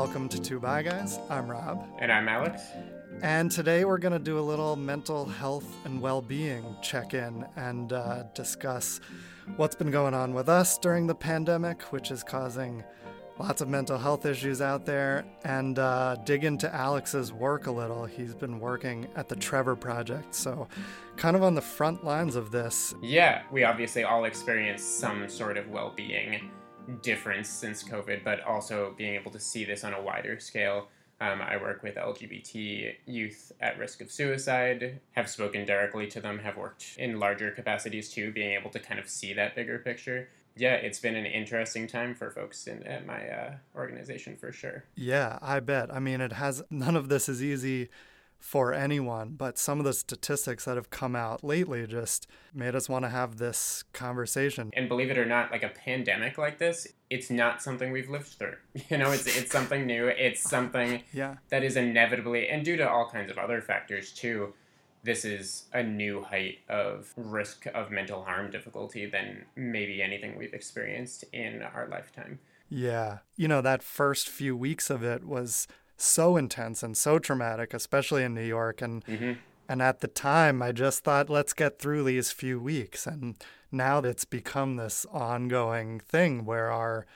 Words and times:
welcome 0.00 0.30
to 0.30 0.40
Two 0.40 0.58
Bi 0.58 0.80
Guys. 0.80 1.18
I'm 1.28 1.46
Rob. 1.46 1.86
And 1.98 2.10
I'm 2.10 2.26
Alex. 2.26 2.62
And 3.20 3.50
today 3.50 3.84
we're 3.84 3.98
going 3.98 4.14
to 4.14 4.18
do 4.18 4.38
a 4.38 4.40
little 4.40 4.74
mental 4.74 5.26
health 5.26 5.66
and 5.84 6.00
well 6.00 6.22
being 6.22 6.64
check 6.80 7.12
in 7.12 7.44
and 7.56 7.92
uh, 7.92 8.22
discuss 8.32 9.02
what's 9.56 9.74
been 9.74 9.90
going 9.90 10.14
on 10.14 10.32
with 10.32 10.48
us 10.48 10.78
during 10.78 11.06
the 11.06 11.14
pandemic, 11.14 11.82
which 11.92 12.10
is 12.10 12.24
causing 12.24 12.82
lots 13.38 13.60
of 13.60 13.68
mental 13.68 13.98
health 13.98 14.24
issues 14.24 14.62
out 14.62 14.86
there, 14.86 15.26
and 15.44 15.78
uh, 15.78 16.16
dig 16.24 16.44
into 16.44 16.74
Alex's 16.74 17.30
work 17.30 17.66
a 17.66 17.70
little. 17.70 18.06
He's 18.06 18.34
been 18.34 18.58
working 18.58 19.06
at 19.16 19.28
the 19.28 19.36
Trevor 19.36 19.76
Project, 19.76 20.34
so 20.34 20.66
kind 21.16 21.36
of 21.36 21.42
on 21.42 21.54
the 21.54 21.60
front 21.60 22.04
lines 22.04 22.36
of 22.36 22.50
this. 22.50 22.94
Yeah, 23.02 23.42
we 23.52 23.64
obviously 23.64 24.04
all 24.04 24.24
experience 24.24 24.82
some 24.82 25.28
sort 25.28 25.58
of 25.58 25.68
well 25.68 25.92
being 25.94 26.50
difference 27.02 27.48
since 27.48 27.82
COVID, 27.82 28.24
but 28.24 28.42
also 28.44 28.94
being 28.96 29.14
able 29.14 29.30
to 29.32 29.40
see 29.40 29.64
this 29.64 29.84
on 29.84 29.94
a 29.94 30.00
wider 30.00 30.38
scale. 30.40 30.88
Um, 31.20 31.42
I 31.42 31.58
work 31.58 31.82
with 31.82 31.96
LGBT 31.96 32.94
youth 33.04 33.52
at 33.60 33.78
risk 33.78 34.00
of 34.00 34.10
suicide, 34.10 35.00
have 35.12 35.28
spoken 35.28 35.66
directly 35.66 36.06
to 36.08 36.20
them, 36.20 36.38
have 36.38 36.56
worked 36.56 36.96
in 36.96 37.20
larger 37.20 37.50
capacities 37.50 38.10
too, 38.10 38.32
being 38.32 38.52
able 38.58 38.70
to 38.70 38.78
kind 38.78 38.98
of 38.98 39.08
see 39.08 39.34
that 39.34 39.54
bigger 39.54 39.78
picture. 39.78 40.30
Yeah, 40.56 40.74
it's 40.74 40.98
been 40.98 41.16
an 41.16 41.26
interesting 41.26 41.86
time 41.86 42.14
for 42.14 42.30
folks 42.30 42.66
in 42.66 42.82
at 42.84 43.06
my 43.06 43.28
uh, 43.28 43.52
organization 43.76 44.36
for 44.36 44.50
sure. 44.50 44.84
Yeah, 44.94 45.38
I 45.42 45.60
bet. 45.60 45.92
I 45.92 46.00
mean, 46.00 46.20
it 46.20 46.32
has 46.32 46.62
none 46.70 46.96
of 46.96 47.08
this 47.08 47.28
is 47.28 47.42
easy 47.42 47.90
for 48.40 48.72
anyone, 48.72 49.34
but 49.36 49.58
some 49.58 49.78
of 49.78 49.84
the 49.84 49.92
statistics 49.92 50.64
that 50.64 50.76
have 50.76 50.90
come 50.90 51.14
out 51.14 51.44
lately 51.44 51.86
just 51.86 52.26
made 52.54 52.74
us 52.74 52.88
want 52.88 53.04
to 53.04 53.10
have 53.10 53.36
this 53.36 53.84
conversation. 53.92 54.70
And 54.72 54.88
believe 54.88 55.10
it 55.10 55.18
or 55.18 55.26
not, 55.26 55.52
like 55.52 55.62
a 55.62 55.68
pandemic 55.68 56.38
like 56.38 56.58
this, 56.58 56.88
it's 57.10 57.30
not 57.30 57.62
something 57.62 57.92
we've 57.92 58.08
lived 58.08 58.26
through. 58.26 58.56
You 58.90 58.96
know, 58.96 59.12
it's 59.12 59.26
it's 59.26 59.52
something 59.52 59.86
new. 59.86 60.08
It's 60.08 60.40
something 60.40 61.02
yeah. 61.12 61.36
that 61.50 61.62
is 61.62 61.76
inevitably 61.76 62.48
and 62.48 62.64
due 62.64 62.76
to 62.76 62.88
all 62.88 63.08
kinds 63.08 63.30
of 63.30 63.38
other 63.38 63.60
factors 63.60 64.12
too. 64.12 64.54
This 65.02 65.24
is 65.24 65.64
a 65.72 65.82
new 65.82 66.22
height 66.22 66.58
of 66.68 67.12
risk 67.16 67.66
of 67.66 67.90
mental 67.90 68.24
harm 68.24 68.50
difficulty 68.50 69.06
than 69.06 69.44
maybe 69.54 70.02
anything 70.02 70.36
we've 70.36 70.52
experienced 70.52 71.24
in 71.32 71.62
our 71.62 71.88
lifetime. 71.88 72.40
Yeah. 72.68 73.18
You 73.36 73.48
know, 73.48 73.60
that 73.60 73.82
first 73.82 74.28
few 74.28 74.56
weeks 74.56 74.90
of 74.90 75.02
it 75.02 75.24
was 75.24 75.66
so 76.00 76.36
intense 76.36 76.82
and 76.82 76.96
so 76.96 77.18
traumatic, 77.18 77.74
especially 77.74 78.24
in 78.24 78.34
New 78.34 78.44
York. 78.44 78.82
And 78.82 79.04
mm-hmm. 79.04 79.32
and 79.68 79.82
at 79.82 80.00
the 80.00 80.08
time, 80.08 80.62
I 80.62 80.72
just 80.72 81.04
thought, 81.04 81.30
let's 81.30 81.52
get 81.52 81.78
through 81.78 82.04
these 82.04 82.32
few 82.32 82.60
weeks. 82.60 83.06
And 83.06 83.36
now 83.70 83.98
it's 83.98 84.24
become 84.24 84.76
this 84.76 85.06
ongoing 85.12 86.00
thing 86.00 86.44
where 86.44 86.70
our 86.70 87.06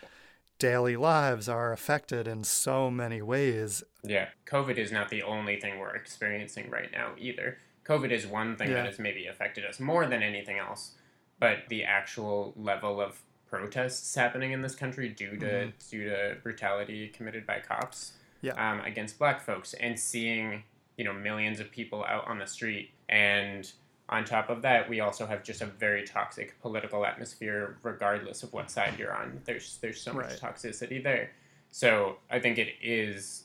daily 0.58 0.96
lives 0.96 1.48
are 1.48 1.72
affected 1.72 2.28
in 2.28 2.44
so 2.44 2.90
many 2.90 3.20
ways. 3.20 3.82
Yeah, 4.02 4.28
COVID 4.46 4.76
is 4.76 4.92
not 4.92 5.08
the 5.08 5.22
only 5.22 5.58
thing 5.58 5.78
we're 5.78 5.96
experiencing 5.96 6.70
right 6.70 6.90
now 6.92 7.12
either. 7.18 7.58
COVID 7.84 8.10
is 8.10 8.26
one 8.26 8.56
thing 8.56 8.68
yeah. 8.68 8.76
that 8.76 8.86
has 8.86 8.98
maybe 8.98 9.26
affected 9.26 9.64
us 9.64 9.78
more 9.78 10.06
than 10.06 10.22
anything 10.22 10.58
else, 10.58 10.92
but 11.38 11.68
the 11.68 11.84
actual 11.84 12.54
level 12.56 13.00
of 13.00 13.20
protests 13.46 14.14
happening 14.14 14.52
in 14.52 14.62
this 14.62 14.74
country 14.74 15.08
due 15.08 15.36
to 15.36 15.46
mm-hmm. 15.46 15.70
due 15.90 16.08
to 16.08 16.36
brutality 16.42 17.08
committed 17.08 17.46
by 17.46 17.60
cops 17.60 18.12
yeah. 18.44 18.72
um, 18.72 18.80
against 18.80 19.18
black 19.18 19.40
folks 19.40 19.74
and 19.74 19.98
seeing 19.98 20.62
you 20.96 21.04
know 21.04 21.12
millions 21.12 21.60
of 21.60 21.70
people 21.70 22.04
out 22.04 22.26
on 22.28 22.38
the 22.38 22.46
street. 22.46 22.90
And 23.08 23.70
on 24.08 24.24
top 24.24 24.50
of 24.50 24.62
that 24.62 24.88
we 24.88 25.00
also 25.00 25.26
have 25.26 25.42
just 25.42 25.62
a 25.62 25.66
very 25.66 26.04
toxic 26.04 26.60
political 26.60 27.06
atmosphere 27.06 27.78
regardless 27.82 28.42
of 28.42 28.52
what 28.52 28.70
side 28.70 28.94
you're 28.98 29.14
on. 29.14 29.40
There's 29.44 29.78
there's 29.80 30.00
so 30.00 30.12
much 30.12 30.40
toxicity 30.40 31.02
there. 31.02 31.32
So 31.70 32.16
i 32.30 32.38
think 32.38 32.58
it 32.58 32.74
is 32.82 33.44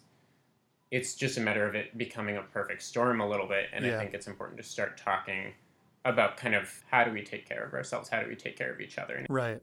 it's 0.91 1.13
just 1.13 1.37
a 1.37 1.41
matter 1.41 1.67
of 1.67 1.75
it 1.75 1.95
becoming 1.97 2.37
a 2.37 2.41
perfect 2.41 2.81
storm 2.81 3.21
a 3.21 3.27
little 3.27 3.47
bit. 3.47 3.67
And 3.73 3.85
yeah. 3.85 3.95
i 3.95 3.99
think 3.99 4.13
it's 4.13 4.27
important 4.27 4.57
to 4.57 4.63
start 4.63 4.97
talking 4.97 5.53
about 6.05 6.37
kind 6.37 6.55
of 6.55 6.83
how 6.89 7.03
do 7.03 7.11
we 7.11 7.23
take 7.23 7.47
care 7.47 7.63
of 7.63 7.73
ourselves? 7.73 8.09
How 8.09 8.21
do 8.21 8.27
we 8.27 8.35
take 8.35 8.57
care 8.57 8.71
of 8.71 8.79
each 8.81 8.97
other? 8.97 9.25
Right. 9.29 9.61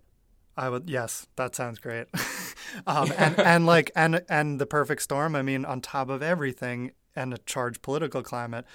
I 0.56 0.69
would 0.69 0.88
yes, 0.88 1.27
that 1.37 1.55
sounds 1.55 1.78
great. 1.78 2.06
um, 2.87 3.12
and 3.16 3.38
and 3.38 3.66
like 3.66 3.91
and 3.94 4.22
and 4.28 4.60
the 4.60 4.66
perfect 4.66 5.03
storm. 5.03 5.34
I 5.34 5.43
mean, 5.43 5.65
on 5.65 5.81
top 5.81 6.09
of 6.09 6.22
everything, 6.22 6.93
and 7.16 7.32
a 7.32 7.38
charged 7.38 7.82
political 7.82 8.22
climate, 8.22 8.66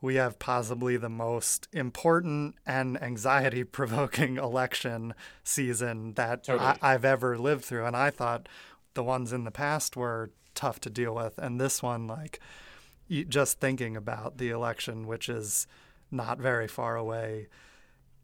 we 0.00 0.16
have 0.16 0.38
possibly 0.38 0.96
the 0.96 1.08
most 1.08 1.68
important 1.72 2.56
and 2.66 3.00
anxiety-provoking 3.02 4.36
election 4.38 5.14
season 5.44 6.12
that 6.14 6.44
totally. 6.44 6.76
I, 6.82 6.94
I've 6.94 7.04
ever 7.04 7.38
lived 7.38 7.64
through. 7.64 7.86
And 7.86 7.96
I 7.96 8.10
thought 8.10 8.48
the 8.94 9.04
ones 9.04 9.32
in 9.32 9.44
the 9.44 9.50
past 9.50 9.96
were 9.96 10.30
tough 10.54 10.80
to 10.80 10.90
deal 10.90 11.14
with, 11.14 11.38
and 11.38 11.60
this 11.60 11.82
one, 11.82 12.06
like, 12.06 12.40
just 13.08 13.60
thinking 13.60 13.96
about 13.96 14.38
the 14.38 14.50
election, 14.50 15.06
which 15.06 15.28
is 15.28 15.66
not 16.10 16.38
very 16.38 16.68
far 16.68 16.96
away 16.96 17.48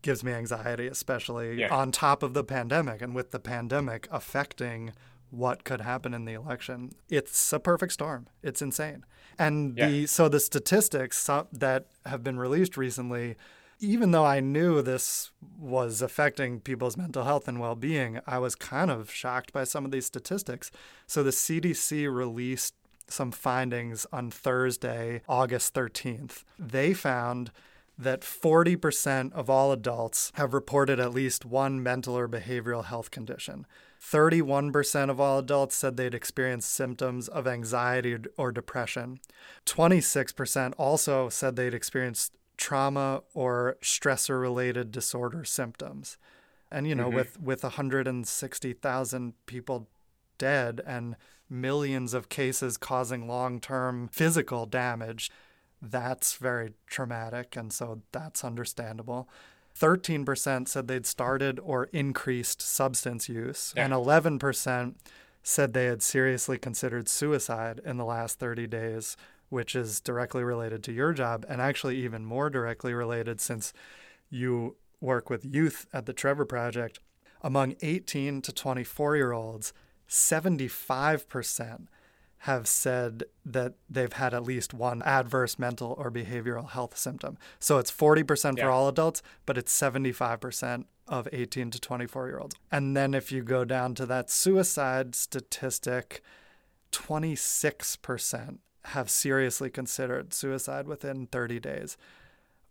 gives 0.03 0.25
me 0.25 0.33
anxiety, 0.33 0.87
especially 0.87 1.61
yeah. 1.61 1.75
on 1.75 1.93
top 1.93 2.23
of 2.23 2.33
the 2.33 2.45
pandemic 2.45 3.03
and 3.03 3.15
with 3.15 3.33
the 3.33 3.39
pandemic 3.39 4.09
affecting 4.11 4.93
what 5.31 5.65
could 5.65 5.81
happen 5.81 6.15
in 6.15 6.25
the 6.25 6.35
election. 6.35 6.93
It's 7.09 7.53
a 7.53 7.61
perfect 7.61 7.93
storm. 7.93 8.29
It's 8.43 8.63
insane. 8.63 9.05
And 9.39 9.77
yeah. 9.77 9.89
the 9.89 10.07
so 10.07 10.29
the 10.29 10.41
statistics 10.41 11.29
that 11.53 11.87
have 12.05 12.23
been 12.23 12.39
released 12.39 12.77
recently 12.77 13.37
even 13.81 14.11
though 14.11 14.27
I 14.27 14.41
knew 14.41 14.83
this 14.83 15.31
was 15.59 16.03
affecting 16.03 16.61
people's 16.61 16.99
mental 16.99 17.25
health 17.25 17.49
and 17.49 17.59
well 17.59 17.75
being, 17.75 18.21
I 18.27 18.39
was 18.39 18.55
kind 18.55 18.91
of 18.91 19.11
shocked 19.11 19.53
by 19.53 19.65
some 19.65 19.85
of 19.85 19.91
these 19.91 20.07
statistics. 20.07 20.71
So 21.07 21.23
the 21.23 21.31
CDC 21.31 22.13
released 22.15 22.75
some 23.09 23.33
findings 23.33 24.07
on 24.13 24.31
Thursday, 24.31 25.23
August 25.29 25.75
13th. 25.75 26.45
They 26.59 26.93
found 26.93 27.51
that 27.99 28.21
40% 28.21 29.33
of 29.33 29.51
all 29.51 29.73
adults 29.73 30.31
have 30.35 30.55
reported 30.55 31.01
at 31.01 31.13
least 31.13 31.45
one 31.45 31.83
mental 31.83 32.17
or 32.17 32.29
behavioral 32.29 32.85
health 32.85 33.11
condition. 33.11 33.67
31% 34.01 35.11
of 35.11 35.21
all 35.21 35.39
adults 35.39 35.77
said 35.77 35.97
they'd 35.97 36.15
experienced 36.15 36.71
symptoms 36.71 37.29
of 37.29 37.47
anxiety 37.47 38.17
or 38.37 38.51
depression. 38.51 39.21
26% 39.67 40.73
also 40.79 41.29
said 41.29 41.57
they'd 41.57 41.75
experienced 41.75 42.33
trauma 42.57 43.23
or 43.35 43.77
stressor 43.83 44.41
related 44.41 44.91
disorder 44.91 45.45
symptoms. 45.45 46.17
And 46.71 46.87
you 46.87 46.95
know, 46.95 47.07
mm-hmm. 47.09 47.17
with 47.17 47.41
with 47.41 47.63
160,000 47.63 49.35
people 49.47 49.89
dead 50.39 50.81
and 50.87 51.17
millions 51.49 52.15
of 52.15 52.29
cases 52.29 52.77
causing 52.77 53.27
long-term 53.27 54.09
physical 54.13 54.67
damage, 54.67 55.31
that's 55.83 56.37
very 56.37 56.75
traumatic, 56.87 57.57
and 57.57 57.73
so 57.73 58.03
that's 58.13 58.45
understandable. 58.45 59.29
13% 59.81 60.69
said 60.69 60.89
they'd 60.89 61.07
started 61.07 61.59
or 61.61 61.85
increased 61.87 62.61
substance 62.61 63.29
use, 63.29 63.73
yeah. 63.77 63.85
and 63.85 63.95
11% 63.95 64.95
said 65.43 65.73
they 65.73 65.87
had 65.87 66.03
seriously 66.03 66.59
considered 66.59 67.09
suicide 67.09 67.81
in 67.85 67.97
the 67.97 68.05
last 68.05 68.39
30 68.39 68.67
days, 68.67 69.17
which 69.49 69.75
is 69.75 70.01
directly 70.01 70.45
related 70.45 70.85
to 70.85 70.93
your 70.93 71.15
job, 71.15 71.47
and 71.49 71.63
actually 71.63 71.97
even 71.97 72.25
more 72.25 72.51
directly 72.51 72.93
related 72.93 73.41
since 73.41 73.73
you 74.29 74.77
work 75.01 75.31
with 75.31 75.45
youth 75.47 75.87
at 75.93 76.05
the 76.05 76.13
Trevor 76.13 76.45
Project. 76.45 77.01
Among 77.43 77.75
18 77.81 78.43
to 78.43 78.53
24 78.53 79.17
year 79.17 79.33
olds, 79.33 79.73
75% 80.09 81.87
have 82.45 82.67
said 82.67 83.25
that 83.45 83.75
they've 83.89 84.15
had 84.15 84.33
at 84.33 84.43
least 84.43 84.73
one 84.73 85.03
adverse 85.03 85.59
mental 85.59 85.95
or 85.99 86.11
behavioral 86.11 86.71
health 86.71 86.97
symptom. 86.97 87.37
So 87.59 87.77
it's 87.77 87.93
40% 87.93 88.57
yeah. 88.57 88.65
for 88.65 88.71
all 88.71 88.89
adults, 88.89 89.23
but 89.45 89.59
it's 89.59 89.79
75% 89.79 90.85
of 91.07 91.29
18 91.33 91.71
to 91.71 91.79
24 91.79 92.29
year 92.29 92.39
olds. 92.39 92.57
And 92.73 92.97
then 92.97 93.13
if 93.13 93.31
you 93.31 93.43
go 93.43 93.67
down 93.67 93.95
to 93.97 94.07
that 94.07 94.31
suicide 94.31 95.15
statistic, 95.15 96.23
26% 96.93 98.59
have 98.87 99.11
seriously 99.11 99.69
considered 99.69 100.33
suicide 100.33 100.87
within 100.87 101.27
30 101.27 101.61
days. 101.61 101.99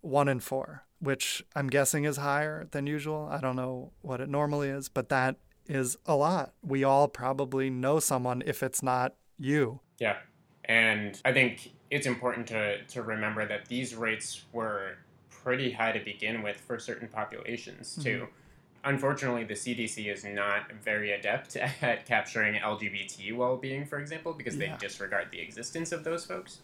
One 0.02 0.28
in 0.28 0.40
four, 0.40 0.86
which 1.00 1.44
I'm 1.56 1.68
guessing 1.68 2.06
is 2.06 2.18
higher 2.18 2.68
than 2.72 2.88
usual. 2.88 3.30
I 3.32 3.40
don't 3.40 3.56
know 3.56 3.92
what 4.02 4.20
it 4.20 4.30
normally 4.30 4.70
is, 4.70 4.90
but 4.90 5.10
that 5.10 5.36
is 5.68 5.96
a 6.08 6.16
lot. 6.16 6.54
We 6.64 6.84
all 6.84 7.08
probably 7.08 7.70
know 7.70 8.00
someone, 8.00 8.42
if 8.48 8.64
it's 8.64 8.82
not 8.82 9.14
you. 9.40 9.80
Yeah. 10.00 10.18
And 10.66 11.20
I 11.26 11.32
think 11.32 11.72
it's 11.90 12.06
important 12.06 12.48
to, 12.48 12.84
to 12.84 13.02
remember 13.02 13.48
that 13.48 13.66
these 13.68 13.96
rates 13.96 14.44
were 14.52 14.98
pretty 15.30 15.72
high 15.72 15.92
to 15.92 16.04
begin 16.04 16.42
with 16.44 16.58
for 16.58 16.78
certain 16.78 17.08
populations, 17.08 17.98
too. 18.02 18.22
Mm-hmm. 18.22 18.26
Unfortunately, 18.86 19.44
the 19.44 19.56
CDC 19.56 20.12
is 20.12 20.24
not 20.24 20.72
very 20.84 21.12
adept 21.12 21.56
at 21.82 22.06
capturing 22.06 22.60
LGBT 22.62 23.36
well 23.36 23.58
being, 23.58 23.86
for 23.86 24.00
example, 24.00 24.34
because 24.34 24.56
yeah. 24.56 24.72
they 24.72 24.78
disregard 24.78 25.28
the 25.32 25.40
existence 25.40 25.92
of 25.92 26.04
those 26.04 26.26
folks. 26.26 26.60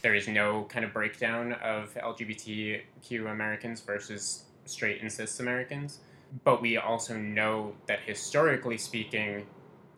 There 0.00 0.14
is 0.14 0.28
no 0.28 0.64
kind 0.64 0.84
of 0.84 0.92
breakdown 0.92 1.54
of 1.54 1.94
LGBTQ 1.94 3.30
Americans 3.30 3.80
versus 3.80 4.44
straight 4.64 5.02
and 5.02 5.12
cis 5.12 5.40
Americans. 5.40 5.98
But 6.44 6.60
we 6.60 6.76
also 6.76 7.16
know 7.16 7.74
that 7.86 8.00
historically 8.06 8.78
speaking, 8.78 9.46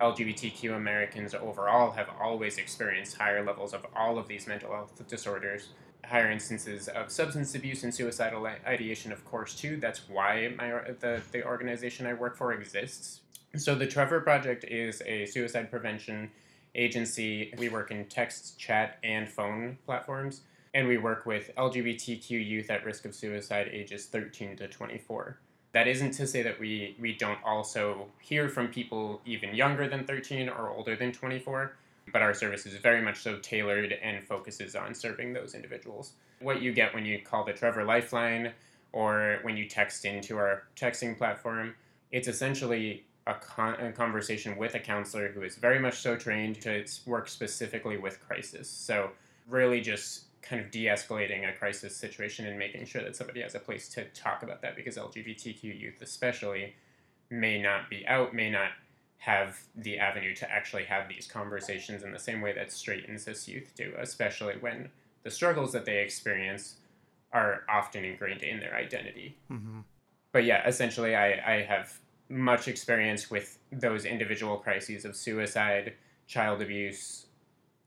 LGBTQ 0.00 0.76
Americans 0.76 1.34
overall 1.34 1.90
have 1.90 2.08
always 2.20 2.56
experienced 2.56 3.16
higher 3.16 3.44
levels 3.44 3.74
of 3.74 3.86
all 3.94 4.18
of 4.18 4.28
these 4.28 4.46
mental 4.46 4.72
health 4.72 5.06
disorders, 5.06 5.68
higher 6.04 6.30
instances 6.30 6.88
of 6.88 7.10
substance 7.10 7.54
abuse 7.54 7.84
and 7.84 7.94
suicidal 7.94 8.46
ideation, 8.66 9.12
of 9.12 9.24
course, 9.24 9.54
too. 9.54 9.76
That's 9.76 10.08
why 10.08 10.54
my 10.56 10.92
the, 11.00 11.20
the 11.32 11.44
organization 11.44 12.06
I 12.06 12.14
work 12.14 12.36
for 12.36 12.52
exists. 12.52 13.20
So 13.56 13.74
the 13.74 13.86
Trevor 13.86 14.20
Project 14.20 14.64
is 14.64 15.02
a 15.04 15.26
suicide 15.26 15.70
prevention 15.70 16.30
agency. 16.74 17.52
We 17.58 17.68
work 17.68 17.90
in 17.90 18.06
text, 18.06 18.58
chat, 18.58 18.98
and 19.02 19.28
phone 19.28 19.76
platforms, 19.84 20.42
and 20.72 20.86
we 20.86 20.98
work 20.98 21.26
with 21.26 21.50
LGBTQ 21.56 22.30
youth 22.30 22.70
at 22.70 22.84
risk 22.84 23.04
of 23.04 23.14
suicide 23.14 23.68
ages 23.72 24.06
13 24.06 24.56
to 24.56 24.68
24. 24.68 25.38
That 25.72 25.86
isn't 25.86 26.12
to 26.12 26.26
say 26.26 26.42
that 26.42 26.58
we, 26.58 26.96
we 27.00 27.14
don't 27.14 27.38
also 27.44 28.06
hear 28.20 28.48
from 28.48 28.68
people 28.68 29.20
even 29.24 29.54
younger 29.54 29.88
than 29.88 30.04
13 30.04 30.48
or 30.48 30.70
older 30.70 30.96
than 30.96 31.12
24, 31.12 31.76
but 32.12 32.22
our 32.22 32.34
service 32.34 32.66
is 32.66 32.74
very 32.74 33.00
much 33.00 33.18
so 33.18 33.38
tailored 33.38 33.92
and 34.02 34.22
focuses 34.24 34.74
on 34.74 34.94
serving 34.94 35.32
those 35.32 35.54
individuals. 35.54 36.12
What 36.40 36.60
you 36.60 36.72
get 36.72 36.92
when 36.92 37.04
you 37.04 37.20
call 37.20 37.44
the 37.44 37.52
Trevor 37.52 37.84
Lifeline 37.84 38.52
or 38.92 39.38
when 39.42 39.56
you 39.56 39.68
text 39.68 40.04
into 40.04 40.36
our 40.38 40.64
texting 40.74 41.16
platform, 41.16 41.74
it's 42.10 42.26
essentially 42.26 43.04
a, 43.28 43.34
con- 43.34 43.80
a, 43.80 43.92
conversation 43.92 44.56
with 44.56 44.74
a 44.74 44.80
counselor 44.80 45.28
who 45.28 45.42
is 45.42 45.54
very 45.54 45.78
much 45.78 45.98
so 45.98 46.16
trained 46.16 46.60
to 46.62 46.84
work 47.06 47.28
specifically 47.28 47.96
with 47.96 48.20
crisis. 48.26 48.68
So, 48.68 49.10
really 49.48 49.80
just 49.80 50.24
kind 50.42 50.62
of 50.62 50.70
de 50.70 50.86
escalating 50.86 51.48
a 51.48 51.56
crisis 51.56 51.96
situation 51.96 52.46
and 52.46 52.58
making 52.58 52.86
sure 52.86 53.02
that 53.02 53.16
somebody 53.16 53.42
has 53.42 53.54
a 53.54 53.58
place 53.58 53.88
to 53.90 54.04
talk 54.06 54.42
about 54.42 54.62
that 54.62 54.76
because 54.76 54.96
LGBTQ 54.96 55.62
youth, 55.62 56.00
especially, 56.00 56.74
may 57.28 57.60
not 57.60 57.90
be 57.90 58.06
out, 58.06 58.34
may 58.34 58.50
not 58.50 58.70
have 59.18 59.60
the 59.76 59.98
avenue 59.98 60.34
to 60.34 60.50
actually 60.50 60.84
have 60.84 61.08
these 61.08 61.26
conversations 61.26 62.02
in 62.02 62.10
the 62.10 62.18
same 62.18 62.40
way 62.40 62.54
that 62.54 62.72
straight 62.72 63.06
and 63.06 63.20
cis 63.20 63.46
youth 63.46 63.72
do, 63.76 63.92
especially 63.98 64.54
when 64.60 64.88
the 65.24 65.30
struggles 65.30 65.72
that 65.72 65.84
they 65.84 65.98
experience 65.98 66.76
are 67.32 67.62
often 67.68 68.04
ingrained 68.04 68.42
in 68.42 68.58
their 68.60 68.74
identity. 68.74 69.36
Mm-hmm. 69.52 69.80
But 70.32 70.44
yeah, 70.44 70.66
essentially, 70.66 71.14
I, 71.14 71.56
I 71.56 71.62
have 71.62 71.98
much 72.30 72.66
experience 72.66 73.30
with 73.30 73.58
those 73.70 74.04
individual 74.04 74.56
crises 74.56 75.04
of 75.04 75.14
suicide, 75.14 75.94
child 76.26 76.62
abuse, 76.62 77.26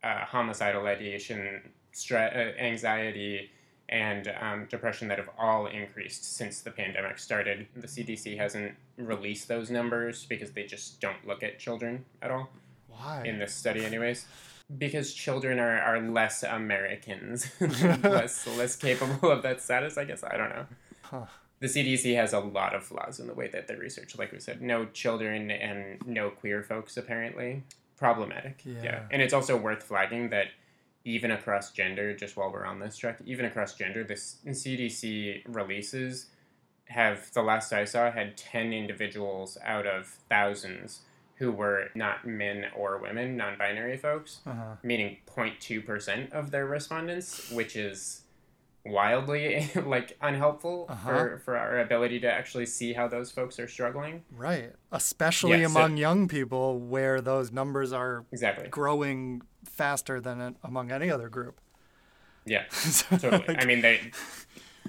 uh, 0.04 0.26
homicidal 0.26 0.86
ideation, 0.86 1.62
stress, 1.94 2.34
uh, 2.36 2.62
anxiety, 2.62 3.50
and 3.90 4.34
um, 4.42 4.66
depression 4.70 5.08
that 5.08 5.18
have 5.18 5.30
all 5.38 5.68
increased 5.68 6.36
since 6.36 6.62
the 6.62 6.72
pandemic 6.72 7.20
started. 7.20 7.68
The 7.76 7.88
CDC 7.88 8.38
hasn't 8.38 8.74
released 8.98 9.48
those 9.48 9.70
numbers 9.70 10.26
because 10.26 10.52
they 10.52 10.66
just 10.66 11.00
don't 11.00 11.28
look 11.28 11.44
at 11.44 11.60
children 11.60 12.06
at 12.22 12.32
all. 12.32 12.50
Why? 12.88 13.24
In 13.26 13.40
this 13.40 13.54
study, 13.54 13.86
anyways. 13.86 14.26
Because 14.78 15.14
children 15.14 15.60
are, 15.60 15.80
are 15.80 16.00
less 16.00 16.44
Americans, 16.44 17.50
less 17.60 18.48
less 18.58 18.76
capable 18.76 19.30
of 19.30 19.44
that 19.44 19.62
status. 19.62 19.98
I 19.98 20.06
guess 20.06 20.24
I 20.24 20.38
don't 20.38 20.50
know. 20.50 20.66
Huh 21.02 21.26
the 21.64 21.70
CDC 21.70 22.14
has 22.18 22.34
a 22.34 22.40
lot 22.40 22.76
of 22.76 22.84
flaws 22.84 23.22
in 23.22 23.28
the 23.28 23.34
way 23.34 23.48
that 23.48 23.70
they 23.70 23.76
research. 23.76 24.18
Like 24.18 24.34
we 24.34 24.40
said, 24.42 24.62
no 24.62 24.84
children 24.88 25.50
and 25.50 26.06
no 26.06 26.30
queer 26.30 26.62
folks 26.62 26.98
apparently. 26.98 27.64
Problematic. 27.96 28.62
Yeah. 28.66 28.84
yeah. 28.84 29.04
And 29.12 29.22
it's 29.22 29.34
also 29.34 29.56
worth 29.56 29.82
flagging 29.82 30.30
that 30.32 30.48
even 31.06 31.32
across 31.32 31.72
gender, 31.72 32.16
just 32.16 32.38
while 32.38 32.52
we're 32.52 32.66
on 32.66 32.80
this 32.80 32.98
track, 32.98 33.20
even 33.26 33.46
across 33.46 33.76
gender, 33.76 34.04
the 34.04 34.14
CDC 34.14 35.44
releases 35.48 36.28
have, 36.86 37.32
the 37.34 37.42
last 37.42 37.74
I 37.74 37.86
saw, 37.86 38.12
had 38.12 38.38
10 38.38 38.74
individuals 38.74 39.58
out 39.64 39.86
of 39.86 40.08
thousands 40.30 41.02
who 41.36 41.52
were 41.52 41.90
not 41.96 42.26
men 42.26 42.66
or 42.76 42.98
women, 43.00 43.36
non 43.36 43.58
binary 43.58 43.98
folks, 43.98 44.40
uh-huh. 44.46 44.76
meaning 44.84 45.18
0.2% 45.28 46.32
of 46.32 46.52
their 46.52 46.66
respondents, 46.66 47.52
which 47.52 47.76
is 47.76 48.23
wildly 48.86 49.70
like 49.86 50.18
unhelpful 50.22 50.88
uh-huh. 50.90 51.10
for 51.10 51.38
for 51.46 51.58
our 51.58 51.80
ability 51.80 52.20
to 52.20 52.32
actually 52.32 52.66
see 52.66 52.94
how 52.94 53.08
those 53.08 53.32
folks 53.32 53.60
are 53.60 53.68
struggling. 53.68 54.24
Right. 54.36 54.74
Especially 54.92 55.62
yeah, 55.62 55.68
among 55.68 55.92
so, 55.92 56.02
young 56.02 56.28
people 56.28 56.80
where 56.80 57.22
those 57.22 57.52
numbers 57.52 57.94
are 57.94 58.26
exactly. 58.32 58.68
growing 58.68 59.42
faster 59.66 60.20
than 60.20 60.56
among 60.64 60.92
any 60.92 61.10
other 61.10 61.30
group. 61.30 61.60
Yeah 62.46 62.66
so, 62.70 63.18
totally. 63.18 63.44
Like, 63.48 63.64
i 63.64 63.66
mean 63.66 63.82
they 63.82 64.12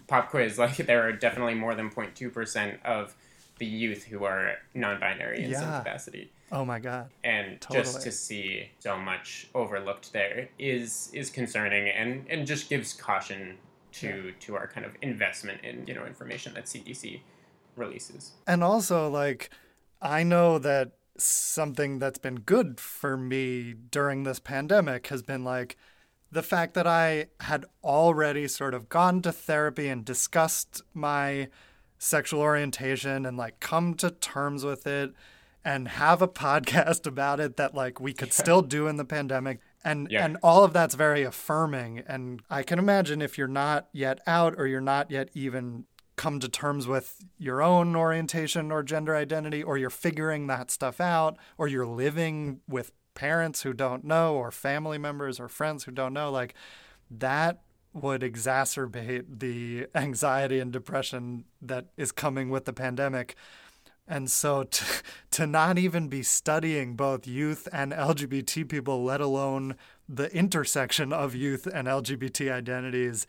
pop 0.06 0.30
quiz 0.30 0.58
like 0.58 0.76
there 0.76 1.06
are 1.06 1.12
definitely 1.12 1.54
more 1.54 1.74
than 1.74 1.88
0.2% 1.88 2.82
of 2.84 3.14
the 3.58 3.66
youth 3.66 4.04
who 4.04 4.24
are 4.24 4.56
non-binary 4.74 5.44
in 5.44 5.50
yeah. 5.50 5.60
some 5.60 5.72
capacity. 5.78 6.32
Oh 6.50 6.64
my 6.64 6.80
god. 6.80 7.10
And 7.22 7.60
totally. 7.60 7.84
just 7.84 8.02
to 8.02 8.10
see 8.10 8.70
so 8.80 8.98
much 8.98 9.48
overlooked 9.54 10.12
there 10.12 10.48
is 10.58 11.10
is 11.12 11.30
concerning 11.30 11.88
and 11.88 12.26
and 12.28 12.46
just 12.46 12.68
gives 12.68 12.92
caution 12.92 13.56
to 13.94 14.32
to 14.40 14.56
our 14.56 14.66
kind 14.66 14.84
of 14.84 14.92
investment 15.02 15.62
in 15.64 15.86
you 15.86 15.94
know 15.94 16.04
information 16.04 16.54
that 16.54 16.64
CDC 16.64 17.20
releases. 17.76 18.32
And 18.46 18.62
also 18.62 19.08
like 19.08 19.50
I 20.02 20.22
know 20.22 20.58
that 20.58 20.92
something 21.16 21.98
that's 21.98 22.18
been 22.18 22.40
good 22.40 22.80
for 22.80 23.16
me 23.16 23.72
during 23.72 24.24
this 24.24 24.40
pandemic 24.40 25.06
has 25.08 25.22
been 25.22 25.44
like 25.44 25.76
the 26.30 26.42
fact 26.42 26.74
that 26.74 26.86
I 26.86 27.26
had 27.40 27.64
already 27.84 28.48
sort 28.48 28.74
of 28.74 28.88
gone 28.88 29.22
to 29.22 29.30
therapy 29.30 29.88
and 29.88 30.04
discussed 30.04 30.82
my 30.92 31.48
sexual 31.98 32.40
orientation 32.40 33.24
and 33.24 33.36
like 33.36 33.60
come 33.60 33.94
to 33.94 34.10
terms 34.10 34.64
with 34.64 34.86
it 34.86 35.12
and 35.64 35.86
have 35.88 36.20
a 36.20 36.28
podcast 36.44 37.06
about 37.06 37.38
it 37.38 37.56
that 37.56 37.74
like 37.74 38.00
we 38.00 38.12
could 38.12 38.32
still 38.42 38.62
do 38.62 38.88
in 38.88 38.96
the 38.96 39.04
pandemic 39.04 39.60
and 39.84 40.08
yeah. 40.10 40.24
and 40.24 40.36
all 40.42 40.64
of 40.64 40.72
that's 40.72 40.94
very 40.94 41.22
affirming 41.22 42.02
and 42.06 42.42
i 42.50 42.62
can 42.62 42.78
imagine 42.78 43.20
if 43.20 43.36
you're 43.36 43.46
not 43.46 43.88
yet 43.92 44.20
out 44.26 44.54
or 44.56 44.66
you're 44.66 44.80
not 44.80 45.10
yet 45.10 45.28
even 45.34 45.84
come 46.16 46.38
to 46.40 46.48
terms 46.48 46.86
with 46.86 47.24
your 47.38 47.60
own 47.60 47.96
orientation 47.96 48.70
or 48.70 48.82
gender 48.82 49.16
identity 49.16 49.62
or 49.62 49.76
you're 49.76 49.90
figuring 49.90 50.46
that 50.46 50.70
stuff 50.70 51.00
out 51.00 51.36
or 51.58 51.66
you're 51.66 51.86
living 51.86 52.60
with 52.68 52.92
parents 53.14 53.62
who 53.62 53.72
don't 53.72 54.04
know 54.04 54.34
or 54.34 54.50
family 54.50 54.98
members 54.98 55.40
or 55.40 55.48
friends 55.48 55.84
who 55.84 55.92
don't 55.92 56.12
know 56.12 56.30
like 56.30 56.54
that 57.10 57.62
would 57.92 58.22
exacerbate 58.22 59.24
the 59.28 59.86
anxiety 59.94 60.58
and 60.58 60.72
depression 60.72 61.44
that 61.62 61.86
is 61.96 62.12
coming 62.12 62.50
with 62.50 62.64
the 62.64 62.72
pandemic 62.72 63.36
and 64.06 64.30
so 64.30 64.64
to, 64.64 64.84
to 65.32 65.46
not 65.46 65.78
even 65.78 66.08
be 66.08 66.22
studying 66.22 66.96
both 66.96 67.26
youth 67.26 67.68
and 67.72 67.92
LGBT 67.92 68.68
people, 68.68 69.04
let 69.04 69.20
alone 69.20 69.76
the 70.08 70.34
intersection 70.36 71.12
of 71.12 71.34
youth 71.34 71.66
and 71.66 71.88
LGBT 71.88 72.52
identities, 72.52 73.26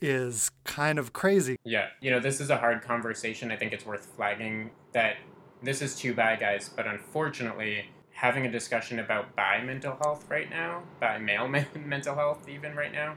is 0.00 0.50
kind 0.64 0.98
of 0.98 1.12
crazy. 1.12 1.56
Yeah, 1.64 1.86
you 2.00 2.10
know, 2.10 2.18
this 2.18 2.40
is 2.40 2.50
a 2.50 2.56
hard 2.56 2.82
conversation. 2.82 3.52
I 3.52 3.56
think 3.56 3.72
it's 3.72 3.86
worth 3.86 4.06
flagging 4.16 4.70
that 4.92 5.16
this 5.62 5.80
is 5.80 5.94
too 5.94 6.12
bad, 6.12 6.40
guys, 6.40 6.68
but 6.68 6.86
unfortunately, 6.86 7.86
having 8.10 8.44
a 8.44 8.50
discussion 8.50 8.98
about 8.98 9.34
bi 9.36 9.62
mental 9.62 9.96
health 10.02 10.26
right 10.28 10.50
now, 10.50 10.82
bi 11.00 11.18
male 11.18 11.48
mental 11.86 12.14
health 12.14 12.48
even 12.48 12.74
right 12.74 12.92
now, 12.92 13.14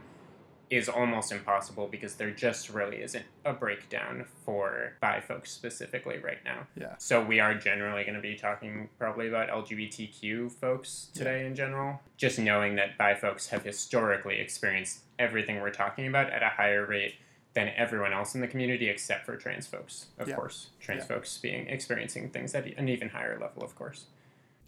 is 0.68 0.88
almost 0.88 1.30
impossible 1.30 1.86
because 1.86 2.14
there 2.14 2.30
just 2.30 2.70
really 2.70 2.96
isn't 2.96 3.24
a 3.44 3.52
breakdown 3.52 4.24
for 4.44 4.94
bi 5.00 5.20
folks 5.20 5.52
specifically 5.52 6.18
right 6.18 6.44
now. 6.44 6.66
Yeah. 6.76 6.94
So 6.98 7.22
we 7.22 7.38
are 7.38 7.54
generally 7.54 8.02
going 8.02 8.16
to 8.16 8.20
be 8.20 8.34
talking 8.34 8.88
probably 8.98 9.28
about 9.28 9.48
LGBTQ 9.48 10.50
folks 10.50 11.08
today 11.14 11.42
yeah. 11.42 11.46
in 11.46 11.54
general. 11.54 12.00
Just 12.16 12.38
knowing 12.38 12.74
that 12.76 12.98
bi 12.98 13.14
folks 13.14 13.48
have 13.48 13.62
historically 13.62 14.40
experienced 14.40 15.00
everything 15.18 15.60
we're 15.60 15.70
talking 15.70 16.08
about 16.08 16.30
at 16.30 16.42
a 16.42 16.48
higher 16.48 16.84
rate 16.84 17.14
than 17.54 17.72
everyone 17.76 18.12
else 18.12 18.34
in 18.34 18.40
the 18.40 18.48
community 18.48 18.88
except 18.88 19.24
for 19.24 19.36
trans 19.36 19.66
folks, 19.66 20.06
of 20.18 20.28
yeah. 20.28 20.34
course. 20.34 20.68
Trans 20.80 21.02
yeah. 21.02 21.06
folks 21.06 21.38
being 21.38 21.68
experiencing 21.68 22.28
things 22.30 22.54
at 22.54 22.66
an 22.76 22.88
even 22.88 23.08
higher 23.08 23.38
level, 23.40 23.62
of 23.62 23.74
course. 23.76 24.06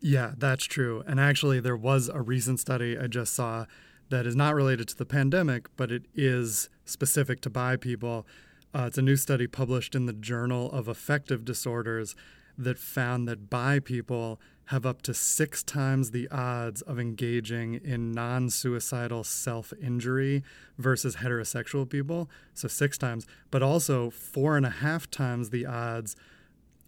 Yeah, 0.01 0.33
that's 0.39 0.65
true. 0.65 1.03
And 1.07 1.19
actually, 1.19 1.61
there 1.61 1.77
was 1.77 2.09
a 2.09 2.21
recent 2.21 2.61
study 2.61 2.97
I 2.97 3.09
just 3.09 3.35
saw 3.35 3.67
that 4.11 4.27
is 4.27 4.37
not 4.37 4.55
related 4.55 4.89
to 4.89 4.97
the 4.97 5.05
pandemic, 5.05 5.69
but 5.77 5.91
it 5.91 6.05
is 6.15 6.69
specific 6.85 7.41
to 7.43 7.51
bi 7.51 7.77
people. 7.77 8.27
Uh, 8.75 8.85
it's 8.87 8.99
a 8.99 9.03
new 9.03 9.17
study 9.17 9.47
published 9.47 9.95
in 9.95 10.07
the 10.07 10.13
Journal 10.13 10.71
of 10.73 10.89
Affective 10.89 11.45
Disorders 11.45 12.15
that 12.57 12.79
found 12.79 13.29
that 13.29 13.49
bi 13.49 13.79
people 13.79 14.41
have 14.67 14.85
up 14.85 15.01
to 15.01 15.15
six 15.15 15.63
times 15.63 16.11
the 16.11 16.29
odds 16.29 16.83
of 16.83 16.99
engaging 16.99 17.75
in 17.75 18.13
non 18.13 18.51
suicidal 18.51 19.25
self 19.25 19.73
injury 19.81 20.43
versus 20.77 21.17
heterosexual 21.17 21.89
people. 21.89 22.29
So, 22.53 22.69
six 22.69 22.99
times, 22.99 23.27
but 23.51 23.63
also 23.63 24.11
four 24.11 24.57
and 24.57 24.67
a 24.67 24.71
half 24.71 25.11
times 25.11 25.51
the 25.51 25.65
odds 25.65 26.17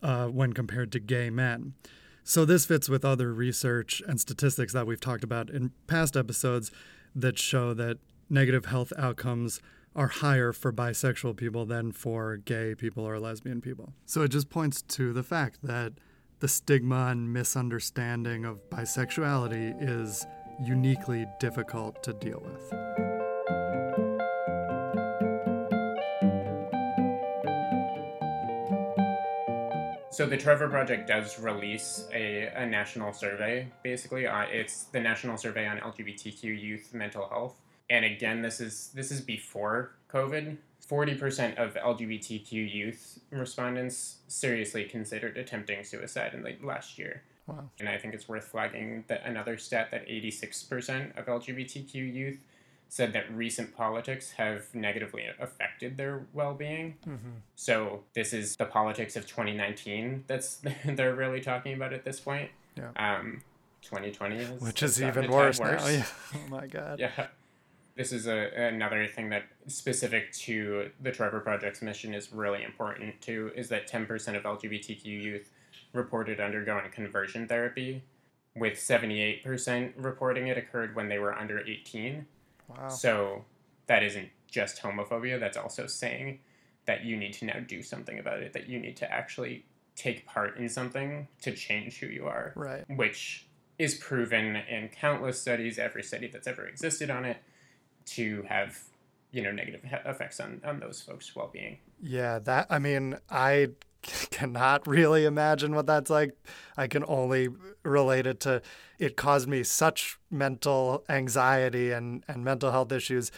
uh, 0.03 0.27
when 0.27 0.53
compared 0.53 0.93
to 0.93 1.01
gay 1.01 1.31
men. 1.31 1.73
So, 2.23 2.45
this 2.45 2.67
fits 2.67 2.89
with 2.91 3.05
other 3.05 3.33
research 3.33 4.03
and 4.07 4.21
statistics 4.21 4.75
that 4.75 4.87
we've 4.87 5.01
talked 5.01 5.25
about 5.25 5.49
in 5.49 5.73
past 5.87 6.17
episodes 6.17 6.71
that 7.15 7.39
show 7.39 7.75
that 7.75 7.99
negative 8.29 8.67
health 8.67 8.93
outcomes 8.97 9.61
are 9.97 10.09
higher 10.09 10.53
for 10.53 10.73
bisexual 10.73 11.37
people 11.37 11.67
than 11.67 11.93
for 11.93 12.37
gay 12.37 12.75
people 12.75 13.05
or 13.05 13.19
lesbian 13.19 13.61
people. 13.61 13.93
So 14.07 14.23
it 14.23 14.29
just 14.29 14.49
points 14.49 14.83
to 14.83 15.13
the 15.13 15.23
fact 15.23 15.59
that 15.63 15.95
the 16.39 16.49
stigma 16.49 17.09
and 17.09 17.33
misunderstanding 17.33 18.45
of 18.45 18.71
bisexuality 18.71 19.77
is 19.81 20.27
uniquely 20.65 21.27
difficult 21.39 22.03
to 22.05 22.13
deal 22.13 22.43
with. 22.45 23.10
So 30.21 30.27
the 30.27 30.37
Trevor 30.37 30.69
Project 30.69 31.09
does 31.09 31.39
release 31.39 32.07
a, 32.13 32.53
a 32.55 32.67
national 32.67 33.15
survey, 33.15 33.67
basically. 33.83 34.27
Uh, 34.27 34.43
it's 34.43 34.83
the 34.83 35.01
National 35.01 35.39
Survey 35.39 35.67
on 35.67 35.79
LGBTQ 35.79 36.43
Youth 36.61 36.93
Mental 36.93 37.27
Health. 37.27 37.59
And 37.89 38.05
again, 38.05 38.43
this 38.43 38.61
is 38.61 38.91
this 38.93 39.11
is 39.11 39.23
before 39.23 39.93
COVID. 40.13 40.59
40% 40.87 41.57
of 41.57 41.73
LGBTQ 41.73 42.53
youth 42.53 43.19
respondents 43.31 44.17
seriously 44.29 44.85
considered 44.85 45.39
attempting 45.39 45.85
suicide 45.85 46.35
in 46.35 46.43
the 46.43 46.55
last 46.63 46.99
year. 46.99 47.23
Wow. 47.47 47.71
And 47.79 47.89
I 47.89 47.97
think 47.97 48.13
it's 48.13 48.29
worth 48.29 48.45
flagging 48.45 49.05
that 49.09 49.23
another 49.25 49.57
stat 49.57 49.89
that 49.91 50.07
86% 50.07 51.19
of 51.19 51.25
LGBTQ 51.25 51.95
youth 51.95 52.45
said 52.91 53.13
that 53.13 53.33
recent 53.33 53.75
politics 53.75 54.33
have 54.33 54.75
negatively 54.75 55.25
affected 55.39 55.97
their 55.97 56.27
well-being. 56.33 56.97
Mm-hmm. 57.07 57.31
So 57.55 58.03
this 58.15 58.33
is 58.33 58.57
the 58.57 58.65
politics 58.65 59.15
of 59.15 59.29
2019 59.29 60.25
that's 60.27 60.61
they're 60.85 61.15
really 61.15 61.41
talking 61.41 61.73
about 61.73 61.93
at 61.93 62.05
this 62.05 62.19
point. 62.19 62.51
Yeah. 62.77 62.91
Um, 62.97 63.43
2020 63.83 64.37
is 64.37 64.61
which 64.61 64.83
is 64.83 65.01
even 65.01 65.31
worse, 65.31 65.61
now. 65.61 65.87
Yeah. 65.87 66.05
Oh 66.35 66.49
my 66.49 66.67
god. 66.67 66.99
Yeah. 66.99 67.29
This 67.95 68.13
is 68.13 68.27
a, 68.27 68.51
another 68.57 69.07
thing 69.07 69.31
that 69.31 69.45
specific 69.69 70.33
to 70.33 70.91
the 71.01 71.13
Trevor 71.13 71.41
Project's 71.41 71.83
mission 71.83 72.13
is 72.13 72.33
really 72.33 72.65
important 72.65 73.21
too 73.21 73.53
is 73.55 73.69
that 73.69 73.89
10% 73.89 74.37
of 74.37 74.43
LGBTQ 74.43 75.05
youth 75.05 75.51
reported 75.93 76.41
undergoing 76.41 76.91
conversion 76.91 77.47
therapy 77.47 78.03
with 78.57 78.75
78% 78.75 79.93
reporting 79.97 80.49
it 80.49 80.59
occurred 80.59 80.97
when 80.97 81.09
they 81.09 81.21
were 81.21 81.33
under 81.33 81.61
18. 81.61 82.27
Wow. 82.77 82.89
So 82.89 83.45
that 83.87 84.03
isn't 84.03 84.29
just 84.49 84.83
homophobia, 84.83 85.39
that's 85.39 85.57
also 85.57 85.87
saying 85.87 86.41
that 86.87 87.05
you 87.05 87.17
need 87.17 87.33
to 87.35 87.45
now 87.45 87.61
do 87.67 87.83
something 87.83 88.19
about 88.19 88.41
it, 88.41 88.53
that 88.53 88.69
you 88.69 88.79
need 88.79 88.97
to 88.97 89.13
actually 89.13 89.65
take 89.97 90.27
part 90.27 90.57
in 90.57 90.69
something 90.69 91.29
to 91.43 91.53
change 91.53 91.99
who 91.99 92.07
you 92.07 92.27
are. 92.27 92.53
Right. 92.57 92.85
Which 92.89 93.47
is 93.79 93.95
proven 93.95 94.57
in 94.57 94.89
countless 94.89 95.41
studies, 95.41 95.79
every 95.79 96.03
study 96.03 96.29
that's 96.29 96.47
ever 96.47 96.67
existed 96.67 97.11
on 97.11 97.25
it, 97.25 97.39
to 98.07 98.43
have, 98.49 98.79
you 99.31 99.43
know, 99.43 99.53
negative 99.53 99.83
effects 100.05 100.41
on, 100.41 100.61
on 100.65 100.81
those 100.81 101.01
folks' 101.01 101.35
well 101.37 101.51
being. 101.53 101.79
Yeah, 102.03 102.39
that, 102.41 102.67
I 102.71 102.79
mean, 102.79 103.17
I 103.31 103.69
cannot 104.31 104.87
really 104.87 105.25
imagine 105.25 105.75
what 105.75 105.87
that's 105.87 106.11
like. 106.11 106.33
I 106.77 106.87
can 106.87 107.05
only 107.07 107.49
relate 107.83 108.27
it 108.27 108.41
to 108.41 108.63
it 108.99 109.17
caused 109.17 109.49
me 109.49 109.63
such 109.63 110.19
mental 110.31 111.05
anxiety 111.09 111.91
and, 111.91 112.23
and 112.29 112.45
mental 112.45 112.71
health 112.71 112.93
issues 112.93 113.33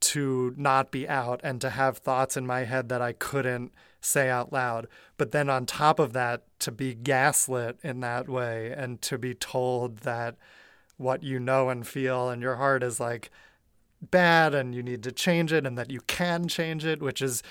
to 0.00 0.54
not 0.56 0.90
be 0.90 1.08
out 1.08 1.40
and 1.42 1.60
to 1.60 1.70
have 1.70 1.98
thoughts 1.98 2.36
in 2.36 2.46
my 2.46 2.64
head 2.64 2.88
that 2.88 3.02
I 3.02 3.12
couldn't 3.12 3.72
say 4.00 4.28
out 4.28 4.52
loud. 4.52 4.88
But 5.16 5.32
then 5.32 5.48
on 5.48 5.66
top 5.66 5.98
of 5.98 6.12
that, 6.12 6.44
to 6.60 6.72
be 6.72 6.94
gaslit 6.94 7.78
in 7.82 8.00
that 8.00 8.28
way 8.28 8.72
and 8.76 9.00
to 9.02 9.18
be 9.18 9.34
told 9.34 9.98
that 9.98 10.36
what 10.96 11.22
you 11.22 11.40
know 11.40 11.68
and 11.68 11.86
feel 11.86 12.30
in 12.30 12.40
your 12.40 12.56
heart 12.56 12.82
is 12.82 13.00
like 13.00 13.30
bad 14.00 14.54
and 14.54 14.74
you 14.74 14.82
need 14.82 15.02
to 15.04 15.12
change 15.12 15.52
it 15.52 15.66
and 15.66 15.78
that 15.78 15.90
you 15.90 16.00
can 16.02 16.48
change 16.48 16.84
it, 16.84 17.00
which 17.00 17.22
is 17.22 17.42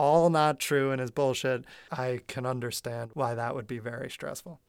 all 0.00 0.30
not 0.30 0.58
true 0.58 0.90
and 0.90 1.00
is 1.00 1.10
bullshit, 1.10 1.64
I 1.92 2.20
can 2.26 2.46
understand 2.46 3.10
why 3.14 3.34
that 3.34 3.54
would 3.54 3.66
be 3.66 3.78
very 3.78 4.10
stressful. 4.10 4.60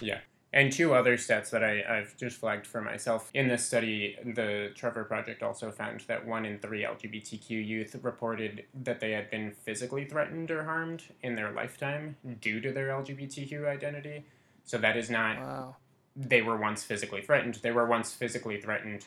Yeah. 0.00 0.20
And 0.52 0.72
two 0.72 0.94
other 0.94 1.16
stats 1.16 1.50
that 1.50 1.64
I, 1.64 1.82
I've 1.88 2.16
just 2.16 2.38
flagged 2.38 2.64
for 2.64 2.80
myself. 2.80 3.28
In 3.34 3.48
this 3.48 3.66
study, 3.66 4.16
the 4.24 4.70
Trevor 4.76 5.02
Project 5.02 5.42
also 5.42 5.72
found 5.72 6.02
that 6.06 6.24
one 6.24 6.44
in 6.44 6.60
three 6.60 6.84
LGBTQ 6.84 7.50
youth 7.50 7.96
reported 8.02 8.64
that 8.84 9.00
they 9.00 9.10
had 9.10 9.32
been 9.32 9.50
physically 9.50 10.04
threatened 10.04 10.52
or 10.52 10.62
harmed 10.62 11.02
in 11.24 11.34
their 11.34 11.50
lifetime 11.50 12.16
due 12.40 12.60
to 12.60 12.70
their 12.70 12.90
LGBTQ 12.90 13.66
identity. 13.66 14.24
So 14.62 14.78
that 14.78 14.96
is 14.96 15.10
not 15.10 15.40
wow. 15.40 15.76
they 16.14 16.40
were 16.40 16.56
once 16.56 16.84
physically 16.84 17.22
threatened, 17.22 17.56
they 17.56 17.72
were 17.72 17.86
once 17.86 18.12
physically 18.12 18.60
threatened 18.60 19.06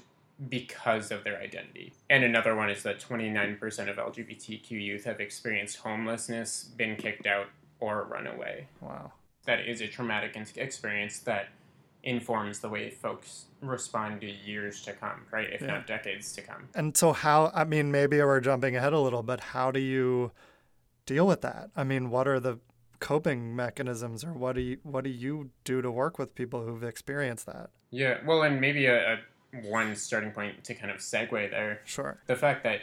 because 0.50 1.12
of 1.12 1.24
their 1.24 1.39
identity. 1.39 1.94
And 2.10 2.24
another 2.24 2.56
one 2.56 2.70
is 2.70 2.84
that 2.84 3.00
29% 3.00 3.60
of 3.89 3.98
LGBTQ 3.98 4.70
youth 4.72 5.06
have 5.06 5.20
experienced 5.20 5.77
homelessness, 5.77 6.63
been 6.63 6.96
kicked 6.96 7.25
out, 7.25 7.48
or 7.79 8.03
run 8.03 8.27
away. 8.27 8.67
Wow. 8.82 9.13
That 9.46 9.67
is 9.67 9.82
a 9.82 9.88
traumatic 9.88 10.38
experience 10.56 11.20
that 11.20 11.50
informs 12.03 12.60
the 12.60 12.70
way 12.70 12.89
folks 12.89 13.46
respond 13.62 14.22
to 14.22 14.32
years 14.32 14.82
to 14.84 14.94
come, 14.94 15.25
right? 15.32 15.50
If 15.51 15.62
yeah. 15.62 15.67
not 15.67 15.88
decades 15.88 16.32
to 16.34 16.41
come. 16.41 16.70
And 16.75 16.96
so, 16.96 17.13
how, 17.13 17.51
I 17.53 17.63
mean, 17.63 17.91
maybe 17.91 18.22
we're 18.22 18.39
jumping 18.39 18.75
ahead 18.75 18.94
a 18.94 19.00
little, 19.00 19.24
but 19.24 19.39
how 19.39 19.72
do 19.72 19.79
you 19.79 20.32
deal 21.06 21.25
with 21.25 21.41
that? 21.41 21.72
I 21.75 21.84
mean, 21.84 22.10
what 22.10 22.27
are 22.27 22.39
the 22.39 22.60
coping 23.00 23.56
mechanisms 23.56 24.24
or 24.24 24.34
what 24.34 24.56
do 24.56 24.62
you 24.62 24.77
what 24.84 25.03
do 25.03 25.10
you 25.10 25.51
do 25.63 25.82
to 25.82 25.91
work 25.91 26.17
with 26.17 26.34
people 26.34 26.65
who've 26.65 26.84
experienced 26.84 27.46
that 27.46 27.70
yeah 27.91 28.17
well 28.25 28.41
and 28.41 28.60
maybe 28.60 28.88
a, 28.88 29.13
a 29.13 29.17
one 29.63 29.96
starting 29.96 30.32
point 30.32 30.63
to 30.66 30.74
kind 30.74 30.92
of 30.92 30.98
segue 30.98 31.50
there. 31.51 31.82
Sure. 31.86 32.18
The 32.27 32.36
fact 32.36 32.63
that 32.63 32.82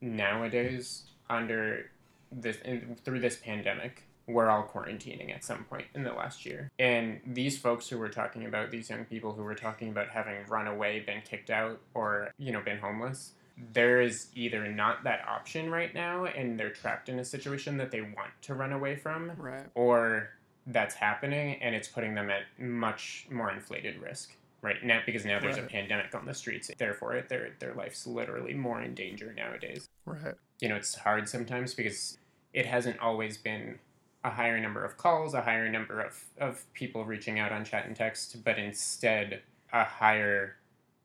nowadays, 0.00 1.04
under 1.28 1.90
this 2.32 2.58
through 3.04 3.20
this 3.20 3.36
pandemic, 3.36 4.04
we're 4.26 4.48
all 4.48 4.62
quarantining 4.64 5.34
at 5.34 5.44
some 5.44 5.64
point 5.64 5.86
in 5.94 6.04
the 6.04 6.12
last 6.12 6.46
year. 6.46 6.70
And 6.78 7.20
these 7.26 7.58
folks 7.58 7.88
who 7.88 7.98
were 7.98 8.08
talking 8.08 8.46
about, 8.46 8.70
these 8.70 8.90
young 8.90 9.04
people 9.04 9.32
who 9.32 9.42
were 9.42 9.54
talking 9.54 9.88
about 9.88 10.08
having 10.08 10.44
run 10.48 10.66
away, 10.66 11.00
been 11.00 11.22
kicked 11.22 11.50
out, 11.50 11.80
or, 11.94 12.30
you 12.38 12.52
know, 12.52 12.60
been 12.60 12.78
homeless, 12.78 13.32
there 13.72 14.00
is 14.00 14.28
either 14.34 14.68
not 14.68 15.04
that 15.04 15.26
option 15.28 15.70
right 15.70 15.92
now 15.94 16.24
and 16.24 16.58
they're 16.58 16.70
trapped 16.70 17.08
in 17.08 17.18
a 17.18 17.24
situation 17.24 17.76
that 17.76 17.90
they 17.90 18.00
want 18.00 18.30
to 18.42 18.54
run 18.54 18.72
away 18.72 18.96
from. 18.96 19.32
Right. 19.36 19.66
Or 19.74 20.30
that's 20.66 20.94
happening 20.94 21.60
and 21.60 21.74
it's 21.74 21.88
putting 21.88 22.14
them 22.14 22.30
at 22.30 22.42
much 22.58 23.26
more 23.30 23.50
inflated 23.50 24.00
risk 24.00 24.34
right 24.62 24.84
now 24.84 25.00
because 25.06 25.24
now 25.24 25.40
there's 25.40 25.56
right. 25.56 25.64
a 25.64 25.68
pandemic 25.68 26.14
on 26.14 26.26
the 26.26 26.34
streets 26.34 26.70
therefore 26.78 27.22
their 27.28 27.50
their 27.58 27.74
life's 27.74 28.06
literally 28.06 28.54
more 28.54 28.80
in 28.80 28.94
danger 28.94 29.32
nowadays 29.36 29.88
right 30.04 30.34
you 30.60 30.68
know 30.68 30.76
it's 30.76 30.94
hard 30.94 31.28
sometimes 31.28 31.74
because 31.74 32.18
it 32.52 32.66
hasn't 32.66 32.98
always 33.00 33.36
been 33.36 33.78
a 34.24 34.30
higher 34.30 34.60
number 34.60 34.84
of 34.84 34.96
calls 34.96 35.34
a 35.34 35.42
higher 35.42 35.68
number 35.68 36.00
of, 36.00 36.24
of 36.38 36.72
people 36.74 37.04
reaching 37.04 37.38
out 37.38 37.52
on 37.52 37.64
chat 37.64 37.86
and 37.86 37.96
text 37.96 38.42
but 38.44 38.58
instead 38.58 39.40
a 39.72 39.84
higher 39.84 40.56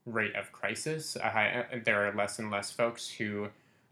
rate 0.06 0.36
of 0.36 0.52
crisis 0.52 1.16
a 1.16 1.30
high, 1.30 1.66
uh, 1.72 1.78
there 1.84 2.06
are 2.06 2.14
less 2.14 2.40
and 2.40 2.52
less 2.52 2.72
folks 2.72 3.10
who 3.10 3.48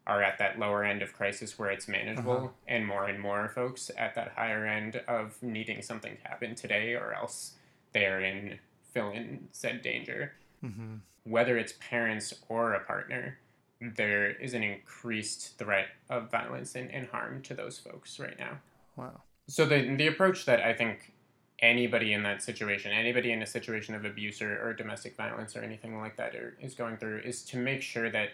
are 0.05 0.21
at 0.21 0.37
that 0.37 0.59
lower 0.59 0.83
end 0.83 1.01
of 1.01 1.13
crisis 1.13 1.57
where 1.57 1.69
it's 1.69 1.87
manageable 1.87 2.33
uh-huh. 2.33 2.47
and 2.67 2.85
more 2.85 3.05
and 3.05 3.19
more 3.19 3.49
folks 3.55 3.89
at 3.97 4.13
that 4.15 4.33
higher 4.35 4.65
end 4.65 5.01
of 5.07 5.41
needing 5.41 5.81
something 5.81 6.17
to 6.17 6.27
happen 6.27 6.53
today 6.55 6.93
or 6.93 7.13
else 7.13 7.53
they're 7.93 8.19
in 8.19 8.59
fill 8.93 9.11
in 9.11 9.47
said 9.51 9.81
danger. 9.81 10.33
Mm-hmm. 10.63 10.95
Whether 11.25 11.57
it's 11.57 11.73
parents 11.79 12.33
or 12.49 12.73
a 12.73 12.79
partner, 12.81 13.37
there 13.81 14.29
is 14.29 14.53
an 14.53 14.63
increased 14.63 15.57
threat 15.57 15.87
of 16.09 16.31
violence 16.31 16.75
and, 16.75 16.91
and 16.91 17.07
harm 17.07 17.41
to 17.43 17.53
those 17.53 17.77
folks 17.77 18.19
right 18.19 18.37
now. 18.37 18.59
Wow. 18.95 19.21
So 19.47 19.65
the 19.65 19.95
the 19.95 20.07
approach 20.07 20.45
that 20.45 20.61
I 20.61 20.73
think 20.73 21.13
anybody 21.59 22.13
in 22.13 22.23
that 22.23 22.41
situation, 22.41 22.91
anybody 22.91 23.31
in 23.31 23.41
a 23.41 23.45
situation 23.45 23.95
of 23.95 24.05
abuse 24.05 24.41
or, 24.41 24.61
or 24.61 24.73
domestic 24.73 25.15
violence 25.15 25.55
or 25.55 25.61
anything 25.61 25.97
like 25.97 26.17
that 26.17 26.35
are, 26.35 26.57
is 26.61 26.75
going 26.75 26.97
through 26.97 27.19
is 27.19 27.43
to 27.45 27.57
make 27.57 27.81
sure 27.81 28.09
that 28.09 28.29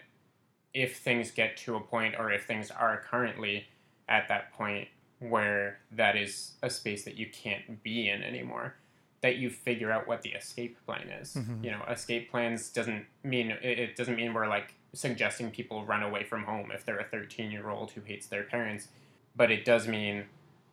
if 0.74 0.98
things 0.98 1.30
get 1.30 1.56
to 1.56 1.76
a 1.76 1.80
point 1.80 2.14
or 2.18 2.32
if 2.32 2.44
things 2.44 2.70
are 2.70 3.02
currently 3.08 3.66
at 4.08 4.28
that 4.28 4.52
point 4.52 4.88
where 5.20 5.78
that 5.92 6.16
is 6.16 6.52
a 6.62 6.70
space 6.70 7.04
that 7.04 7.16
you 7.16 7.28
can't 7.30 7.82
be 7.82 8.08
in 8.08 8.22
anymore, 8.22 8.74
that 9.22 9.36
you 9.36 9.50
figure 9.50 9.90
out 9.90 10.08
what 10.08 10.22
the 10.22 10.30
escape 10.30 10.76
plan 10.86 11.08
is. 11.08 11.34
Mm-hmm. 11.34 11.64
You 11.64 11.70
know, 11.72 11.82
escape 11.90 12.30
plans 12.30 12.70
doesn't 12.70 13.04
mean 13.22 13.50
it 13.62 13.96
doesn't 13.96 14.16
mean 14.16 14.32
we're 14.32 14.48
like 14.48 14.74
suggesting 14.92 15.50
people 15.50 15.84
run 15.84 16.02
away 16.02 16.24
from 16.24 16.44
home 16.44 16.70
if 16.72 16.84
they're 16.84 16.98
a 16.98 17.04
13 17.04 17.50
year 17.50 17.68
old 17.68 17.90
who 17.92 18.00
hates 18.00 18.26
their 18.26 18.42
parents, 18.42 18.88
but 19.36 19.50
it 19.50 19.64
does 19.64 19.86
mean 19.86 20.24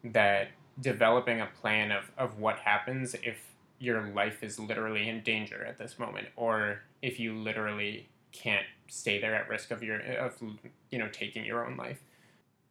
that 0.04 0.50
developing 0.80 1.42
a 1.42 1.48
plan 1.62 1.92
of, 1.92 2.12
of 2.18 2.40
what 2.40 2.60
happens 2.60 3.16
if 3.24 3.38
your 3.80 4.02
life 4.10 4.44
is 4.44 4.60
literally 4.60 5.08
in 5.08 5.22
danger 5.22 5.64
at 5.66 5.78
this 5.78 6.00
moment 6.00 6.28
or 6.36 6.82
if 7.02 7.20
you 7.20 7.34
literally 7.34 8.08
can't 8.32 8.66
stay 8.88 9.20
there 9.20 9.36
at 9.36 9.48
risk 9.50 9.72
of 9.72 9.84
your 9.84 10.00
of 10.00 10.34
you 10.92 10.98
know 10.98 11.08
taking 11.10 11.46
your 11.46 11.66
own 11.66 11.78
life 11.78 12.02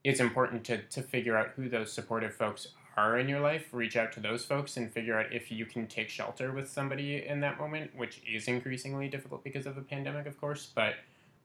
it's 0.02 0.20
important 0.20 0.64
to, 0.64 0.78
to 0.84 1.02
figure 1.02 1.36
out 1.36 1.50
who 1.56 1.68
those 1.68 1.92
supportive 1.92 2.34
folks 2.34 2.68
are 2.96 3.18
in 3.18 3.28
your 3.28 3.40
life, 3.40 3.68
reach 3.72 3.96
out 3.96 4.12
to 4.12 4.20
those 4.20 4.44
folks 4.44 4.76
and 4.76 4.90
figure 4.90 5.18
out 5.18 5.32
if 5.32 5.50
you 5.50 5.66
can 5.66 5.86
take 5.86 6.08
shelter 6.08 6.52
with 6.52 6.70
somebody 6.70 7.26
in 7.26 7.40
that 7.40 7.58
moment, 7.58 7.90
which 7.94 8.22
is 8.26 8.48
increasingly 8.48 9.08
difficult 9.08 9.44
because 9.44 9.66
of 9.66 9.74
the 9.74 9.82
pandemic, 9.82 10.26
of 10.26 10.40
course. 10.40 10.70
But 10.74 10.94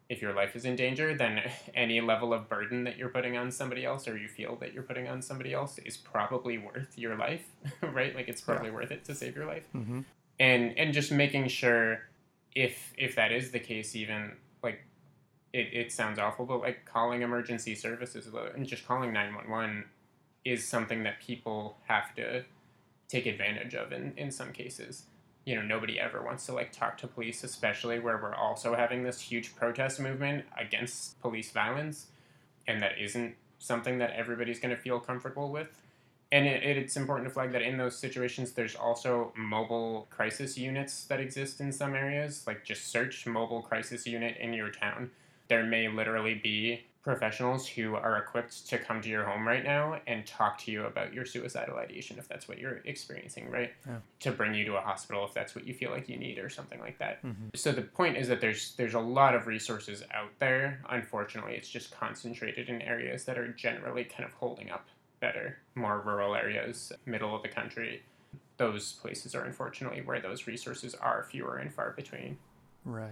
if 0.08 0.22
your 0.22 0.34
life 0.34 0.55
is 0.55 0.65
in 0.65 0.75
danger, 0.75 1.13
then 1.13 1.41
any 1.75 2.00
level 2.00 2.34
of 2.34 2.48
burden 2.48 2.86
that 2.86 2.98
you're 2.98 3.10
putting 3.10 3.36
on 3.38 3.51
somebody 3.51 3.86
else 3.86 4.08
or 4.08 4.17
you 4.17 4.27
feel 4.27 4.55
that 4.58 4.74
you're 4.74 4.84
putting 4.84 5.08
on 5.08 5.22
somebody 5.22 5.53
else 5.53 5.77
is 5.79 5.98
probably 5.98 6.58
worth 6.58 6.98
your 6.98 7.15
life, 7.15 7.46
right? 7.81 8.15
Like 8.15 8.29
it's 8.29 8.41
probably 8.41 8.70
yeah. 8.70 8.75
worth 8.75 8.91
it 8.91 9.03
to 9.05 9.15
save 9.15 9.36
your 9.36 9.46
life. 9.46 9.67
Mm-hmm. 9.75 10.01
And 10.39 10.77
and 10.77 10.93
just 10.93 11.12
making 11.12 11.50
sure 11.50 12.00
if 12.55 12.93
if 12.98 13.15
that 13.15 13.31
is 13.31 13.51
the 13.51 13.60
case 13.60 13.96
even 13.96 14.31
like 14.63 14.81
it, 15.53 15.70
it 15.74 15.91
sounds 15.91 16.17
awful, 16.17 16.46
but 16.46 16.62
like 16.62 16.86
calling 16.86 17.22
emergency 17.22 17.75
services 17.75 18.27
and 18.55 18.65
just 18.65 18.88
calling 18.88 19.12
911 19.12 19.84
is 20.43 20.67
something 20.67 21.03
that 21.03 21.19
people 21.19 21.77
have 21.88 22.15
to 22.15 22.43
take 23.07 23.25
advantage 23.25 23.74
of 23.75 23.91
in, 23.91 24.13
in 24.17 24.31
some 24.31 24.51
cases. 24.51 25.03
You 25.45 25.55
know 25.55 25.62
nobody 25.63 26.00
ever 26.00 26.21
wants 26.21 26.45
to 26.45 26.53
like 26.53 26.71
talk 26.71 26.98
to 27.00 27.07
police 27.07 27.43
especially 27.43 28.00
where 28.00 28.17
we're 28.17 28.36
also 28.36 28.75
having 28.75 29.03
this 29.03 29.19
huge 29.19 29.55
protest 29.55 30.00
movement 30.00 30.45
against 30.57 31.19
police 31.19 31.51
violence 31.51 32.07
and 32.67 32.81
that 32.81 33.00
isn't 33.00 33.36
something 33.57 33.98
that 34.00 34.12
everybody's 34.12 34.60
going 34.60 34.75
to 34.75 34.81
feel 34.81 35.00
comfortable 35.00 35.51
with. 35.51 35.67
And 36.31 36.48
it, 36.48 36.63
it's 36.63 36.95
important 36.95 37.27
to 37.27 37.33
flag 37.33 37.51
that 37.51 37.62
in 37.62 37.77
those 37.77 37.98
situations 37.98 38.51
there's 38.53 38.75
also 38.75 39.33
mobile 39.36 40.07
crisis 40.10 40.57
units 40.57 41.05
that 41.05 41.19
exist 41.19 41.60
in 41.60 41.71
some 41.71 41.95
areas 41.95 42.45
like 42.48 42.63
just 42.63 42.88
search 42.88 43.25
mobile 43.25 43.62
crisis 43.62 44.07
unit 44.07 44.38
in 44.39 44.53
your 44.53 44.69
town. 44.69 45.12
There 45.48 45.63
may 45.65 45.89
literally 45.89 46.36
be 46.36 46.86
professionals 47.03 47.67
who 47.67 47.96
are 47.96 48.17
equipped 48.17 48.67
to 48.70 48.77
come 48.77 49.01
to 49.01 49.10
your 49.10 49.24
home 49.24 49.48
right 49.48 49.63
now 49.63 50.00
and 50.05 50.25
talk 50.25 50.58
to 50.60 50.72
you 50.72 50.86
about 50.86 51.13
your 51.13 51.25
suicidal 51.25 51.77
ideation 51.77 52.17
if 52.20 52.27
that's 52.27 52.48
what 52.48 52.60
you're 52.60 52.81
experiencing, 52.86 53.50
right? 53.50 53.72
Yeah. 53.88 53.98
To 54.20 54.31
bring 54.31 54.53
you 54.53 54.65
to 54.65 54.75
a 54.77 54.81
hospital 54.81 55.25
if 55.25 55.34
that's 55.34 55.55
what 55.55 55.65
you 55.65 55.74
feel 55.74 55.89
like 55.89 56.08
you 56.08 56.17
need 56.17 56.38
or 56.38 56.50
something 56.50 56.79
like 56.79 57.00
that. 57.00 57.24
Mm-hmm. 57.24 57.48
So 57.55 57.72
the 57.72 57.81
point 57.81 58.17
is 58.17 58.27
that 58.27 58.39
there's 58.39 58.75
there's 58.75 58.93
a 58.93 59.00
lot 59.00 59.34
of 59.34 59.48
resources 59.48 60.03
out 60.13 60.31
there. 60.39 60.81
Unfortunately, 60.89 61.53
it's 61.53 61.70
just 61.70 61.91
concentrated 61.91 62.70
in 62.70 62.81
areas 62.81 63.25
that 63.25 63.38
are 63.38 63.48
generally 63.48 64.03
kind 64.03 64.24
of 64.24 64.34
holding 64.34 64.70
up 64.70 64.88
better, 65.20 65.58
more 65.75 66.01
rural 66.01 66.36
areas, 66.36 66.91
middle 67.05 67.36
of 67.36 67.41
the 67.41 67.50
country. 67.50 68.03
Those 68.58 68.93
places 68.93 69.34
are 69.34 69.43
unfortunately 69.43 70.01
where 70.01 70.20
those 70.20 70.46
resources 70.46 70.93
are 70.93 71.25
fewer 71.29 71.58
and 71.58 71.74
far 71.74 71.91
between. 71.91 72.38
Right. 72.86 73.12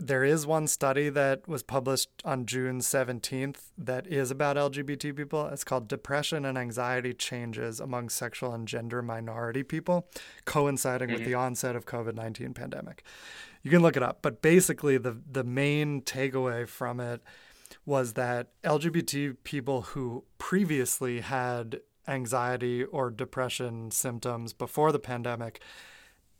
There 0.00 0.22
is 0.22 0.46
one 0.46 0.68
study 0.68 1.08
that 1.08 1.48
was 1.48 1.64
published 1.64 2.08
on 2.24 2.46
June 2.46 2.78
17th 2.78 3.56
that 3.76 4.06
is 4.06 4.30
about 4.30 4.56
LGBT 4.56 5.16
people. 5.16 5.48
It's 5.48 5.64
called 5.64 5.88
Depression 5.88 6.44
and 6.44 6.56
Anxiety 6.56 7.12
Changes 7.12 7.80
Among 7.80 8.08
Sexual 8.08 8.54
and 8.54 8.68
Gender 8.68 9.02
Minority 9.02 9.64
People, 9.64 10.08
coinciding 10.44 11.08
mm-hmm. 11.08 11.18
with 11.18 11.26
the 11.26 11.34
onset 11.34 11.74
of 11.74 11.84
COVID-19 11.84 12.54
pandemic. 12.54 13.02
You 13.64 13.72
can 13.72 13.82
look 13.82 13.96
it 13.96 14.02
up, 14.04 14.20
but 14.22 14.40
basically 14.40 14.98
the 14.98 15.16
the 15.28 15.42
main 15.42 16.02
takeaway 16.02 16.68
from 16.68 17.00
it 17.00 17.20
was 17.84 18.12
that 18.12 18.48
LGBT 18.62 19.36
people 19.42 19.82
who 19.82 20.24
previously 20.38 21.22
had 21.22 21.80
anxiety 22.06 22.84
or 22.84 23.10
depression 23.10 23.90
symptoms 23.90 24.52
before 24.52 24.92
the 24.92 24.98
pandemic 24.98 25.60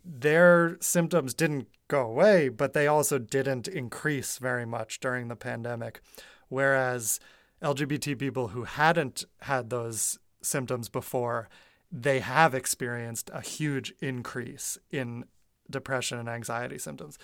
their 0.04 0.76
symptoms 0.80 1.34
didn't 1.34 1.68
go 1.88 2.02
away, 2.02 2.48
but 2.48 2.72
they 2.72 2.86
also 2.86 3.18
didn't 3.18 3.68
increase 3.68 4.38
very 4.38 4.64
much 4.64 5.00
during 5.00 5.28
the 5.28 5.36
pandemic. 5.36 6.00
Whereas 6.48 7.20
LGBT 7.62 8.18
people 8.18 8.48
who 8.48 8.64
hadn't 8.64 9.24
had 9.42 9.70
those 9.70 10.18
symptoms 10.42 10.88
before, 10.88 11.48
they 11.90 12.20
have 12.20 12.54
experienced 12.54 13.30
a 13.32 13.40
huge 13.40 13.92
increase 14.00 14.78
in 14.90 15.24
depression 15.70 16.18
and 16.18 16.28
anxiety 16.28 16.78
symptoms. 16.78 17.18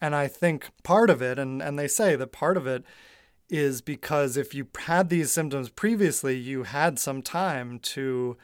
And 0.00 0.14
I 0.14 0.28
think 0.28 0.70
part 0.82 1.10
of 1.10 1.20
it, 1.20 1.38
and, 1.38 1.62
and 1.62 1.78
they 1.78 1.88
say 1.88 2.16
that 2.16 2.32
part 2.32 2.56
of 2.56 2.66
it 2.66 2.84
is 3.48 3.80
because 3.82 4.36
if 4.36 4.54
you 4.54 4.66
had 4.78 5.08
these 5.08 5.32
symptoms 5.32 5.68
previously, 5.68 6.36
you 6.36 6.62
had 6.62 6.98
some 6.98 7.20
time 7.20 7.78
to 7.80 8.36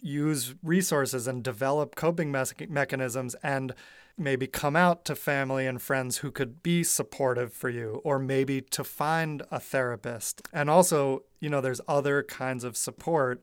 use 0.00 0.54
resources 0.62 1.26
and 1.26 1.42
develop 1.42 1.94
coping 1.94 2.30
me- 2.30 2.66
mechanisms 2.68 3.34
and 3.42 3.74
maybe 4.16 4.46
come 4.46 4.74
out 4.74 5.04
to 5.04 5.14
family 5.14 5.66
and 5.66 5.80
friends 5.80 6.18
who 6.18 6.30
could 6.30 6.62
be 6.62 6.82
supportive 6.82 7.52
for 7.52 7.68
you 7.68 8.00
or 8.04 8.18
maybe 8.18 8.60
to 8.60 8.82
find 8.82 9.42
a 9.50 9.60
therapist. 9.60 10.42
And 10.52 10.68
also, 10.68 11.22
you 11.40 11.48
know, 11.48 11.60
there's 11.60 11.80
other 11.86 12.22
kinds 12.22 12.64
of 12.64 12.76
support 12.76 13.42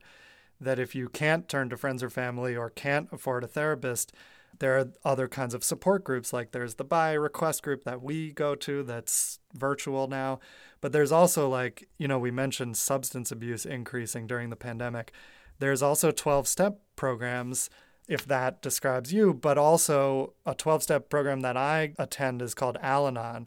that 0.60 0.78
if 0.78 0.94
you 0.94 1.08
can't 1.08 1.48
turn 1.48 1.70
to 1.70 1.76
friends 1.76 2.02
or 2.02 2.10
family 2.10 2.56
or 2.56 2.70
can't 2.70 3.08
afford 3.10 3.44
a 3.44 3.48
therapist, 3.48 4.12
there 4.58 4.78
are 4.78 4.88
other 5.04 5.28
kinds 5.28 5.54
of 5.54 5.64
support 5.64 6.04
groups. 6.04 6.32
Like 6.32 6.52
there's 6.52 6.74
the 6.74 6.84
BiRequest 6.84 7.62
group 7.62 7.84
that 7.84 8.02
we 8.02 8.32
go 8.32 8.54
to 8.54 8.82
that's 8.82 9.38
virtual 9.54 10.08
now. 10.08 10.40
But 10.80 10.92
there's 10.92 11.12
also 11.12 11.48
like 11.48 11.88
you 11.98 12.08
know 12.08 12.18
we 12.18 12.30
mentioned 12.30 12.76
substance 12.76 13.30
abuse 13.30 13.66
increasing 13.66 14.26
during 14.26 14.50
the 14.50 14.56
pandemic 14.56 15.12
there's 15.58 15.82
also 15.82 16.10
12 16.10 16.46
step 16.48 16.80
programs, 16.96 17.70
if 18.08 18.26
that 18.26 18.62
describes 18.62 19.12
you, 19.12 19.34
but 19.34 19.58
also 19.58 20.34
a 20.44 20.54
12 20.54 20.82
step 20.82 21.08
program 21.08 21.40
that 21.40 21.56
I 21.56 21.92
attend 21.98 22.42
is 22.42 22.54
called 22.54 22.78
Al 22.80 23.06
Anon. 23.06 23.46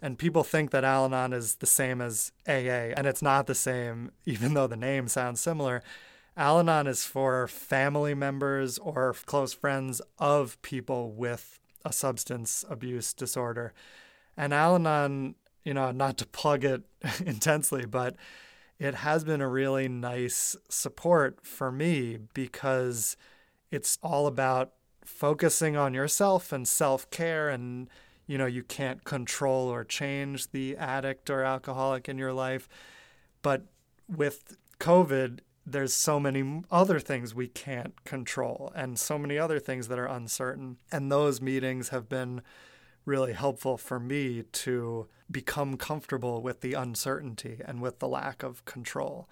And 0.00 0.18
people 0.18 0.44
think 0.44 0.70
that 0.70 0.84
Al 0.84 1.06
Anon 1.06 1.32
is 1.32 1.56
the 1.56 1.66
same 1.66 2.00
as 2.00 2.32
AA, 2.46 2.94
and 2.96 3.06
it's 3.06 3.22
not 3.22 3.46
the 3.46 3.54
same, 3.54 4.12
even 4.26 4.54
though 4.54 4.66
the 4.66 4.76
name 4.76 5.08
sounds 5.08 5.40
similar. 5.40 5.82
Al 6.36 6.60
Anon 6.60 6.86
is 6.86 7.04
for 7.04 7.48
family 7.48 8.14
members 8.14 8.78
or 8.78 9.14
close 9.26 9.52
friends 9.52 10.00
of 10.18 10.60
people 10.62 11.10
with 11.10 11.58
a 11.84 11.92
substance 11.92 12.64
abuse 12.68 13.12
disorder. 13.12 13.72
And 14.36 14.54
Al 14.54 14.76
Anon, 14.76 15.34
you 15.64 15.74
know, 15.74 15.90
not 15.90 16.16
to 16.18 16.26
plug 16.26 16.64
it 16.64 16.82
intensely, 17.26 17.86
but 17.86 18.14
it 18.78 18.94
has 18.96 19.24
been 19.24 19.40
a 19.40 19.48
really 19.48 19.88
nice 19.88 20.56
support 20.68 21.44
for 21.44 21.72
me 21.72 22.18
because 22.34 23.16
it's 23.70 23.98
all 24.02 24.26
about 24.26 24.72
focusing 25.04 25.76
on 25.76 25.94
yourself 25.94 26.52
and 26.52 26.68
self-care 26.68 27.48
and 27.48 27.88
you 28.26 28.36
know 28.36 28.46
you 28.46 28.62
can't 28.62 29.04
control 29.04 29.68
or 29.68 29.82
change 29.82 30.50
the 30.50 30.76
addict 30.76 31.30
or 31.30 31.42
alcoholic 31.42 32.08
in 32.08 32.18
your 32.18 32.32
life. 32.32 32.68
But 33.42 33.64
with 34.08 34.56
covid 34.78 35.40
there's 35.70 35.92
so 35.92 36.18
many 36.18 36.62
other 36.70 36.98
things 36.98 37.34
we 37.34 37.48
can't 37.48 38.04
control 38.04 38.72
and 38.74 38.98
so 38.98 39.18
many 39.18 39.36
other 39.38 39.58
things 39.58 39.88
that 39.88 39.98
are 39.98 40.06
uncertain. 40.06 40.78
And 40.90 41.12
those 41.12 41.42
meetings 41.42 41.90
have 41.90 42.08
been 42.08 42.40
really 43.08 43.32
helpful 43.32 43.76
for 43.76 43.98
me 43.98 44.44
to 44.52 45.08
become 45.30 45.76
comfortable 45.76 46.42
with 46.42 46.60
the 46.60 46.74
uncertainty 46.74 47.60
and 47.64 47.80
with 47.80 47.98
the 47.98 48.06
lack 48.06 48.42
of 48.42 48.64
control. 48.66 49.28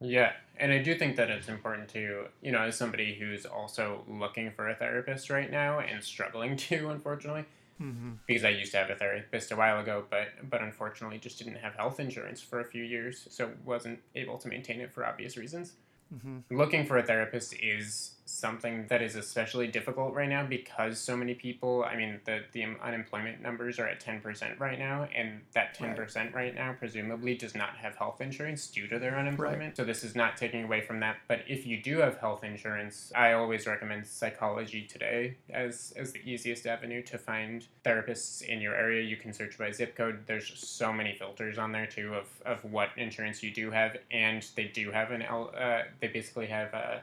Yeah, 0.00 0.32
and 0.58 0.70
I 0.70 0.82
do 0.82 0.94
think 0.94 1.16
that 1.16 1.30
it's 1.30 1.48
important 1.48 1.88
to, 1.90 2.26
you 2.42 2.52
know, 2.52 2.60
as 2.60 2.76
somebody 2.76 3.14
who's 3.14 3.46
also 3.46 4.04
looking 4.06 4.50
for 4.50 4.68
a 4.68 4.74
therapist 4.74 5.30
right 5.30 5.50
now 5.50 5.80
and 5.80 6.04
struggling 6.04 6.56
to, 6.68 6.90
unfortunately, 6.90 7.46
mm-hmm. 7.80 8.12
because 8.26 8.44
I 8.44 8.50
used 8.50 8.72
to 8.72 8.78
have 8.78 8.90
a 8.90 8.94
therapist 8.94 9.50
a 9.50 9.56
while 9.56 9.80
ago, 9.80 10.04
but 10.10 10.28
but 10.50 10.60
unfortunately 10.60 11.18
just 11.18 11.38
didn't 11.38 11.56
have 11.56 11.74
health 11.74 11.98
insurance 11.98 12.42
for 12.42 12.60
a 12.60 12.64
few 12.64 12.84
years, 12.84 13.26
so 13.30 13.50
wasn't 13.64 14.00
able 14.14 14.36
to 14.38 14.48
maintain 14.48 14.82
it 14.82 14.92
for 14.92 15.06
obvious 15.06 15.38
reasons. 15.38 15.72
Mm-hmm. 16.14 16.56
Looking 16.56 16.84
for 16.84 16.98
a 16.98 17.02
therapist 17.02 17.54
is 17.54 18.15
something 18.26 18.86
that 18.88 19.00
is 19.00 19.14
especially 19.14 19.68
difficult 19.68 20.12
right 20.12 20.28
now 20.28 20.44
because 20.44 20.98
so 20.98 21.16
many 21.16 21.32
people 21.32 21.84
i 21.84 21.96
mean 21.96 22.20
the, 22.24 22.40
the 22.52 22.64
unemployment 22.82 23.40
numbers 23.40 23.78
are 23.78 23.86
at 23.86 24.04
10% 24.04 24.58
right 24.58 24.80
now 24.80 25.08
and 25.14 25.40
that 25.54 25.78
10% 25.78 25.96
right. 26.16 26.34
right 26.34 26.54
now 26.54 26.74
presumably 26.76 27.36
does 27.36 27.54
not 27.54 27.76
have 27.76 27.94
health 27.94 28.20
insurance 28.20 28.66
due 28.66 28.88
to 28.88 28.98
their 28.98 29.16
unemployment 29.16 29.60
right. 29.60 29.76
so 29.76 29.84
this 29.84 30.02
is 30.02 30.16
not 30.16 30.36
taking 30.36 30.64
away 30.64 30.80
from 30.80 30.98
that 30.98 31.18
but 31.28 31.40
if 31.46 31.66
you 31.66 31.80
do 31.80 31.98
have 31.98 32.18
health 32.18 32.42
insurance 32.42 33.12
i 33.14 33.32
always 33.32 33.64
recommend 33.64 34.04
psychology 34.04 34.82
today 34.82 35.36
as 35.50 35.94
as 35.96 36.12
the 36.12 36.20
easiest 36.28 36.66
avenue 36.66 37.02
to 37.02 37.16
find 37.16 37.68
therapists 37.84 38.42
in 38.42 38.60
your 38.60 38.74
area 38.74 39.02
you 39.02 39.16
can 39.16 39.32
search 39.32 39.56
by 39.56 39.70
zip 39.70 39.96
code 39.96 40.18
there's 40.26 40.52
so 40.58 40.92
many 40.92 41.14
filters 41.14 41.58
on 41.58 41.70
there 41.70 41.86
too 41.86 42.12
of, 42.12 42.26
of 42.44 42.64
what 42.64 42.88
insurance 42.96 43.40
you 43.40 43.52
do 43.52 43.70
have 43.70 43.96
and 44.10 44.48
they 44.56 44.64
do 44.64 44.90
have 44.90 45.12
an 45.12 45.22
uh, 45.22 45.84
they 46.00 46.08
basically 46.08 46.46
have 46.46 46.74
a 46.74 47.02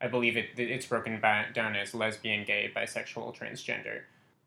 I 0.00 0.08
believe 0.08 0.36
it 0.36 0.50
it's 0.58 0.86
broken 0.86 1.20
down 1.20 1.76
as 1.76 1.94
lesbian, 1.94 2.44
gay, 2.44 2.70
bisexual, 2.74 3.36
transgender, 3.36 4.02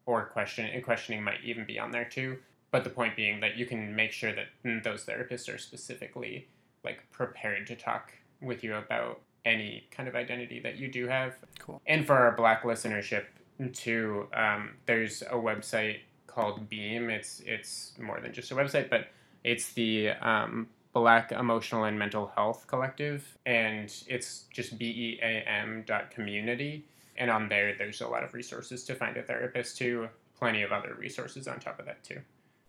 or 0.06 0.26
question 0.26 0.70
questioning 0.82 1.24
might 1.24 1.44
even 1.44 1.66
be 1.66 1.80
on 1.80 1.92
there 1.92 2.06
too. 2.06 2.38
But 2.72 2.84
the 2.84 2.90
point 2.90 3.16
being 3.16 3.40
that 3.40 3.58
you 3.58 3.66
can 3.66 3.96
make 3.96 4.12
sure 4.12 4.32
that 4.34 4.84
those 4.84 5.06
therapists 5.06 5.54
are 5.54 5.58
specifically 5.58 6.48
like 6.84 7.04
prepared 7.12 7.66
to 7.68 7.76
talk 7.76 8.12
with 8.42 8.64
you 8.64 8.76
about 8.76 9.22
any 9.46 9.88
kind 9.92 10.08
of 10.08 10.16
identity 10.16 10.60
that 10.60 10.78
you 10.78 10.88
do 10.88 11.08
have. 11.08 11.36
Cool. 11.58 11.82
And 11.88 12.06
for 12.06 12.16
our 12.16 12.36
Black 12.36 12.64
listenership 12.64 13.26
too, 13.74 14.28
um, 14.34 14.72
there's 14.86 15.22
a 15.24 15.36
website 15.36 16.00
called 16.28 16.70
Beam. 16.70 17.10
It's 17.10 17.42
it's 17.46 17.94
more 18.00 18.20
than 18.20 18.34
just 18.34 18.52
a 18.52 18.56
website, 18.56 18.90
but 18.90 19.08
it's 19.44 19.74
the 19.74 20.10
um, 20.10 20.68
Black 20.94 21.32
Emotional 21.32 21.84
and 21.84 21.98
Mental 21.98 22.32
Health 22.36 22.66
Collective, 22.68 23.38
and 23.46 23.94
it's 24.08 24.46
just 24.52 24.78
beam 24.78 25.84
dot 25.86 26.12
community. 26.12 26.86
And 27.18 27.30
on 27.30 27.50
there, 27.50 27.76
there's 27.78 28.02
a 28.02 28.08
lot 28.08 28.24
of 28.24 28.34
resources 28.34 28.84
to 28.86 28.96
find 28.96 29.18
a 29.18 29.24
therapist 29.24 29.78
too. 29.78 30.10
Plenty 30.38 30.62
of 30.64 30.72
other 30.72 30.96
resources 30.98 31.48
on 31.48 31.60
top 31.60 31.80
of 31.80 31.86
that 31.86 32.04
too. 32.04 32.22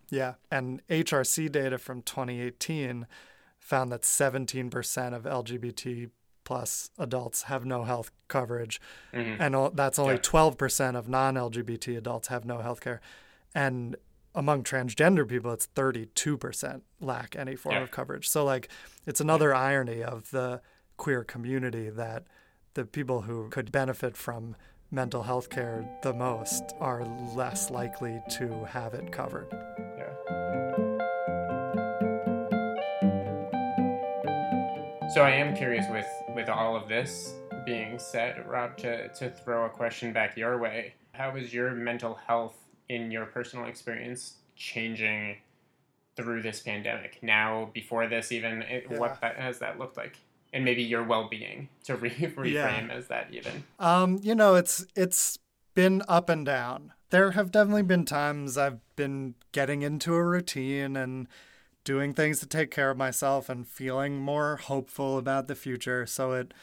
Yeah. 0.09 0.33
And 0.51 0.85
HRC 0.87 1.51
data 1.51 1.77
from 1.77 2.01
2018 2.01 3.07
found 3.59 3.91
that 3.91 4.01
17% 4.01 5.15
of 5.15 5.23
LGBT 5.23 6.09
plus 6.43 6.89
adults 6.99 7.43
have 7.43 7.65
no 7.65 7.83
health 7.85 8.11
coverage. 8.27 8.81
Mm-hmm. 9.13 9.41
And 9.41 9.75
that's 9.77 9.97
only 9.97 10.15
yeah. 10.15 10.19
12% 10.19 10.95
of 10.95 11.07
non 11.07 11.35
LGBT 11.35 11.97
adults 11.97 12.27
have 12.27 12.45
no 12.45 12.59
health 12.59 12.81
care. 12.81 12.99
And 13.55 13.95
among 14.33 14.63
transgender 14.63 15.27
people, 15.27 15.51
it's 15.51 15.67
32% 15.75 16.81
lack 16.99 17.35
any 17.35 17.55
form 17.55 17.75
yeah. 17.75 17.81
of 17.81 17.91
coverage. 17.91 18.29
So, 18.29 18.43
like, 18.45 18.69
it's 19.05 19.21
another 19.21 19.53
irony 19.53 20.03
of 20.03 20.31
the 20.31 20.61
queer 20.97 21.23
community 21.23 21.89
that 21.89 22.25
the 22.73 22.85
people 22.85 23.21
who 23.21 23.49
could 23.49 23.71
benefit 23.71 24.15
from 24.15 24.55
mental 24.91 25.23
health 25.23 25.49
care 25.49 25.87
the 26.03 26.13
most 26.13 26.63
are 26.79 27.03
less 27.35 27.71
likely 27.71 28.21
to 28.29 28.65
have 28.65 28.93
it 28.93 29.11
covered. 29.11 29.47
Yeah. 29.97 30.31
So 35.13 35.23
I 35.23 35.31
am 35.31 35.55
curious 35.55 35.85
with 35.89 36.07
with 36.35 36.47
all 36.47 36.75
of 36.75 36.87
this 36.87 37.33
being 37.65 37.99
said, 37.99 38.47
Rob, 38.47 38.77
to, 38.77 39.09
to 39.09 39.29
throw 39.29 39.65
a 39.65 39.69
question 39.69 40.13
back 40.13 40.37
your 40.37 40.57
way. 40.57 40.93
How 41.13 41.35
is 41.35 41.53
your 41.53 41.71
mental 41.71 42.15
health 42.15 42.55
in 42.91 43.11
your 43.11 43.25
personal 43.25 43.65
experience 43.65 44.35
changing 44.55 45.37
through 46.15 46.41
this 46.41 46.59
pandemic? 46.61 47.19
Now, 47.21 47.69
before 47.73 48.07
this, 48.07 48.31
even, 48.31 48.61
it, 48.63 48.87
yeah. 48.89 48.97
what 48.97 49.21
that, 49.21 49.37
has 49.37 49.59
that 49.59 49.79
looked 49.79 49.97
like? 49.97 50.17
and 50.53 50.65
maybe 50.65 50.83
your 50.83 51.03
well-being 51.03 51.69
to 51.83 51.95
re- 51.95 52.09
reframe 52.09 52.51
yeah. 52.51 52.87
as 52.91 53.07
that 53.07 53.27
even 53.31 53.63
um 53.79 54.19
you 54.21 54.35
know 54.35 54.55
it's 54.55 54.85
it's 54.95 55.37
been 55.73 56.01
up 56.07 56.29
and 56.29 56.45
down 56.45 56.93
there 57.09 57.31
have 57.31 57.51
definitely 57.51 57.83
been 57.83 58.05
times 58.05 58.57
i've 58.57 58.79
been 58.95 59.35
getting 59.51 59.81
into 59.81 60.13
a 60.13 60.23
routine 60.23 60.95
and 60.95 61.27
doing 61.83 62.13
things 62.13 62.39
to 62.39 62.45
take 62.45 62.69
care 62.69 62.91
of 62.91 62.97
myself 62.97 63.49
and 63.49 63.67
feeling 63.67 64.19
more 64.19 64.57
hopeful 64.57 65.17
about 65.17 65.47
the 65.47 65.55
future 65.55 66.05
so 66.05 66.33
it 66.33 66.53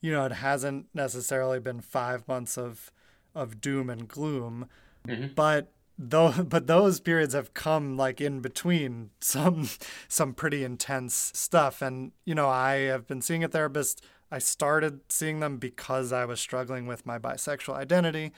you 0.00 0.12
know 0.12 0.24
it 0.24 0.32
hasn't 0.32 0.86
necessarily 0.94 1.58
been 1.58 1.80
5 1.80 2.26
months 2.28 2.56
of 2.56 2.90
of 3.34 3.60
doom 3.60 3.90
and 3.90 4.08
gloom 4.08 4.68
mm-hmm. 5.06 5.34
but 5.34 5.72
though 5.98 6.32
but 6.44 6.66
those 6.66 7.00
periods 7.00 7.34
have 7.34 7.54
come 7.54 7.96
like 7.96 8.20
in 8.20 8.40
between 8.40 9.10
some 9.20 9.68
some 10.08 10.34
pretty 10.34 10.64
intense 10.64 11.32
stuff. 11.34 11.82
And 11.82 12.12
you 12.24 12.34
know 12.34 12.48
i 12.48 12.74
have 12.74 13.06
been 13.06 13.22
seeing 13.22 13.44
a 13.44 13.48
therapist. 13.48 14.04
I 14.30 14.38
started 14.38 15.00
seeing 15.08 15.40
them 15.40 15.58
because 15.58 16.12
i 16.12 16.24
was 16.24 16.40
struggling 16.40 16.86
with 16.86 17.06
my 17.06 17.18
bisexual 17.18 17.74
identity. 17.74 18.32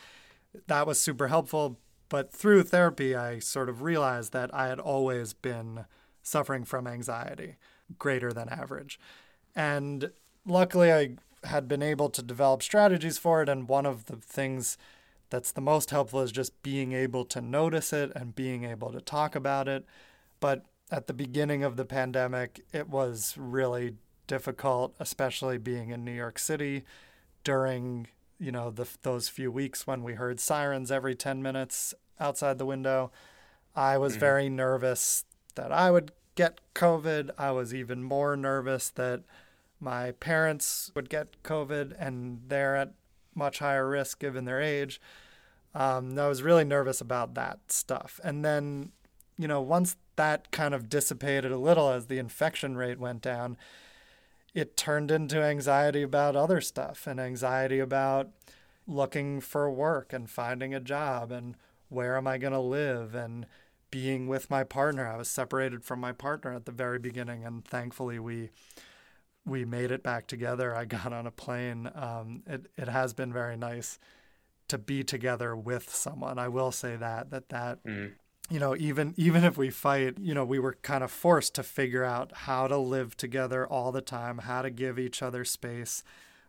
That 0.67 0.87
was 0.87 1.01
super 1.01 1.29
helpful. 1.29 1.79
But 2.09 2.33
through 2.33 2.65
therapy 2.65 3.15
i 3.15 3.39
sort 3.39 3.69
of 3.69 3.83
realized 3.83 4.33
that 4.33 4.55
i 4.55 4.69
had 4.69 4.81
always 4.81 5.33
been 5.33 5.87
suffering 6.23 6.65
from 6.65 6.87
anxiety 6.87 7.57
greater 7.99 8.33
than 8.33 8.49
average. 8.49 8.99
And 9.55 10.11
luckily 10.47 10.93
i 10.93 11.17
had 11.45 11.69
been 11.69 11.83
able 11.83 12.09
to 12.09 12.23
develop 12.23 12.63
strategies 12.63 13.19
for 13.19 13.43
it. 13.43 13.49
And 13.49 13.69
one 13.69 13.85
of 13.87 14.07
the 14.07 14.17
things 14.17 14.79
that's 15.31 15.53
the 15.53 15.61
most 15.61 15.91
helpful 15.91 16.21
is 16.21 16.33
just 16.33 16.63
being 16.63 16.93
able 16.93 17.25
to 17.27 17.41
notice 17.41 17.93
it 17.93 18.13
and 18.15 18.35
being 18.35 18.65
able 18.65 18.93
to 18.93 19.01
talk 19.01 19.35
about 19.35 19.69
it. 19.69 19.85
But 20.41 20.65
at 20.91 21.07
the 21.07 21.15
beginning 21.15 21.63
of 21.63 21.77
the 21.77 21.85
pandemic, 21.85 22.61
it 22.73 22.89
was 22.89 23.35
really 23.37 23.97
difficult, 24.27 24.95
especially 25.01 25.59
being 25.59 25.91
in 25.91 26.05
New 26.05 26.13
York 26.13 26.39
City 26.39 26.85
during 27.43 28.09
you 28.39 28.51
know 28.51 28.71
the, 28.71 28.87
those 29.03 29.29
few 29.29 29.51
weeks 29.51 29.87
when 29.87 30.03
we 30.03 30.15
heard 30.15 30.41
sirens 30.41 30.91
every 30.91 31.15
10 31.15 31.43
minutes 31.43 31.95
outside 32.19 32.59
the 32.59 32.67
window. 32.67 33.11
I 33.75 33.99
was 33.99 34.13
mm-hmm. 34.15 34.21
very 34.21 34.49
nervous 34.49 35.25
that 35.55 35.73
I 35.73 35.91
would 35.91 36.13
get 36.35 36.61
COVID. 36.75 37.31
I 37.39 37.51
was 37.51 37.75
even 37.75 38.03
more 38.03 38.37
nervous 38.37 38.91
that 38.91 39.23
my 39.81 40.13
parents 40.13 40.91
would 40.95 41.09
get 41.09 41.43
COVID 41.43 41.95
and 41.99 42.41
they're 42.49 42.77
at 42.77 42.93
much 43.35 43.59
higher 43.59 43.89
risk 43.89 44.19
given 44.19 44.45
their 44.45 44.61
age. 44.61 45.01
Um, 45.75 46.19
I 46.19 46.29
was 46.29 46.43
really 46.43 46.65
nervous 46.65 47.01
about 47.01 47.35
that 47.35 47.73
stuff. 47.73 48.21
And 48.23 48.45
then, 48.45 48.93
you 49.37 49.49
know, 49.49 49.61
once 49.61 49.97
that 50.17 50.51
kind 50.53 50.75
of 50.75 50.89
dissipated 50.89 51.51
a 51.51 51.59
little 51.59 51.91
as 51.91 52.07
the 52.07 52.19
infection 52.19 52.77
rate 52.77 53.01
went 53.01 53.23
down, 53.23 53.57
it 54.55 54.77
turned 54.77 55.11
into 55.11 55.43
anxiety 55.43 56.03
about 56.03 56.37
other 56.37 56.61
stuff 56.61 57.07
and 57.07 57.19
anxiety 57.19 57.81
about 57.81 58.31
looking 58.87 59.41
for 59.41 59.71
work 59.71 60.13
and 60.13 60.31
finding 60.31 60.75
a 60.75 60.81
job 60.81 61.33
and 61.33 61.57
where 61.89 62.17
am 62.17 62.27
I 62.27 62.39
going 62.39 62.53
to 62.53 62.61
live 62.61 63.15
and 63.15 63.47
being 63.91 64.27
with 64.27 64.51
my 64.51 64.65
partner. 64.65 65.07
I 65.07 65.17
was 65.17 65.29
separated 65.29 65.85
from 65.85 66.01
my 66.01 66.13
partner 66.13 66.53
at 66.53 66.67
the 66.67 66.73
very 66.73 66.99
beginning, 66.99 67.45
and 67.45 67.65
thankfully 67.65 68.19
we 68.19 68.51
we 69.45 69.65
made 69.65 69.91
it 69.91 70.03
back 70.03 70.27
together. 70.27 70.75
I 70.75 70.85
got 70.85 71.13
on 71.13 71.27
a 71.27 71.31
plane. 71.31 71.91
Um, 71.95 72.43
it 72.47 72.67
it 72.77 72.89
has 72.89 73.13
been 73.13 73.33
very 73.33 73.57
nice 73.57 73.99
to 74.69 74.79
be 74.79 75.05
together 75.05 75.55
with 75.55 75.95
someone. 75.95 76.39
I 76.39 76.49
will 76.49 76.73
say 76.73 76.97
that 76.97 77.31
that 77.31 77.49
that 77.51 77.85
mm. 77.85 78.13
you 78.51 78.59
know 78.59 78.75
even 78.77 79.15
even 79.17 79.45
if 79.45 79.57
we 79.57 79.71
fight, 79.71 80.19
you 80.19 80.35
know, 80.35 80.45
we 80.45 80.59
were 80.59 80.75
kind 80.83 81.05
of 81.05 81.11
forced 81.11 81.55
to 81.57 81.63
figure 81.63 82.05
out 82.05 82.33
how 82.33 82.67
to 82.67 82.79
live 82.79 83.17
together 83.17 83.67
all 83.67 83.93
the 83.93 84.01
time, 84.01 84.39
how 84.39 84.63
to 84.63 84.71
give 84.71 84.99
each 84.99 85.23
other 85.23 85.45
space 85.45 86.03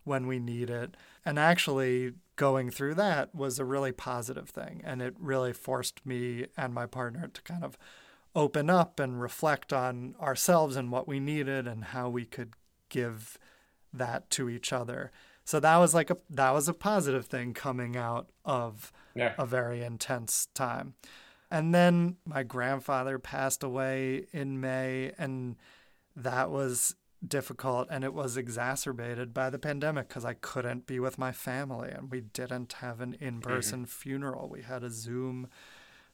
when 0.04 0.28
we 0.28 0.40
need 0.40 0.70
it. 0.70 0.96
And 1.26 1.40
actually 1.40 2.14
going 2.36 2.70
through 2.70 2.94
that 2.96 3.34
was 3.34 3.60
a 3.60 3.66
really 3.66 3.92
positive 3.92 4.50
thing 4.50 4.82
and 4.84 5.02
it 5.02 5.16
really 5.18 5.54
forced 5.54 6.06
me 6.06 6.46
and 6.58 6.74
my 6.74 6.86
partner 6.86 7.28
to 7.28 7.42
kind 7.44 7.64
of 7.64 7.78
open 8.36 8.70
up 8.70 9.00
and 9.00 9.22
reflect 9.22 9.72
on 9.72 10.16
ourselves 10.20 10.76
and 10.76 10.92
what 10.92 11.08
we 11.08 11.20
needed 11.20 11.68
and 11.68 11.86
how 11.86 12.10
we 12.10 12.26
could 12.26 12.54
give 12.90 13.38
that 13.94 14.30
to 14.32 14.50
each 14.50 14.74
other. 14.74 15.12
So 15.44 15.60
that 15.60 15.78
was 15.78 15.94
like 15.94 16.10
a 16.10 16.18
that 16.30 16.52
was 16.52 16.68
a 16.68 16.74
positive 16.74 17.28
thing 17.28 17.54
coming 17.54 17.96
out 17.96 18.30
of 18.44 18.92
yeah. 19.14 19.34
a 19.38 19.46
very 19.46 19.84
intense 19.84 20.48
time. 20.54 20.96
And 21.52 21.74
then 21.74 22.18
my 22.26 22.44
grandfather 22.44 23.20
passed 23.20 23.64
away 23.64 24.26
in 24.34 24.60
May 24.60 25.12
and 25.18 25.56
that 26.16 26.50
was 26.50 26.96
difficult 27.26 27.88
and 27.90 28.04
it 28.04 28.14
was 28.14 28.38
exacerbated 28.38 29.34
by 29.34 29.50
the 29.50 29.60
pandemic 29.60 30.08
because 30.08 30.26
I 30.26 30.34
couldn't 30.34 30.88
be 30.88 31.00
with 31.00 31.18
my 31.18 31.32
family 31.32 31.90
and 31.90 32.12
we 32.12 32.22
didn't 32.22 32.74
have 32.74 33.00
an 33.00 33.16
in-person 33.20 33.82
mm-hmm. 33.82 33.86
funeral. 33.86 34.50
We 34.50 34.64
had 34.64 34.84
a 34.84 34.90
Zoom 34.90 35.48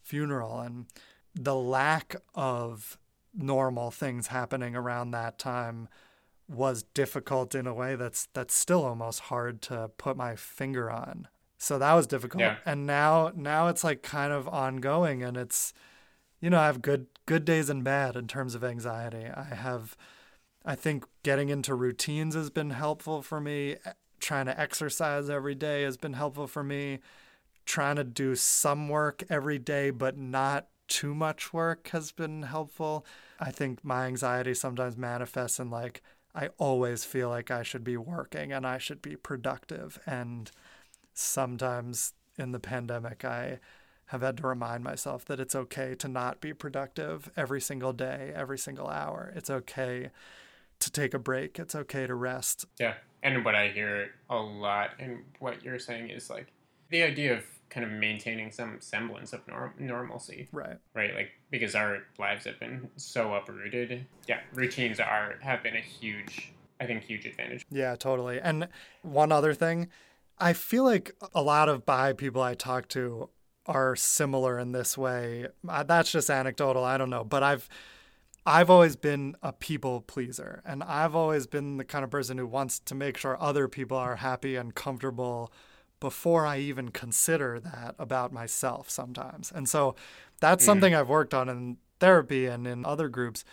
funeral 0.02 0.60
and 0.60 0.86
the 1.34 1.56
lack 1.56 2.16
of 2.36 2.98
normal 3.34 3.92
things 3.92 4.28
happening 4.28 4.76
around 4.76 5.12
that 5.12 5.40
time 5.40 5.88
was 6.52 6.84
difficult 6.84 7.56
in 7.56 7.66
a 7.66 7.74
way 7.74 7.96
that's 7.96 8.28
that's 8.34 8.54
still 8.54 8.84
almost 8.86 9.22
hard 9.22 9.62
to 9.64 9.90
put 9.98 10.18
my 10.18 10.36
finger 10.36 10.92
on. 10.92 11.28
So 11.58 11.78
that 11.78 11.94
was 11.94 12.08
difficult. 12.08 12.42
Yeah. 12.42 12.58
And 12.66 12.86
now 12.86 13.32
now 13.36 13.68
it's 13.68 13.84
like 13.84 14.02
kind 14.04 14.34
of 14.34 14.48
ongoing 14.48 15.24
and 15.24 15.38
it's 15.38 15.74
you 16.40 16.50
know, 16.50 16.60
I 16.60 16.66
have 16.66 16.82
good 16.82 17.08
good 17.26 17.46
days 17.46 17.70
and 17.70 17.84
bad 17.84 18.16
in 18.16 18.28
terms 18.28 18.56
of 18.56 18.64
anxiety. 18.64 19.26
I 19.26 19.56
have 19.56 19.96
I 20.66 20.76
think 20.76 21.06
getting 21.24 21.50
into 21.50 21.74
routines 21.74 22.36
has 22.36 22.50
been 22.50 22.72
helpful 22.72 23.22
for 23.22 23.40
me. 23.40 23.78
Trying 24.20 24.46
to 24.48 24.60
exercise 24.60 25.30
every 25.30 25.56
day 25.56 25.84
has 25.84 25.98
been 25.98 26.14
helpful 26.14 26.48
for 26.48 26.64
me. 26.64 27.00
Trying 27.66 27.96
to 27.96 28.04
do 28.04 28.36
some 28.36 28.90
work 28.90 29.24
every 29.30 29.60
day 29.60 29.92
but 29.92 30.18
not 30.18 30.68
too 30.88 31.16
much 31.16 31.54
work 31.54 31.88
has 31.90 32.12
been 32.12 32.44
helpful. 32.44 33.06
I 33.40 33.52
think 33.52 33.84
my 33.86 34.08
anxiety 34.08 34.54
sometimes 34.54 34.98
manifests 34.98 35.60
in 35.60 35.70
like 35.70 36.02
I 36.34 36.50
always 36.58 37.04
feel 37.04 37.30
like 37.30 37.52
I 37.52 37.64
should 37.64 37.84
be 37.84 37.98
working 37.98 38.52
and 38.52 38.66
I 38.66 38.78
should 38.78 39.02
be 39.02 39.16
productive. 39.16 40.00
And 40.06 40.50
sometimes 41.14 42.14
in 42.38 42.52
the 42.52 42.60
pandemic, 42.60 43.26
I 43.26 43.60
have 44.08 44.22
had 44.22 44.38
to 44.38 44.48
remind 44.48 44.84
myself 44.84 45.26
that 45.26 45.40
it's 45.40 45.56
okay 45.56 45.96
to 45.96 46.08
not 46.08 46.42
be 46.42 46.54
productive 46.54 47.32
every 47.38 47.62
single 47.62 47.94
day, 47.94 48.32
every 48.36 48.58
single 48.58 48.88
hour. 48.88 49.32
It's 49.36 49.50
okay 49.50 50.10
to 50.80 50.92
take 50.92 51.14
a 51.14 51.20
break. 51.20 51.60
It's 51.60 51.76
okay 51.76 52.08
to 52.08 52.16
rest. 52.16 52.66
Yeah. 52.80 52.96
And 53.24 53.46
what 53.46 53.56
I 53.56 53.70
hear 53.70 54.12
a 54.30 54.36
lot 54.36 54.92
and 55.00 55.20
what 55.40 55.64
you're 55.64 55.80
saying 55.80 56.10
is 56.10 56.30
like 56.30 56.48
the 56.90 57.04
idea 57.04 57.38
of 57.38 57.44
kind 57.72 57.86
of 57.86 57.92
maintaining 57.92 58.52
some 58.52 58.76
semblance 58.82 59.34
of 59.34 59.48
norm- 59.48 59.74
normalcy. 59.80 60.50
Right. 60.52 60.78
Right. 60.94 61.16
Like 61.16 61.32
because 61.50 61.74
our 61.74 62.00
lives 62.20 62.46
have 62.46 62.60
been 62.60 62.90
so 62.98 63.34
uprooted. 63.34 64.06
Yeah, 64.28 64.42
routines 64.54 65.00
are 65.00 65.38
have 65.42 65.64
been 65.64 65.76
a 65.76 65.82
huge, 65.82 66.52
I 66.80 66.86
think, 66.86 67.04
huge 67.04 67.26
advantage. 67.26 67.66
Yeah, 67.72 67.96
totally. 67.96 68.40
And 68.40 68.68
one 69.02 69.32
other 69.32 69.54
thing, 69.54 69.88
I 70.38 70.54
feel 70.54 70.84
like 70.84 71.16
a 71.34 71.42
lot 71.42 71.70
of 71.70 71.86
bi 71.86 72.14
people 72.14 72.42
I 72.42 72.54
talk 72.54 72.88
to 72.90 73.30
are 73.66 73.96
similar 73.96 74.60
in 74.60 74.74
this 74.74 74.98
way. 74.98 75.48
Uh, 75.68 75.84
that's 75.84 76.12
just 76.12 76.30
anecdotal. 76.30 76.84
I 76.84 76.98
don't 76.98 77.10
know, 77.10 77.24
but 77.24 77.42
I've. 77.42 77.68
I've 78.44 78.72
always 78.72 78.96
been 78.96 79.36
a 79.44 79.54
people 79.54 80.02
pleaser, 80.02 80.64
and 80.66 80.82
I've 80.82 81.16
always 81.16 81.46
been 81.46 81.78
the 81.78 81.84
kind 81.84 82.04
of 82.04 82.10
person 82.10 82.40
who 82.40 82.48
wants 82.48 82.80
to 82.80 82.96
make 82.96 83.16
sure 83.16 83.40
other 83.40 83.68
people 83.68 83.98
are 83.98 84.16
happy 84.16 84.56
and 84.56 84.74
comfortable 84.74 85.54
before 86.02 86.46
I 86.46 86.58
even 86.58 86.90
consider 86.90 87.62
that 87.62 87.96
about 87.98 88.34
myself 88.34 88.90
sometimes. 88.90 89.54
And 89.56 89.70
so 89.70 89.96
that's 90.42 90.64
mm. 90.64 90.66
something 90.66 90.94
I've 90.94 91.08
worked 91.08 91.34
on 91.34 91.48
in 91.48 91.78
therapy 92.02 92.48
and 92.48 92.68
in 92.68 92.84
other 92.86 93.08
groups. 93.08 93.46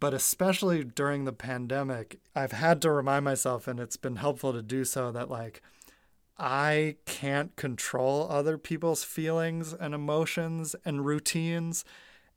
But 0.00 0.14
especially 0.14 0.82
during 0.82 1.26
the 1.26 1.32
pandemic, 1.32 2.18
I've 2.34 2.52
had 2.52 2.82
to 2.82 2.90
remind 2.90 3.24
myself, 3.26 3.68
and 3.68 3.78
it's 3.78 3.98
been 3.98 4.16
helpful 4.16 4.52
to 4.52 4.62
do 4.62 4.84
so, 4.84 5.12
that 5.12 5.30
like 5.30 5.62
I 6.38 6.96
can't 7.04 7.54
control 7.54 8.26
other 8.28 8.58
people's 8.58 9.04
feelings 9.04 9.72
and 9.72 9.94
emotions 9.94 10.74
and 10.84 11.06
routines. 11.06 11.84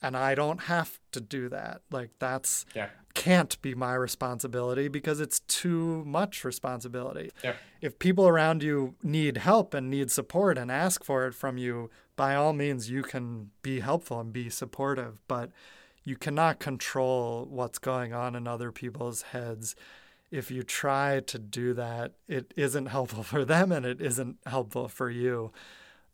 And 0.01 0.15
I 0.15 0.35
don't 0.35 0.63
have 0.63 0.99
to 1.13 1.21
do 1.21 1.49
that. 1.49 1.81
Like, 1.89 2.11
that's 2.19 2.65
Yeah. 2.75 2.89
Can't 3.17 3.59
be 3.63 3.73
my 3.73 3.95
responsibility 3.95 4.87
because 4.87 5.19
it's 5.19 5.39
too 5.39 6.05
much 6.05 6.43
responsibility. 6.43 7.31
Yeah. 7.43 7.55
If 7.81 7.97
people 7.97 8.27
around 8.27 8.61
you 8.61 8.93
need 9.01 9.37
help 9.37 9.73
and 9.73 9.89
need 9.89 10.11
support 10.11 10.55
and 10.55 10.71
ask 10.71 11.03
for 11.03 11.25
it 11.25 11.33
from 11.33 11.57
you, 11.57 11.89
by 12.15 12.35
all 12.35 12.53
means, 12.53 12.91
you 12.91 13.01
can 13.01 13.49
be 13.63 13.79
helpful 13.79 14.19
and 14.19 14.31
be 14.31 14.51
supportive. 14.51 15.19
But 15.27 15.49
you 16.03 16.15
cannot 16.15 16.59
control 16.59 17.47
what's 17.49 17.79
going 17.79 18.13
on 18.13 18.35
in 18.35 18.47
other 18.47 18.71
people's 18.71 19.23
heads. 19.23 19.75
If 20.29 20.51
you 20.51 20.61
try 20.61 21.21
to 21.21 21.39
do 21.39 21.73
that, 21.73 22.13
it 22.27 22.53
isn't 22.55 22.85
helpful 22.97 23.23
for 23.23 23.43
them 23.43 23.71
and 23.71 23.83
it 23.83 23.99
isn't 23.99 24.37
helpful 24.45 24.89
for 24.89 25.09
you. 25.09 25.51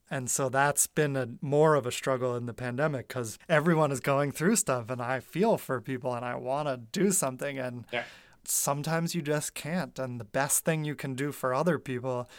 And 0.09 0.29
so 0.29 0.49
that's 0.49 0.85
been 0.87 1.15
a 1.15 1.27
more 1.41 1.75
of 1.75 1.85
a 1.85 1.91
struggle 1.91 2.35
in 2.35 2.45
the 2.45 2.53
pandemic 2.53 3.07
because 3.07 3.39
everyone 3.49 3.91
is 3.91 3.99
going 3.99 4.31
through 4.31 4.57
stuff 4.57 4.89
and 4.89 5.01
I 5.01 5.19
feel 5.19 5.57
for 5.57 5.81
people 5.81 6.13
and 6.13 6.23
I 6.25 6.35
want 6.35 6.67
to 6.67 6.77
do 6.77 7.11
something 7.11 7.57
and 7.57 7.85
Yeah. 7.91 8.03
sometimes 8.43 9.15
you 9.15 9.21
just 9.21 9.53
can't. 9.55 9.97
And 9.97 10.19
the 10.19 10.25
best 10.25 10.65
thing 10.65 10.83
you 10.83 10.95
can 10.95 11.15
do 11.15 11.31
for 11.31 11.53
other 11.53 11.79
people 11.79 12.29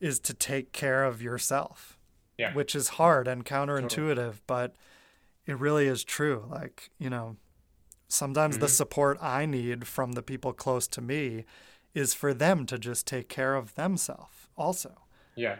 is 0.00 0.20
to 0.20 0.32
take 0.32 0.72
care 0.72 1.04
of 1.04 1.20
yourself, 1.20 1.98
Yeah. 2.38 2.54
which 2.54 2.74
is 2.76 2.90
hard 2.90 3.26
and 3.28 3.44
counterintuitive, 3.44 4.40
but 4.46 4.76
it 5.44 5.58
really 5.58 5.86
is 5.86 6.04
true. 6.04 6.46
Like, 6.48 6.90
you 6.98 7.10
know, 7.10 7.36
sometimes 8.06 8.58
the 8.58 8.66
Mhm. 8.66 8.70
support 8.70 9.18
I 9.20 9.44
need 9.44 9.86
from 9.86 10.12
the 10.12 10.22
people 10.22 10.52
close 10.52 10.86
to 10.88 11.00
me 11.02 11.44
is 11.94 12.14
for 12.14 12.32
them 12.32 12.64
to 12.66 12.78
just 12.78 13.06
take 13.06 13.28
care 13.28 13.54
of 13.54 13.74
themselves 13.74 14.48
also. 14.56 15.02
Yeah. 15.34 15.58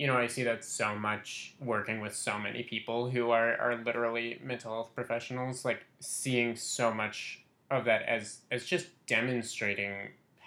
You 0.00 0.06
know, 0.06 0.16
I 0.16 0.28
see 0.28 0.44
that 0.44 0.64
so 0.64 0.94
much 0.94 1.52
working 1.60 2.00
with 2.00 2.14
so 2.16 2.38
many 2.38 2.62
people 2.62 3.10
who 3.10 3.30
are, 3.38 3.50
are 3.58 3.76
literally 3.76 4.40
mental 4.42 4.72
health 4.72 4.90
professionals, 4.94 5.62
like 5.64 5.80
seeing 6.00 6.56
so 6.56 6.86
much 7.02 7.42
of 7.70 7.84
that 7.84 8.02
as 8.16 8.38
as 8.50 8.64
just 8.64 8.86
demonstrating 9.06 9.92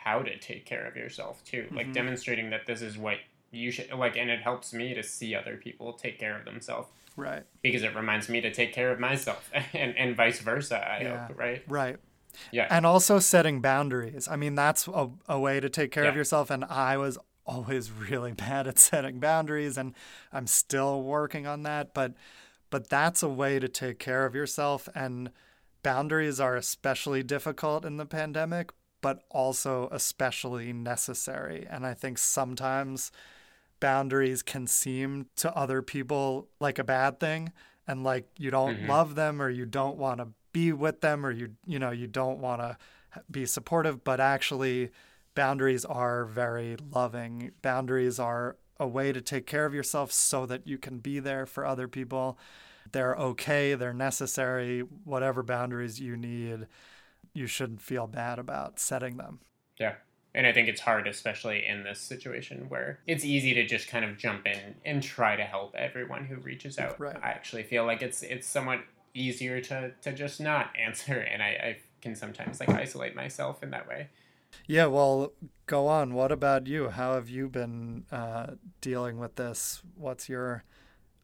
how 0.06 0.24
to 0.24 0.38
take 0.40 0.66
care 0.66 0.86
of 0.88 0.96
yourself 0.96 1.44
too. 1.46 1.68
Like 1.76 1.88
Mhm. 1.90 1.94
demonstrating 1.94 2.50
that 2.50 2.66
this 2.66 2.82
is 2.82 2.98
what 2.98 3.18
you 3.52 3.70
should 3.70 3.92
like 3.94 4.18
and 4.18 4.32
it 4.32 4.42
helps 4.42 4.74
me 4.74 4.94
to 4.96 5.04
see 5.04 5.36
other 5.36 5.56
people 5.58 5.94
take 5.94 6.18
care 6.18 6.36
of 6.36 6.46
themselves 6.46 6.88
Right. 7.16 7.44
because 7.62 7.84
it 7.84 7.96
reminds 7.96 8.28
me 8.30 8.42
to 8.42 8.52
take 8.52 8.74
care 8.74 8.92
of 8.92 9.00
myself 9.00 9.52
and, 9.74 9.96
and 9.96 10.16
vice 10.16 10.40
versa, 10.40 10.78
I 10.98 11.04
Yeah. 11.04 11.28
hope, 11.28 11.38
right? 11.38 11.62
Right. 11.68 11.98
Yeah. 12.52 12.66
And 12.72 12.88
also 12.88 13.20
setting 13.20 13.62
boundaries. 13.62 14.28
I 14.28 14.36
mean, 14.36 14.56
that's 14.56 14.88
a, 14.88 15.12
a 15.30 15.40
way 15.40 15.60
to 15.60 15.70
take 15.70 15.92
care 15.92 16.06
of 16.06 16.16
yourself. 16.16 16.50
And 16.50 16.66
I 16.66 16.98
was 16.98 17.20
always 17.46 17.92
really 17.92 18.32
bad 18.46 18.68
at 18.68 18.80
setting 18.80 19.20
boundaries, 19.20 19.78
and 19.78 19.94
I'm 20.32 20.48
still 20.48 21.02
working 21.02 21.46
on 21.48 21.64
that. 21.64 21.94
But 21.94 22.14
but 22.70 22.90
that's 22.90 23.22
a 23.22 23.30
way 23.30 23.60
to 23.60 23.68
take 23.68 24.00
care 24.00 24.26
of 24.26 24.34
yourself. 24.34 24.90
And 24.96 25.30
boundaries 25.84 26.40
are 26.40 26.56
especially 26.56 27.22
difficult 27.22 27.86
in 27.86 27.98
the 27.98 28.06
pandemic, 28.06 28.72
but 29.02 29.24
also 29.30 29.90
especially 29.92 30.74
necessary. 30.74 31.68
And 31.70 31.86
I 31.86 31.94
think 31.94 32.18
sometimes 32.18 33.12
boundaries 33.80 34.42
can 34.42 34.66
seem 34.66 35.28
to 35.36 35.56
other 35.56 35.82
people 35.82 36.48
like 36.60 36.80
a 36.80 36.84
bad 36.84 37.20
thing 37.20 37.52
and 37.88 38.04
like 38.04 38.28
you 38.38 38.50
don't 38.50 38.78
Mhm. 38.78 38.88
love 38.88 39.16
them 39.16 39.42
or 39.42 39.50
you 39.50 39.66
don't 39.66 39.98
want 39.98 40.20
to 40.20 40.30
be 40.54 40.72
with 40.72 41.02
them 41.02 41.26
or 41.26 41.32
you 41.32 41.56
you 41.66 41.80
know 41.80 41.92
you 41.92 42.08
don't 42.08 42.40
want 42.40 42.62
to 42.62 42.78
be 43.30 43.46
supportive 43.46 44.04
but 44.04 44.20
actually 44.20 44.90
boundaries 45.36 45.86
are 45.86 46.26
very 46.26 46.78
loving 46.92 47.52
boundaries 47.62 48.20
are 48.20 48.58
a 48.80 48.88
way 48.88 49.12
to 49.12 49.22
take 49.22 49.46
care 49.46 49.66
of 49.66 49.74
yourself 49.74 50.12
so 50.12 50.46
that 50.46 50.68
you 50.68 50.78
can 50.78 51.00
be 51.00 51.20
there 51.20 51.46
for 51.46 51.66
other 51.66 51.88
people 51.88 52.38
they're 52.92 53.16
okay 53.16 53.76
they're 53.76 53.94
necessary 53.94 54.80
whatever 54.80 55.44
boundaries 55.44 56.00
you 56.00 56.18
need 56.18 56.68
you 57.34 57.48
shouldn't 57.48 57.82
feel 57.82 58.08
bad 58.08 58.40
about 58.40 58.80
setting 58.80 59.18
them 59.18 59.40
Yeah. 59.80 59.96
And 60.36 60.48
I 60.48 60.52
think 60.52 60.68
it's 60.68 60.82
hard, 60.82 61.08
especially 61.08 61.64
in 61.66 61.84
this 61.84 62.00
situation 62.00 62.66
where 62.68 63.00
it's 63.06 63.24
easy 63.24 63.54
to 63.54 63.66
just 63.68 63.88
kind 63.88 64.04
of 64.04 64.18
jump 64.18 64.48
in 64.48 64.76
and 64.84 65.04
try 65.04 65.36
to 65.36 65.44
help 65.44 65.76
everyone 65.76 66.26
who 66.26 66.38
reaches 66.38 66.80
out. 66.80 67.00
Right. 67.00 67.16
I 67.22 67.30
actually 67.30 67.64
feel 67.64 67.86
like 67.86 68.02
it's 68.02 68.24
it's 68.24 68.48
somewhat 68.48 68.80
easier 69.14 69.62
to, 69.62 69.92
to 70.02 70.12
just 70.12 70.42
not 70.42 70.72
answer 70.80 71.20
and 71.20 71.44
I, 71.44 71.48
I 71.48 71.78
can 72.02 72.16
sometimes 72.16 72.60
like 72.60 72.70
isolate 72.70 73.16
myself 73.16 73.62
in 73.62 73.70
that 73.72 73.88
way. 73.88 74.10
Yeah, 74.68 74.86
well, 74.88 75.34
go 75.66 75.88
on. 75.88 76.14
What 76.14 76.32
about 76.32 76.68
you? 76.68 76.90
How 76.90 77.14
have 77.16 77.30
you 77.30 77.50
been 77.50 78.06
uh, 78.12 78.54
dealing 78.82 79.18
with 79.18 79.36
this? 79.36 79.82
What's 79.96 80.30
your 80.30 80.64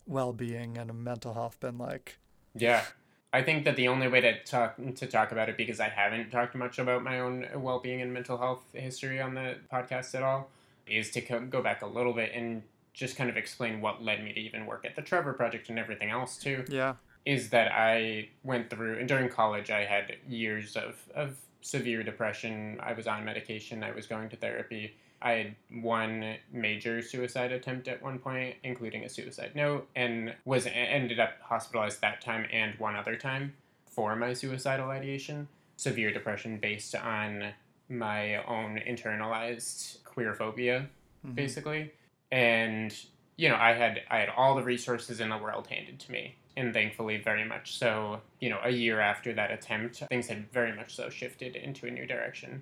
well 0.05 0.33
being 0.33 0.77
and 0.77 0.93
mental 1.03 1.33
health 1.33 1.59
been 1.59 1.77
like? 1.77 2.17
Yeah. 2.55 2.83
I 3.31 3.43
think 3.43 3.63
that 3.65 3.75
the 3.75 3.87
only 3.87 4.07
way 4.07 4.21
to 4.21 4.43
talk 4.43 4.77
to 4.95 5.05
talk 5.05 5.31
about 5.31 5.49
it 5.49 5.57
because 5.57 5.79
I 5.79 5.89
haven't 5.89 6.31
talked 6.31 6.55
much 6.55 6.79
about 6.79 7.03
my 7.03 7.19
own 7.19 7.45
well-being 7.55 8.01
and 8.01 8.11
mental 8.11 8.39
health 8.39 8.63
history 8.73 9.21
on 9.21 9.35
the 9.35 9.57
podcast 9.71 10.15
at 10.15 10.23
all 10.23 10.49
is 10.87 11.11
to 11.11 11.21
co- 11.21 11.45
go 11.45 11.61
back 11.61 11.83
a 11.83 11.85
little 11.85 12.13
bit 12.13 12.31
and 12.33 12.63
just 12.93 13.15
kind 13.15 13.29
of 13.29 13.37
explain 13.37 13.81
what 13.81 14.03
led 14.03 14.23
me 14.23 14.33
to 14.33 14.39
even 14.39 14.65
work 14.65 14.83
at 14.83 14.95
the 14.95 15.03
Trevor 15.03 15.33
Project 15.33 15.69
and 15.69 15.77
everything 15.77 16.09
else 16.09 16.37
too. 16.37 16.65
Yeah. 16.69 16.95
is 17.23 17.49
that 17.51 17.71
I 17.71 18.29
went 18.43 18.71
through, 18.71 18.97
and 18.97 19.07
during 19.07 19.29
college, 19.29 19.69
I 19.69 19.85
had 19.85 20.15
years 20.27 20.75
of, 20.75 20.95
of 21.13 21.37
severe 21.61 22.03
depression. 22.03 22.79
I 22.81 22.93
was 22.93 23.07
on 23.07 23.25
medication, 23.25 23.83
I 23.83 23.91
was 23.91 24.07
going 24.07 24.29
to 24.29 24.35
therapy. 24.35 24.95
I 25.21 25.31
had 25.31 25.55
one 25.81 26.35
major 26.51 27.01
suicide 27.01 27.51
attempt 27.51 27.87
at 27.89 28.01
one 28.01 28.19
point, 28.19 28.55
including 28.63 29.03
a 29.03 29.09
suicide 29.09 29.51
note, 29.53 29.87
and 29.95 30.33
was 30.45 30.65
ended 30.67 31.19
up 31.19 31.33
hospitalized 31.41 31.99
that 32.01 32.21
time 32.21 32.45
and 32.51 32.79
one 32.79 32.95
other 32.95 33.17
time 33.17 33.53
for 33.85 34.15
my 34.15 34.33
suicidal 34.33 34.89
ideation. 34.89 35.49
Severe 35.75 36.13
depression 36.13 36.57
based 36.57 36.95
on 36.95 37.51
my 37.89 38.35
own 38.45 38.79
internalized 38.79 40.03
queer 40.05 40.33
phobia 40.33 40.89
Mhm. 41.25 41.35
basically. 41.35 41.91
And 42.31 42.95
you 43.35 43.47
know, 43.49 43.55
I 43.55 43.73
had 43.73 44.03
I 44.09 44.19
had 44.19 44.29
all 44.29 44.55
the 44.55 44.63
resources 44.63 45.19
in 45.19 45.29
the 45.29 45.37
world 45.37 45.67
handed 45.67 45.99
to 46.01 46.11
me, 46.11 46.35
and 46.59 46.73
thankfully, 46.73 47.17
very 47.17 47.45
much 47.45 47.77
so. 47.77 48.19
You 48.39 48.49
know, 48.49 48.59
a 48.63 48.69
year 48.69 48.99
after 48.99 49.33
that 49.33 49.51
attempt, 49.51 50.03
things 50.09 50.27
had 50.27 50.51
very 50.51 50.75
much 50.75 50.95
so 50.95 51.09
shifted 51.09 51.55
into 51.55 51.87
a 51.87 51.91
new 51.91 52.05
direction. 52.05 52.61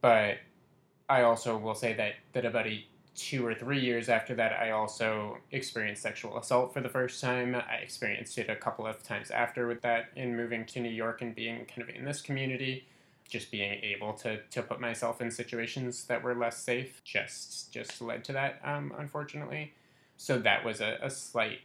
But 0.00 0.38
I 1.08 1.22
also 1.22 1.56
will 1.56 1.74
say 1.74 1.94
that 1.94 2.14
that 2.32 2.44
about 2.44 2.66
a 2.66 2.84
two 3.14 3.44
or 3.46 3.54
three 3.54 3.80
years 3.80 4.08
after 4.08 4.34
that, 4.34 4.52
I 4.52 4.70
also 4.70 5.38
experienced 5.50 6.02
sexual 6.02 6.38
assault 6.38 6.72
for 6.72 6.80
the 6.80 6.88
first 6.88 7.20
time. 7.20 7.54
I 7.54 7.76
experienced 7.76 8.38
it 8.38 8.50
a 8.50 8.56
couple 8.56 8.86
of 8.86 9.02
times 9.02 9.30
after 9.30 9.66
with 9.66 9.82
that 9.82 10.10
in 10.16 10.36
moving 10.36 10.66
to 10.66 10.80
New 10.80 10.90
York 10.90 11.22
and 11.22 11.34
being 11.34 11.64
kind 11.66 11.82
of 11.82 11.88
in 11.88 12.04
this 12.04 12.20
community 12.20 12.86
just 13.28 13.50
being 13.50 13.78
able 13.82 14.14
to, 14.14 14.40
to 14.50 14.62
put 14.62 14.80
myself 14.80 15.20
in 15.20 15.30
situations 15.30 16.04
that 16.04 16.22
were 16.22 16.34
less 16.34 16.56
safe 16.56 17.02
just 17.04 17.70
just 17.70 18.00
led 18.00 18.24
to 18.24 18.32
that 18.32 18.58
um, 18.64 18.90
unfortunately 18.96 19.74
so 20.16 20.38
that 20.38 20.64
was 20.64 20.80
a, 20.80 20.98
a 21.02 21.10
slight 21.10 21.58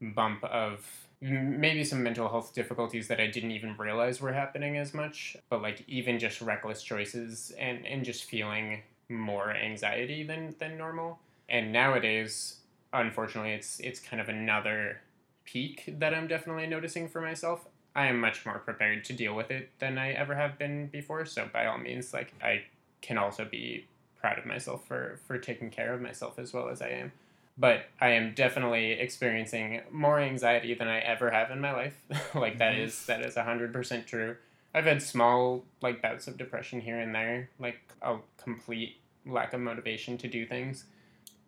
bump 0.00 0.44
of 0.44 0.86
maybe 1.20 1.82
some 1.82 2.02
mental 2.02 2.28
health 2.28 2.54
difficulties 2.54 3.08
that 3.08 3.20
i 3.20 3.26
didn't 3.26 3.50
even 3.50 3.76
realize 3.76 4.20
were 4.20 4.32
happening 4.32 4.76
as 4.76 4.94
much 4.94 5.36
but 5.50 5.60
like 5.60 5.82
even 5.88 6.18
just 6.18 6.40
reckless 6.40 6.82
choices 6.82 7.52
and, 7.58 7.84
and 7.86 8.04
just 8.04 8.24
feeling 8.24 8.82
more 9.08 9.52
anxiety 9.52 10.22
than, 10.22 10.54
than 10.58 10.78
normal 10.78 11.18
and 11.48 11.72
nowadays 11.72 12.58
unfortunately 12.92 13.52
it's 13.52 13.80
it's 13.80 13.98
kind 13.98 14.20
of 14.20 14.28
another 14.28 15.00
peak 15.44 15.94
that 15.98 16.14
i'm 16.14 16.28
definitely 16.28 16.66
noticing 16.66 17.08
for 17.08 17.20
myself 17.20 17.66
I 17.98 18.06
am 18.06 18.20
much 18.20 18.46
more 18.46 18.60
prepared 18.60 19.04
to 19.06 19.12
deal 19.12 19.34
with 19.34 19.50
it 19.50 19.70
than 19.80 19.98
I 19.98 20.12
ever 20.12 20.36
have 20.36 20.56
been 20.56 20.86
before. 20.86 21.24
So 21.26 21.48
by 21.52 21.66
all 21.66 21.78
means, 21.78 22.14
like 22.14 22.32
I 22.40 22.62
can 23.02 23.18
also 23.18 23.44
be 23.44 23.86
proud 24.20 24.38
of 24.38 24.46
myself 24.46 24.86
for 24.86 25.18
for 25.26 25.36
taking 25.36 25.70
care 25.70 25.92
of 25.92 26.00
myself 26.00 26.38
as 26.38 26.52
well 26.52 26.68
as 26.68 26.80
I 26.80 26.90
am. 26.90 27.12
But 27.60 27.86
I 28.00 28.10
am 28.10 28.34
definitely 28.34 28.92
experiencing 28.92 29.80
more 29.90 30.20
anxiety 30.20 30.74
than 30.74 30.86
I 30.86 31.00
ever 31.00 31.30
have 31.30 31.50
in 31.50 31.60
my 31.60 31.72
life. 31.72 31.96
like 32.34 32.58
that 32.58 32.74
Mhm. 32.76 32.84
is 32.84 33.06
that 33.06 33.20
is 33.20 33.34
hundred 33.36 33.72
percent 33.72 34.06
true. 34.06 34.36
I've 34.74 34.84
had 34.84 35.02
small 35.02 35.64
like 35.82 36.00
bouts 36.00 36.28
of 36.28 36.36
depression 36.36 36.80
here 36.80 37.00
and 37.00 37.14
there, 37.14 37.50
like 37.58 37.80
a 38.02 38.18
complete 38.36 39.00
lack 39.26 39.52
of 39.54 39.60
motivation 39.60 40.16
to 40.18 40.28
do 40.28 40.46
things. 40.46 40.84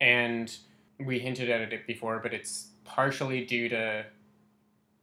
And 0.01 0.55
we 0.99 1.19
hinted 1.21 1.49
at 1.49 1.73
it 1.73 1.87
before, 1.87 2.19
but 2.19 2.35
it's 2.35 2.69
partially 2.85 3.45
due 3.45 3.69
to 3.69 4.05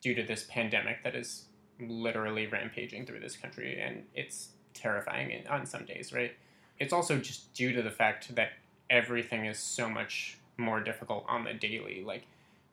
due 0.02 0.14
to 0.14 0.24
this 0.24 0.46
pandemic 0.50 1.04
that 1.04 1.16
is 1.16 1.46
literally 1.80 2.48
rampaging 2.48 3.06
through 3.06 3.20
this 3.20 3.36
country 3.38 3.80
and 3.80 4.04
it's 4.14 4.50
terrifying 4.74 5.32
in- 5.32 5.48
on 5.48 5.66
some 5.66 5.86
days 5.86 6.12
right 6.14 6.34
it's 6.80 6.94
also 6.94 7.18
just 7.18 7.52
due 7.54 7.72
to 7.72 7.82
the 7.82 7.90
fact 7.92 8.34
that 8.36 8.52
everything 8.90 9.46
is 9.46 9.58
so 9.60 9.90
much 9.90 10.38
more 10.58 10.80
difficult 10.80 11.26
on 11.28 11.44
the 11.44 11.54
daily 11.54 12.04
like 12.06 12.24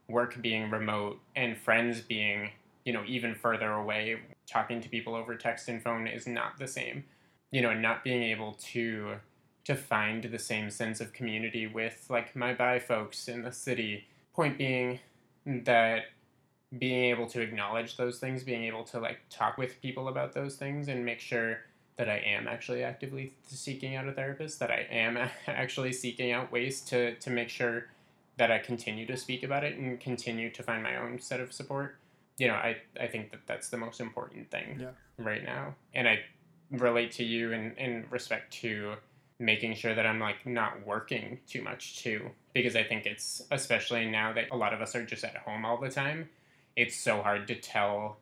work 0.08 0.40
being 0.40 0.70
remote 0.70 1.18
and 1.34 1.56
friends 1.56 2.00
being 2.00 2.50
you 2.84 2.92
know, 2.92 3.02
even 3.06 3.34
further 3.34 3.72
away, 3.72 4.18
talking 4.46 4.80
to 4.80 4.88
people 4.88 5.14
over 5.14 5.34
text 5.36 5.68
and 5.68 5.82
phone 5.82 6.06
is 6.06 6.26
not 6.26 6.58
the 6.58 6.68
same. 6.68 7.04
You 7.50 7.62
know, 7.62 7.70
and 7.70 7.82
not 7.82 8.04
being 8.04 8.22
able 8.22 8.54
to 8.72 9.16
to 9.64 9.74
find 9.74 10.24
the 10.24 10.38
same 10.38 10.68
sense 10.68 11.00
of 11.00 11.14
community 11.14 11.66
with 11.66 12.06
like 12.10 12.36
my 12.36 12.52
bi 12.52 12.78
folks 12.78 13.28
in 13.28 13.42
the 13.42 13.52
city. 13.52 14.06
Point 14.34 14.58
being 14.58 14.98
that 15.46 16.06
being 16.76 17.04
able 17.04 17.26
to 17.28 17.40
acknowledge 17.40 17.96
those 17.96 18.18
things, 18.18 18.42
being 18.42 18.64
able 18.64 18.84
to 18.84 18.98
like 18.98 19.20
talk 19.30 19.56
with 19.56 19.80
people 19.80 20.08
about 20.08 20.32
those 20.34 20.56
things 20.56 20.88
and 20.88 21.04
make 21.04 21.20
sure 21.20 21.60
that 21.96 22.08
I 22.08 22.18
am 22.18 22.48
actually 22.48 22.82
actively 22.82 23.32
seeking 23.46 23.94
out 23.94 24.08
a 24.08 24.12
therapist, 24.12 24.58
that 24.58 24.70
I 24.70 24.86
am 24.90 25.16
actually 25.46 25.92
seeking 25.92 26.32
out 26.32 26.50
ways 26.50 26.80
to, 26.82 27.14
to 27.16 27.30
make 27.30 27.48
sure 27.48 27.86
that 28.36 28.50
I 28.50 28.58
continue 28.58 29.06
to 29.06 29.16
speak 29.16 29.42
about 29.42 29.62
it 29.62 29.78
and 29.78 30.00
continue 30.00 30.50
to 30.50 30.62
find 30.62 30.82
my 30.82 30.96
own 30.96 31.20
set 31.20 31.40
of 31.40 31.52
support. 31.52 31.96
You 32.36 32.48
know, 32.48 32.54
I, 32.54 32.78
I 33.00 33.06
think 33.06 33.30
that 33.30 33.46
that's 33.46 33.68
the 33.68 33.76
most 33.76 34.00
important 34.00 34.50
thing 34.50 34.78
yeah. 34.80 34.88
right 35.18 35.44
now. 35.44 35.76
And 35.94 36.08
I 36.08 36.20
relate 36.72 37.12
to 37.12 37.24
you 37.24 37.52
in, 37.52 37.76
in 37.76 38.06
respect 38.10 38.52
to 38.54 38.94
making 39.38 39.74
sure 39.74 39.94
that 39.94 40.06
I'm 40.06 40.18
like 40.18 40.44
not 40.44 40.84
working 40.84 41.38
too 41.46 41.62
much 41.62 42.02
too. 42.02 42.30
Because 42.52 42.74
I 42.74 42.82
think 42.82 43.06
it's, 43.06 43.42
especially 43.52 44.06
now 44.06 44.32
that 44.32 44.46
a 44.50 44.56
lot 44.56 44.74
of 44.74 44.80
us 44.80 44.96
are 44.96 45.04
just 45.04 45.22
at 45.22 45.36
home 45.36 45.64
all 45.64 45.80
the 45.80 45.90
time, 45.90 46.28
it's 46.76 46.96
so 46.96 47.22
hard 47.22 47.46
to 47.48 47.54
tell 47.54 48.18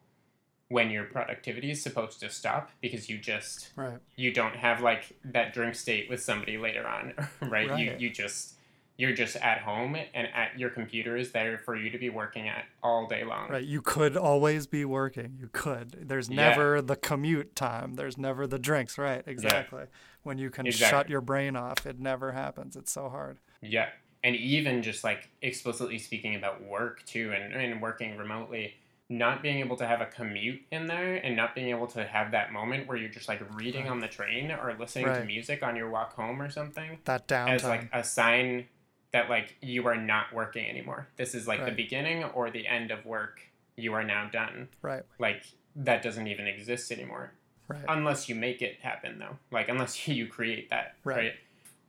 when 0.73 0.91
your 0.91 1.05
productivity 1.05 1.71
is 1.71 1.83
supposed 1.83 2.19
to 2.21 2.31
stop 2.31 2.71
because 2.81 3.09
you 3.11 3.19
just 3.19 3.71
right. 3.77 3.99
you 4.17 4.33
don't 4.33 4.57
have 4.57 4.81
like 4.81 5.13
that 5.25 5.53
drink 5.53 5.75
state 5.75 6.09
with 6.09 6.21
somebody 6.23 6.57
later 6.57 6.87
on 6.87 7.13
right? 7.43 7.69
Right. 7.71 7.79
you 7.79 7.95
you 7.99 8.11
just 8.11 8.55
you're 8.97 9.13
just 9.13 9.37
at 9.37 9.59
home 9.59 9.95
and 9.97 10.29
at 10.35 10.59
your 10.59 10.71
computer 10.71 11.17
is 11.17 11.33
there 11.33 11.59
for 11.59 11.77
you 11.77 11.91
to 11.91 11.99
be 11.99 12.09
working 12.09 12.49
at 12.49 12.65
all 12.83 13.07
day 13.07 13.23
long 13.25 13.49
Right. 13.51 13.65
You 13.65 13.83
could 13.83 14.17
always 14.17 14.67
be 14.67 14.85
working. 14.85 15.37
You 15.41 15.49
could. 15.53 16.09
There's 16.09 16.29
Yeah. 16.29 16.37
never 16.37 16.81
the 16.83 16.97
commute 16.97 17.57
time. 17.57 17.95
There's 17.95 18.17
never 18.17 18.47
the 18.47 18.59
drinks. 18.59 18.97
Right. 18.99 19.23
Exactly. 19.27 19.85
When 20.23 20.39
you 20.39 20.51
can 20.51 20.67
Exactly. 20.67 20.91
shut 20.91 21.11
your 21.11 21.21
brain 21.21 21.57
off, 21.57 21.85
it 21.87 21.99
never 21.99 22.33
happens. 22.33 22.77
It's 22.77 22.93
so 22.93 23.09
hard. 23.09 23.39
Yeah. 23.61 23.89
And 24.23 24.37
even 24.37 24.83
just 24.83 25.03
like 25.05 25.31
explicitly 25.41 25.99
speaking 25.99 26.35
about 26.37 26.63
work 26.63 27.05
too 27.05 27.33
and, 27.35 27.53
and 27.53 27.83
working 27.83 28.17
remotely, 28.17 28.75
not 29.19 29.43
being 29.43 29.59
able 29.59 29.77
to 29.77 29.87
have 29.87 30.01
a 30.01 30.07
commute 30.07 30.63
in 30.71 30.87
there 30.87 31.17
and 31.17 31.37
not 31.37 31.55
being 31.55 31.69
able 31.69 31.87
to 31.87 32.05
have 32.05 32.31
that 32.31 32.53
moment 32.53 32.89
where 32.89 32.97
you're 32.97 33.11
just 33.11 33.29
like 33.29 33.43
reading 33.57 33.89
on 33.89 34.01
the 34.01 34.09
train 34.09 34.51
or 34.51 34.75
listening 34.79 35.07
to 35.07 35.25
music 35.25 35.63
on 35.63 35.77
your 35.77 35.91
walk 35.91 36.15
home 36.15 36.41
or 36.41 36.51
something 36.51 36.99
That 37.05 37.29
downtime. 37.29 37.49
as 37.51 37.65
like 37.65 37.89
a 37.93 38.03
sign 38.03 38.67
that 39.13 39.29
like 39.29 39.57
you 39.61 39.87
are 39.87 39.97
not 39.97 40.33
working 40.33 40.67
anymore. 40.69 41.09
This 41.17 41.35
is 41.35 41.47
like 41.47 41.65
the 41.65 41.73
beginning 41.73 42.25
or 42.25 42.51
the 42.51 42.67
end 42.67 42.91
of 42.91 43.05
work. 43.05 43.41
You 43.77 43.93
are 43.95 44.05
now 44.05 44.29
done. 44.33 44.69
right. 44.81 45.03
Like 45.19 45.45
that 45.77 46.03
doesn't 46.03 46.27
even 46.27 46.47
exist 46.47 46.91
anymore 46.93 47.33
Right. 47.69 47.85
unless 47.89 48.29
you 48.29 48.35
make 48.35 48.61
it 48.61 48.81
happen 48.83 49.19
though 49.19 49.39
like 49.51 49.69
unless 49.71 50.07
you 50.09 50.27
create 50.27 50.69
that 50.71 50.97
Right. 51.05 51.17
right. 51.17 51.35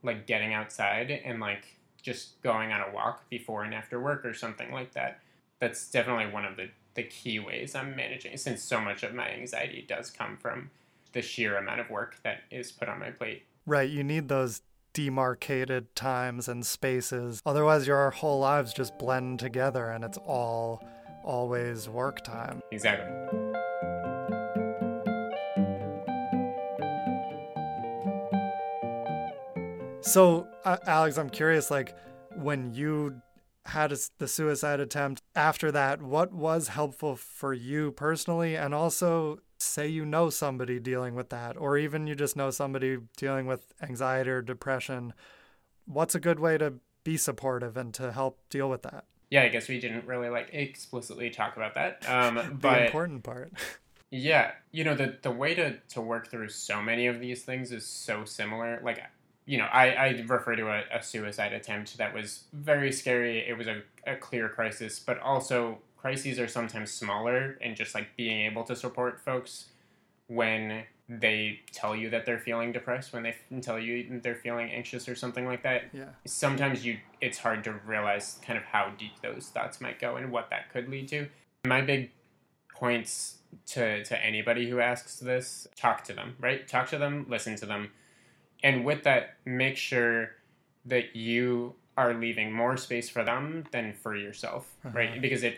like 0.02 0.26
getting 0.26 0.54
outside 0.54 1.10
and 1.10 1.40
like 1.40 1.64
just 2.00 2.40
going 2.42 2.72
on 2.72 2.80
a 2.80 2.94
walk 2.94 3.28
before 3.28 3.64
and 3.64 3.74
after 3.74 4.00
work 4.00 4.24
or 4.24 4.32
something 4.32 4.70
like 4.72 4.92
that 4.94 5.20
that's 5.60 5.90
definitely 5.90 6.32
one 6.32 6.44
of 6.46 6.56
the 6.56 6.68
the 6.94 7.02
key 7.02 7.38
ways 7.38 7.74
i'm 7.74 7.94
managing 7.96 8.36
since 8.36 8.62
so 8.62 8.80
much 8.80 9.02
of 9.02 9.14
my 9.14 9.28
anxiety 9.30 9.84
does 9.86 10.10
come 10.10 10.36
from 10.36 10.70
the 11.12 11.22
sheer 11.22 11.56
amount 11.56 11.80
of 11.80 11.88
work 11.90 12.16
that 12.22 12.42
is 12.50 12.72
put 12.72 12.88
on 12.88 12.98
my 12.98 13.10
plate 13.10 13.44
Right. 13.66 13.88
You 13.88 14.04
need 14.04 14.28
those 14.28 14.60
demarcated 14.92 15.94
times 15.96 16.48
and 16.48 16.64
spaces. 16.66 17.40
Otherwise, 17.46 17.86
your 17.86 18.10
whole 18.10 18.40
lives 18.40 18.74
just 18.74 18.96
blend 18.98 19.38
together 19.38 19.90
and 19.90 20.04
it's 20.04 20.18
all 20.18 20.86
always 21.24 21.88
work 21.88 22.22
time. 22.22 22.60
exactly 22.70 23.06
So, 30.02 30.46
uh, 30.66 30.76
Alex, 30.86 31.16
I'm 31.16 31.30
curious 31.30 31.70
like 31.70 31.96
when 32.36 32.74
you 32.74 33.22
had 33.66 33.92
a 33.92 33.96
the 34.18 34.28
suicide 34.28 34.80
attempt 34.80 35.22
after 35.34 35.72
that, 35.72 36.02
what 36.02 36.32
was 36.32 36.68
helpful 36.68 37.16
for 37.16 37.52
you 37.52 37.92
personally 37.92 38.56
and 38.56 38.74
also 38.74 39.40
say 39.58 39.88
you 39.88 40.04
know 40.04 40.28
somebody 40.30 40.78
dealing 40.78 41.14
with 41.14 41.30
that 41.30 41.56
or 41.56 41.78
even 41.78 42.06
you 42.06 42.14
just 42.14 42.36
know 42.36 42.50
somebody 42.50 42.98
dealing 43.16 43.46
with 43.46 43.72
anxiety 43.82 44.30
or 44.30 44.42
depression, 44.42 45.14
what's 45.86 46.14
a 46.14 46.20
good 46.20 46.38
way 46.38 46.58
to 46.58 46.74
be 47.04 47.16
supportive 47.16 47.76
and 47.76 47.94
to 47.94 48.12
help 48.12 48.40
deal 48.50 48.68
with 48.68 48.82
that? 48.82 49.04
yeah 49.30 49.42
i 49.42 49.48
guess 49.48 49.68
we 49.68 49.80
didn't 49.80 50.06
really 50.06 50.28
like 50.28 50.50
explicitly 50.52 51.30
talk 51.30 51.56
about 51.56 51.74
that 51.74 52.08
um 52.08 52.34
The 52.36 52.50
but 52.60 52.82
important 52.82 53.24
part. 53.24 53.52
Yeah, 54.10 54.52
you 54.70 54.84
know 54.84 54.94
the 54.94 55.18
the 55.22 55.30
way 55.32 55.54
to 55.54 55.78
to 55.88 56.00
work 56.00 56.30
through 56.30 56.50
so 56.50 56.80
many 56.80 57.08
of 57.08 57.18
these 57.18 57.42
things 57.42 57.72
is 57.72 57.84
so 57.84 58.24
similar. 58.24 58.80
Like, 58.84 59.02
you 59.46 59.58
know, 59.58 59.64
I 59.64 59.90
I 59.90 60.24
refer 60.26 60.56
to 60.56 60.68
a, 60.68 60.82
a 60.92 61.02
suicide 61.02 61.52
attempt 61.52 61.98
that 61.98 62.14
was 62.14 62.44
very 62.52 62.92
scary. 62.92 63.46
It 63.46 63.58
was 63.58 63.66
a, 63.66 63.82
a 64.06 64.16
clear 64.16 64.48
crisis, 64.48 64.98
but 64.98 65.18
also 65.20 65.78
crises 65.96 66.38
are 66.38 66.48
sometimes 66.48 66.90
smaller 66.90 67.58
and 67.60 67.76
just 67.76 67.94
like 67.94 68.16
being 68.16 68.46
able 68.46 68.64
to 68.64 68.76
support 68.76 69.20
folks 69.20 69.66
when 70.26 70.84
they 71.08 71.60
tell 71.72 71.94
you 71.94 72.08
that 72.10 72.24
they're 72.24 72.38
feeling 72.38 72.72
depressed, 72.72 73.12
when 73.12 73.22
they 73.22 73.34
tell 73.60 73.78
you 73.78 74.20
they're 74.22 74.34
feeling 74.34 74.70
anxious 74.70 75.08
or 75.08 75.14
something 75.14 75.44
like 75.44 75.62
that. 75.62 75.84
Yeah. 75.92 76.08
Sometimes 76.26 76.84
you 76.84 76.98
it's 77.20 77.38
hard 77.38 77.64
to 77.64 77.72
realize 77.86 78.38
kind 78.42 78.58
of 78.58 78.64
how 78.64 78.92
deep 78.98 79.20
those 79.22 79.48
thoughts 79.48 79.80
might 79.80 79.98
go 79.98 80.16
and 80.16 80.30
what 80.32 80.50
that 80.50 80.72
could 80.72 80.88
lead 80.88 81.08
to. 81.08 81.28
My 81.66 81.82
big 81.82 82.10
points 82.74 83.38
to, 83.66 84.04
to 84.04 84.24
anybody 84.24 84.68
who 84.68 84.80
asks 84.80 85.16
this 85.16 85.68
talk 85.76 86.02
to 86.04 86.12
them 86.12 86.34
right 86.40 86.66
talk 86.66 86.88
to 86.88 86.98
them 86.98 87.24
listen 87.28 87.54
to 87.54 87.66
them 87.66 87.90
and 88.64 88.84
with 88.84 89.04
that 89.04 89.22
make 89.44 89.76
sure 89.76 90.30
that 90.86 91.14
you 91.14 91.74
are 91.96 92.12
leaving 92.14 92.50
more 92.52 92.76
space 92.76 93.08
for 93.08 93.22
them 93.30 93.64
than 93.70 93.92
for 94.02 94.16
yourself 94.16 94.64
Uh-huh. 94.84 94.98
right 94.98 95.20
because 95.22 95.42
it 95.44 95.56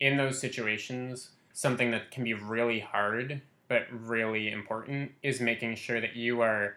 in 0.00 0.16
those 0.16 0.38
situations 0.40 1.30
something 1.52 1.90
that 1.90 2.10
can 2.10 2.24
be 2.24 2.34
really 2.34 2.80
hard 2.80 3.42
but 3.68 3.82
really 3.90 4.50
important 4.50 5.12
is 5.22 5.40
making 5.40 5.74
sure 5.76 6.00
that 6.00 6.14
you 6.16 6.40
are 6.40 6.76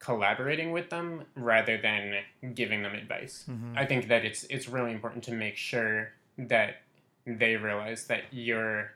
collaborating 0.00 0.70
with 0.72 0.90
them 0.90 1.24
rather 1.34 1.76
than 1.76 2.04
giving 2.54 2.82
them 2.82 2.94
advice 2.94 3.44
Mhm. 3.48 3.76
I 3.76 3.84
think 3.86 4.08
that 4.08 4.24
it's 4.24 4.44
it's 4.44 4.68
really 4.68 4.92
important 4.92 5.24
to 5.24 5.32
make 5.32 5.56
sure 5.56 6.12
that 6.36 6.82
they 7.26 7.56
realize 7.56 8.06
that 8.06 8.22
you're 8.30 8.92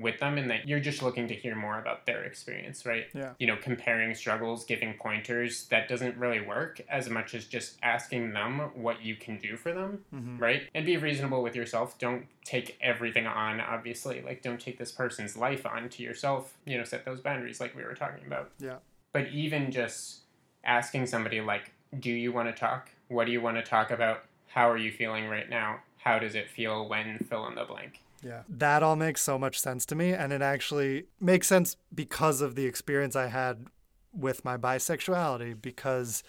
with 0.00 0.20
them 0.20 0.38
and 0.38 0.50
that 0.50 0.68
you're 0.68 0.80
just 0.80 1.02
looking 1.02 1.28
to 1.28 1.34
hear 1.34 1.54
more 1.54 1.78
about 1.78 2.06
their 2.06 2.22
experience, 2.24 2.84
right? 2.86 3.06
Yeah. 3.14 3.32
You 3.38 3.46
know, 3.46 3.56
comparing 3.56 4.14
struggles, 4.14 4.64
giving 4.64 4.94
pointers, 4.94 5.66
that 5.68 5.88
doesn't 5.88 6.16
really 6.16 6.40
work 6.40 6.80
as 6.88 7.08
much 7.08 7.34
as 7.34 7.46
just 7.46 7.76
asking 7.82 8.32
them 8.32 8.58
what 8.74 9.02
you 9.02 9.16
can 9.16 9.38
do 9.38 9.56
for 9.56 9.72
them, 9.72 10.04
Mhm. 10.14 10.40
right? 10.40 10.68
And 10.74 10.86
be 10.86 10.96
reasonable 10.96 11.42
with 11.42 11.56
yourself. 11.56 11.98
Don't 11.98 12.26
take 12.44 12.76
everything 12.80 13.26
on, 13.26 13.60
obviously. 13.60 14.20
Like, 14.20 14.42
don't 14.42 14.60
take 14.60 14.78
this 14.78 14.92
person's 14.92 15.36
life 15.36 15.66
on 15.66 15.88
to 15.90 16.02
yourself. 16.02 16.56
You 16.64 16.78
know, 16.78 16.84
set 16.84 17.04
those 17.04 17.20
boundaries 17.20 17.60
like 17.60 17.74
we 17.74 17.82
were 17.84 17.94
talking 17.94 18.26
about. 18.26 18.50
Yeah. 18.58 18.76
But 19.12 19.28
even 19.28 19.70
just 19.70 20.20
asking 20.64 21.06
somebody, 21.06 21.40
like, 21.40 21.72
do 21.98 22.10
you 22.10 22.32
want 22.32 22.48
to 22.54 22.58
talk? 22.58 22.90
What 23.08 23.24
do 23.26 23.32
you 23.32 23.40
want 23.40 23.56
to 23.56 23.62
talk 23.62 23.90
about? 23.90 24.24
How 24.48 24.68
are 24.70 24.76
you 24.76 24.92
feeling 24.92 25.28
right 25.28 25.48
now? 25.48 25.80
How 25.98 26.18
does 26.18 26.34
it 26.34 26.48
feel 26.50 26.88
when 26.88 27.18
fill 27.18 27.46
in 27.48 27.54
the 27.54 27.64
blank? 27.64 28.00
Yeah. 28.22 28.42
That 28.48 28.82
all 28.82 28.96
makes 28.96 29.20
so 29.20 29.38
much 29.38 29.58
sense 29.60 29.86
to 29.86 29.94
me. 29.94 30.12
And 30.12 30.32
it 30.32 30.42
actually 30.42 31.04
makes 31.20 31.46
sense 31.46 31.76
because 31.94 32.40
of 32.40 32.54
the 32.54 32.66
experience 32.66 33.14
I 33.16 33.28
had 33.28 33.66
with 34.12 34.44
my 34.44 34.56
bisexuality. 34.56 35.60
Because 35.60 36.22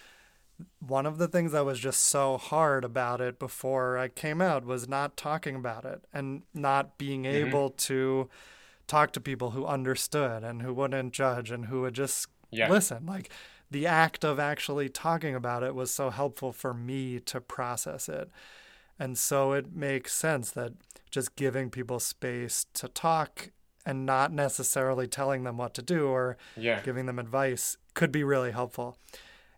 one 0.79 1.05
of 1.05 1.17
the 1.17 1.27
things 1.27 1.51
that 1.53 1.65
was 1.65 1.79
just 1.79 2.01
so 2.01 2.37
hard 2.37 2.83
about 2.83 3.21
it 3.21 3.39
before 3.39 3.97
I 3.97 4.07
came 4.07 4.41
out 4.41 4.65
was 4.65 4.87
not 4.87 5.17
talking 5.17 5.55
about 5.55 5.85
it 5.85 6.03
and 6.13 6.43
not 6.53 6.97
being 6.97 7.23
mm-hmm. 7.23 7.47
able 7.47 7.69
to 7.71 8.29
talk 8.87 9.11
to 9.13 9.21
people 9.21 9.51
who 9.51 9.65
understood 9.65 10.43
and 10.43 10.61
who 10.61 10.73
wouldn't 10.73 11.13
judge 11.13 11.51
and 11.51 11.67
who 11.67 11.81
would 11.81 11.93
just 11.93 12.27
Yeah. 12.51 12.69
listen. 12.69 13.05
Like 13.05 13.29
the 13.71 13.85
act 13.85 14.25
of 14.25 14.39
actually 14.39 14.89
talking 14.89 15.35
about 15.35 15.63
it 15.63 15.75
was 15.75 15.91
so 15.91 16.09
helpful 16.09 16.51
for 16.51 16.73
me 16.73 17.19
to 17.19 17.39
process 17.39 18.09
it. 18.09 18.29
And 18.97 19.17
so 19.17 19.53
it 19.53 19.73
makes 19.73 20.13
sense 20.13 20.51
that 20.51 20.73
just 21.09 21.35
giving 21.35 21.69
people 21.69 21.99
space 21.99 22.65
to 22.73 22.87
talk 22.87 23.51
and 23.85 24.05
not 24.05 24.31
necessarily 24.31 25.07
telling 25.07 25.43
them 25.43 25.57
what 25.57 25.73
to 25.73 25.81
do 25.81 26.07
or 26.07 26.37
Yeah. 26.55 26.81
giving 26.81 27.05
them 27.05 27.17
advice 27.19 27.77
could 27.93 28.11
be 28.11 28.23
really 28.23 28.51
helpful. 28.51 28.97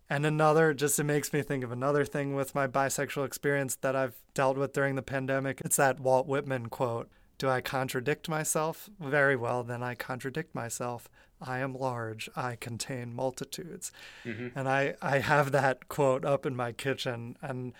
And 0.08 0.26
another, 0.26 0.74
just 0.74 0.98
it 0.98 1.04
makes 1.04 1.32
me 1.32 1.42
think 1.42 1.64
of 1.64 1.72
another 1.72 2.04
thing 2.04 2.34
with 2.34 2.54
my 2.54 2.66
bisexual 2.66 3.24
experience 3.26 3.76
that 3.76 3.96
I've 3.96 4.16
dealt 4.34 4.56
with 4.58 4.72
during 4.72 4.94
the 4.94 5.02
pandemic. 5.02 5.60
It's 5.64 5.76
that 5.76 6.00
Walt 6.00 6.26
Whitman 6.26 6.68
quote 6.68 7.08
Do 7.38 7.48
I 7.48 7.60
contradict 7.60 8.28
myself? 8.28 8.88
Very 9.00 9.34
well, 9.36 9.64
then 9.64 9.82
I 9.82 9.94
contradict 9.96 10.54
myself. 10.54 11.08
I 11.40 11.58
am 11.58 11.74
large, 11.74 12.28
I 12.36 12.54
contain 12.54 13.12
multitudes. 13.14 13.90
Mhm. 14.24 14.52
And 14.54 14.68
I, 14.68 14.94
I 15.02 15.18
have 15.18 15.50
that 15.50 15.88
quote 15.88 16.24
up 16.24 16.46
in 16.46 16.54
my 16.54 16.70
kitchen. 16.72 17.36
And 17.42 17.72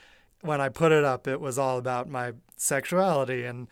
when 0.43 0.61
I 0.61 0.69
put 0.69 0.93
it 0.93 1.05
up, 1.05 1.27
it 1.27 1.41
was 1.41 1.59
all 1.59 1.79
about 1.79 2.09
my 2.09 2.33
sexuality 2.57 3.45
and 3.45 3.69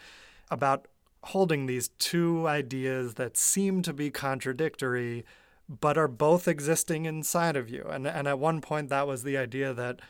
about 0.51 0.89
holding 1.25 1.67
these 1.67 1.89
two 1.99 2.47
ideas 2.49 3.15
that 3.15 3.37
seem 3.37 3.83
to 3.83 3.93
be 3.93 4.11
contradictory 4.11 5.25
but 5.69 5.97
are 5.97 6.09
both 6.09 6.49
existing 6.49 7.05
inside 7.05 7.57
of 7.57 7.69
you. 7.69 7.87
And 7.89 8.07
and 8.07 8.27
at 8.27 8.39
one 8.39 8.61
point 8.61 8.89
that 8.89 9.07
was 9.07 9.23
the 9.23 9.37
idea 9.37 9.73
that 9.75 10.01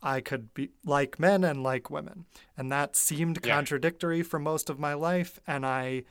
I 0.00 0.20
could 0.20 0.52
be 0.54 0.70
like 0.84 1.18
men 1.18 1.42
and 1.42 1.62
like 1.62 1.90
women. 1.90 2.26
And 2.56 2.70
that 2.70 2.94
seemed 2.94 3.40
yeah. 3.44 3.54
contradictory 3.54 4.22
for 4.22 4.38
most 4.38 4.70
of 4.70 4.78
my 4.78 4.94
life 4.94 5.40
and 5.46 5.66
I 5.66 6.04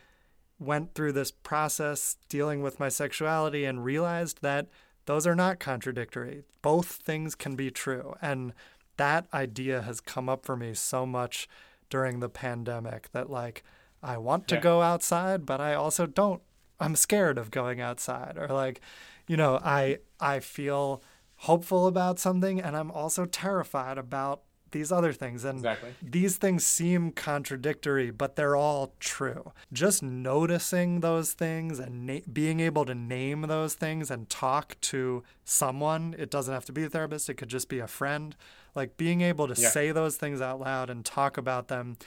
went 0.60 0.94
through 0.94 1.14
this 1.14 1.32
process 1.32 2.18
dealing 2.30 2.62
with 2.62 2.80
my 2.80 2.90
sexuality 2.90 3.66
and 3.66 3.84
realized 3.84 4.42
that 4.42 4.68
those 5.06 5.26
are 5.26 5.36
not 5.36 5.60
contradictory. 5.60 6.44
Both 6.62 6.88
things 6.88 7.34
can 7.34 7.56
be 7.56 7.72
true. 7.72 8.16
And 8.22 8.54
that 9.02 9.26
idea 9.34 9.82
has 9.82 10.00
come 10.00 10.30
up 10.30 10.46
for 10.46 10.56
me 10.56 10.76
so 10.76 11.08
much 11.08 11.50
during 11.90 12.20
the 12.20 12.30
pandemic 12.30 13.12
that 13.14 13.32
like 13.32 13.64
I 14.04 14.18
want 14.18 14.48
to 14.50 14.56
yeah. 14.56 14.62
go 14.62 14.84
outside, 14.84 15.44
but 15.44 15.60
I 15.60 15.74
also 15.74 16.06
don't. 16.06 16.40
I'm 16.80 16.96
scared 16.96 17.40
of 17.40 17.50
going 17.50 17.82
outside 17.82 18.38
or 18.38 18.48
like, 18.48 18.80
you 19.28 19.38
know, 19.38 19.60
I 19.64 19.98
I 20.20 20.40
feel 20.40 21.02
hopeful 21.36 21.88
about 21.88 22.20
something 22.20 22.62
and 22.62 22.78
I'm 22.78 22.92
also 22.92 23.26
terrified 23.26 23.98
about 23.98 24.44
these 24.72 24.92
other 24.92 25.12
things 25.12 25.44
and 25.44 25.58
exactly. 25.58 25.94
these 26.02 26.38
things 26.38 26.66
seem 26.66 27.12
contradictory 27.12 28.10
but 28.10 28.38
they're 28.38 28.56
all 28.56 28.94
true 29.02 29.52
just 29.74 30.02
noticing 30.02 31.02
those 31.02 31.34
things 31.34 31.78
and 31.78 32.08
na- 32.08 32.20
being 32.32 32.62
able 32.62 32.86
to 32.86 32.96
name 32.96 33.42
those 33.42 33.74
things 33.74 34.10
and 34.10 34.30
talk 34.30 34.80
to 34.80 35.24
someone 35.44 36.16
it 36.18 36.32
doesn't 36.32 36.54
have 36.54 36.64
to 36.64 36.72
be 36.72 36.86
a 36.86 36.90
therapist 36.90 37.30
it 37.30 37.34
could 37.34 37.50
just 37.50 37.68
be 37.68 37.80
a 37.80 37.88
friend 37.88 38.36
like 38.76 38.98
being 38.98 39.22
able 39.22 39.48
to 39.48 39.60
yeah. 39.60 39.70
say 39.70 39.92
those 39.92 40.18
things 40.18 40.42
out 40.42 40.60
loud 40.60 40.90
and 40.90 41.04
talk 41.04 41.38
about 41.38 41.68
them 41.68 41.98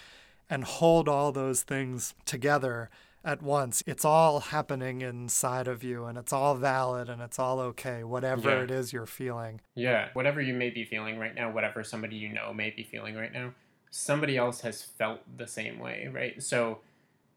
and 0.49 0.65
hold 0.65 1.09
all 1.09 1.33
those 1.33 1.63
things 1.63 2.15
together 2.25 2.91
at 3.25 3.43
once. 3.43 3.83
It's 3.87 4.05
all 4.05 4.41
happening 4.41 5.01
inside 5.01 5.67
of 5.67 5.83
you 5.83 6.05
and 6.05 6.19
it's 6.19 6.33
all 6.33 6.55
valid 6.55 7.09
and 7.09 7.23
it's 7.23 7.39
all 7.39 7.59
okay, 7.61 8.05
whatever 8.05 8.51
yeah. 8.51 8.63
it 8.63 8.71
is 8.71 8.93
you're 8.93 9.07
feeling. 9.07 9.61
Yeah, 9.75 10.09
whatever 10.13 10.41
you 10.41 10.55
may 10.55 10.71
be 10.71 10.85
feeling 10.85 11.19
right 11.19 11.35
now, 11.35 11.51
whatever 11.51 11.83
somebody 11.83 12.17
you 12.17 12.29
know 12.29 12.53
may 12.53 12.71
be 12.71 12.83
feeling 12.83 13.17
right 13.17 13.33
now, 13.33 13.55
somebody 13.91 14.37
else 14.37 14.61
has 14.61 14.83
felt 14.83 15.21
the 15.39 15.47
same 15.47 15.79
way, 15.79 16.09
right? 16.13 16.43
So 16.43 16.81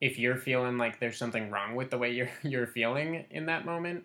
if 0.01 0.19
you're 0.19 0.35
feeling 0.35 0.77
like 0.77 0.99
there's 0.99 1.17
something 1.17 1.49
wrong 1.49 1.75
with 1.75 1.89
the 1.89 1.97
way 1.97 2.11
you're 2.11 2.29
you're 2.43 2.67
feeling 2.67 3.25
in 3.31 3.45
that 3.45 3.65
moment, 3.65 4.03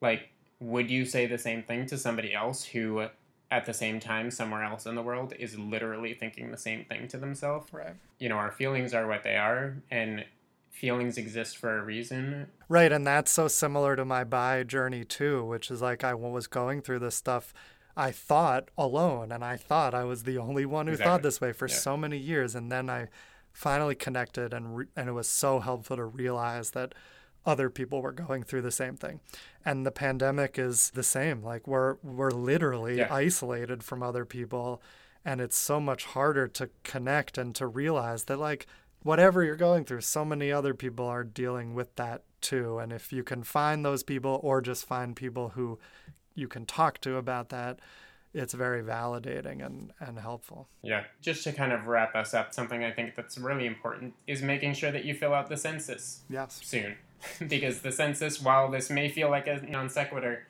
like 0.00 0.28
would 0.60 0.90
you 0.90 1.04
say 1.04 1.26
the 1.26 1.38
same 1.38 1.62
thing 1.62 1.86
to 1.86 1.98
somebody 1.98 2.34
else 2.34 2.64
who 2.64 3.06
at 3.52 3.66
the 3.66 3.74
same 3.74 4.00
time 4.00 4.30
somewhere 4.30 4.64
else 4.64 4.86
in 4.86 4.94
the 4.94 5.02
world 5.02 5.34
is 5.38 5.58
literally 5.58 6.14
thinking 6.14 6.50
the 6.50 6.56
same 6.56 6.86
thing 6.86 7.06
to 7.06 7.18
themselves. 7.18 7.70
Right. 7.70 7.94
You 8.18 8.30
know, 8.30 8.36
our 8.36 8.50
feelings 8.50 8.94
are 8.94 9.06
what 9.06 9.24
they 9.24 9.36
are 9.36 9.76
and 9.90 10.24
feelings 10.70 11.18
exist 11.18 11.58
for 11.58 11.78
a 11.78 11.82
reason. 11.82 12.46
Right, 12.70 12.90
and 12.90 13.06
that's 13.06 13.30
so 13.30 13.48
similar 13.48 13.94
to 13.94 14.06
my 14.06 14.24
bi 14.24 14.62
journey 14.62 15.04
too, 15.04 15.44
which 15.44 15.70
is 15.70 15.82
like 15.82 16.02
I 16.02 16.14
was 16.14 16.46
going 16.46 16.80
through 16.80 17.00
this 17.00 17.14
stuff 17.14 17.52
I 17.94 18.10
thought 18.10 18.70
alone 18.78 19.30
and 19.30 19.44
I 19.44 19.58
thought 19.58 19.92
I 19.92 20.04
was 20.04 20.22
the 20.22 20.38
only 20.38 20.64
one 20.64 20.86
who 20.86 20.94
exactly. 20.94 21.10
thought 21.10 21.22
this 21.22 21.42
way 21.42 21.52
for 21.52 21.68
yeah. 21.68 21.74
so 21.74 21.94
many 21.98 22.16
years 22.16 22.54
and 22.54 22.72
then 22.72 22.88
I 22.88 23.08
finally 23.52 23.94
connected 23.94 24.54
and 24.54 24.76
re- 24.78 24.86
and 24.96 25.10
it 25.10 25.12
was 25.12 25.28
so 25.28 25.60
helpful 25.60 25.98
to 25.98 26.04
realize 26.06 26.70
that 26.70 26.94
other 27.44 27.68
people 27.68 28.02
were 28.02 28.12
going 28.12 28.42
through 28.42 28.62
the 28.62 28.70
same 28.70 28.96
thing. 28.96 29.20
And 29.64 29.84
the 29.84 29.90
pandemic 29.90 30.58
is 30.58 30.90
the 30.90 31.02
same. 31.02 31.42
Like 31.42 31.66
we're 31.66 31.96
we're 32.02 32.30
literally 32.30 32.98
yeah. 32.98 33.12
isolated 33.12 33.82
from 33.82 34.02
other 34.02 34.24
people 34.24 34.82
and 35.24 35.40
it's 35.40 35.56
so 35.56 35.80
much 35.80 36.04
harder 36.04 36.48
to 36.48 36.70
connect 36.82 37.38
and 37.38 37.54
to 37.54 37.66
realize 37.66 38.24
that 38.24 38.38
like 38.38 38.66
whatever 39.02 39.42
you're 39.42 39.56
going 39.56 39.84
through, 39.84 40.00
so 40.00 40.24
many 40.24 40.50
other 40.50 40.74
people 40.74 41.06
are 41.06 41.24
dealing 41.24 41.74
with 41.74 41.94
that 41.96 42.22
too. 42.40 42.78
And 42.78 42.92
if 42.92 43.12
you 43.12 43.22
can 43.22 43.42
find 43.42 43.84
those 43.84 44.02
people 44.02 44.40
or 44.42 44.60
just 44.60 44.86
find 44.86 45.14
people 45.14 45.50
who 45.50 45.78
you 46.34 46.48
can 46.48 46.66
talk 46.66 47.00
to 47.02 47.16
about 47.16 47.50
that, 47.50 47.80
it's 48.34 48.54
very 48.54 48.82
validating 48.82 49.64
and, 49.64 49.92
and 50.00 50.18
helpful. 50.18 50.68
Yeah. 50.82 51.04
Just 51.20 51.44
to 51.44 51.52
kind 51.52 51.72
of 51.72 51.86
wrap 51.86 52.14
us 52.14 52.32
up, 52.32 52.54
something 52.54 52.82
I 52.82 52.90
think 52.90 53.14
that's 53.14 53.36
really 53.36 53.66
important 53.66 54.14
is 54.26 54.42
making 54.42 54.74
sure 54.74 54.90
that 54.90 55.04
you 55.04 55.14
fill 55.14 55.34
out 55.34 55.48
the 55.48 55.56
census 55.56 56.22
yes. 56.30 56.60
soon. 56.62 56.96
because 57.48 57.80
the 57.80 57.92
census, 57.92 58.40
while 58.40 58.70
this 58.70 58.90
may 58.90 59.08
feel 59.08 59.30
like 59.30 59.46
a 59.46 59.60
non 59.68 59.88
sequitur, 59.88 60.46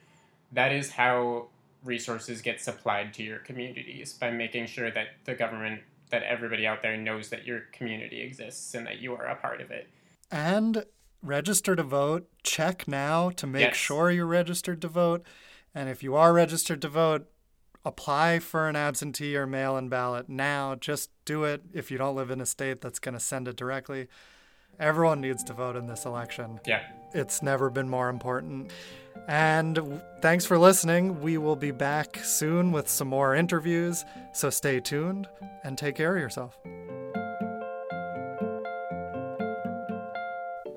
that 0.52 0.72
is 0.72 0.90
how 0.90 1.48
resources 1.84 2.42
get 2.42 2.60
supplied 2.60 3.12
to 3.14 3.22
your 3.22 3.38
communities 3.38 4.12
by 4.12 4.30
making 4.30 4.66
sure 4.66 4.90
that 4.90 5.08
the 5.24 5.34
government, 5.34 5.80
that 6.10 6.22
everybody 6.22 6.66
out 6.66 6.82
there 6.82 6.96
knows 6.96 7.28
that 7.30 7.46
your 7.46 7.60
community 7.72 8.20
exists 8.20 8.74
and 8.74 8.86
that 8.86 9.00
you 9.00 9.14
are 9.14 9.26
a 9.26 9.34
part 9.34 9.60
of 9.60 9.70
it. 9.70 9.88
And 10.30 10.84
register 11.22 11.76
to 11.76 11.82
vote. 11.82 12.28
Check 12.42 12.86
now 12.88 13.30
to 13.30 13.46
make 13.46 13.62
yes. 13.62 13.76
sure 13.76 14.10
you're 14.10 14.26
registered 14.26 14.80
to 14.82 14.88
vote. 14.88 15.24
And 15.74 15.88
if 15.88 16.02
you 16.02 16.14
are 16.14 16.32
registered 16.32 16.82
to 16.82 16.88
vote, 16.88 17.28
apply 17.84 18.38
for 18.38 18.68
an 18.68 18.76
absentee 18.76 19.36
or 19.36 19.46
mail 19.46 19.76
in 19.76 19.88
ballot 19.88 20.28
now. 20.28 20.74
Just 20.74 21.10
do 21.24 21.44
it 21.44 21.62
if 21.72 21.90
you 21.90 21.98
don't 21.98 22.16
live 22.16 22.30
in 22.30 22.40
a 22.40 22.46
state 22.46 22.80
that's 22.80 22.98
going 22.98 23.14
to 23.14 23.20
send 23.20 23.48
it 23.48 23.56
directly. 23.56 24.08
Everyone 24.82 25.20
needs 25.20 25.44
to 25.44 25.52
vote 25.52 25.76
in 25.76 25.86
this 25.86 26.06
election. 26.06 26.58
Yeah. 26.66 26.82
It's 27.12 27.40
never 27.40 27.70
been 27.70 27.88
more 27.88 28.08
important. 28.08 28.72
And 29.28 30.02
thanks 30.20 30.44
for 30.44 30.58
listening. 30.58 31.20
We 31.20 31.38
will 31.38 31.54
be 31.54 31.70
back 31.70 32.18
soon 32.24 32.72
with 32.72 32.88
some 32.88 33.06
more 33.06 33.36
interviews, 33.36 34.04
so 34.32 34.50
stay 34.50 34.80
tuned 34.80 35.28
and 35.62 35.78
take 35.78 35.94
care 35.94 36.16
of 36.16 36.20
yourself. 36.20 36.58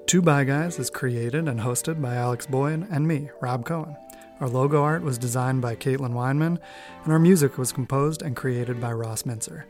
Two 0.05 0.21
Bi 0.21 0.43
Guys 0.43 0.77
is 0.77 0.91
created 0.91 1.47
and 1.47 1.61
hosted 1.61 1.99
by 1.99 2.13
Alex 2.13 2.45
Boyd 2.45 2.87
and 2.91 3.07
me, 3.07 3.31
Rob 3.41 3.65
Cohen. 3.65 3.97
Our 4.39 4.47
logo 4.47 4.83
art 4.83 5.01
was 5.01 5.17
designed 5.17 5.63
by 5.63 5.75
Caitlin 5.75 6.13
Weinman, 6.13 6.59
and 7.03 7.11
our 7.11 7.17
music 7.17 7.57
was 7.57 7.71
composed 7.71 8.21
and 8.21 8.35
created 8.35 8.79
by 8.79 8.91
Ross 8.91 9.25
Mincer. 9.25 9.65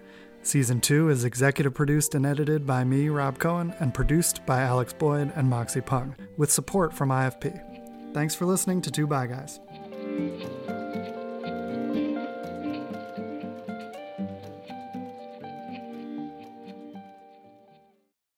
Season 0.46 0.80
2 0.80 1.10
is 1.10 1.26
executive 1.26 1.74
produced 1.74 2.14
and 2.14 2.24
edited 2.24 2.68
by 2.68 2.84
me, 2.84 3.10
Rob 3.10 3.40
Cohen, 3.40 3.74
and 3.80 3.92
produced 3.92 4.46
by 4.46 4.62
Alex 4.62 4.94
Boyd 4.94 5.34
and 5.36 5.50
Moxie 5.50 5.82
Pung, 5.82 6.16
with 6.38 6.52
support 6.52 6.94
from 6.94 7.10
IFP. 7.10 8.14
Thanks 8.14 8.36
for 8.36 8.46
listening 8.46 8.80
to 8.82 8.92
Two 8.92 9.08
Bi 9.08 9.26
Guys. 9.26 9.60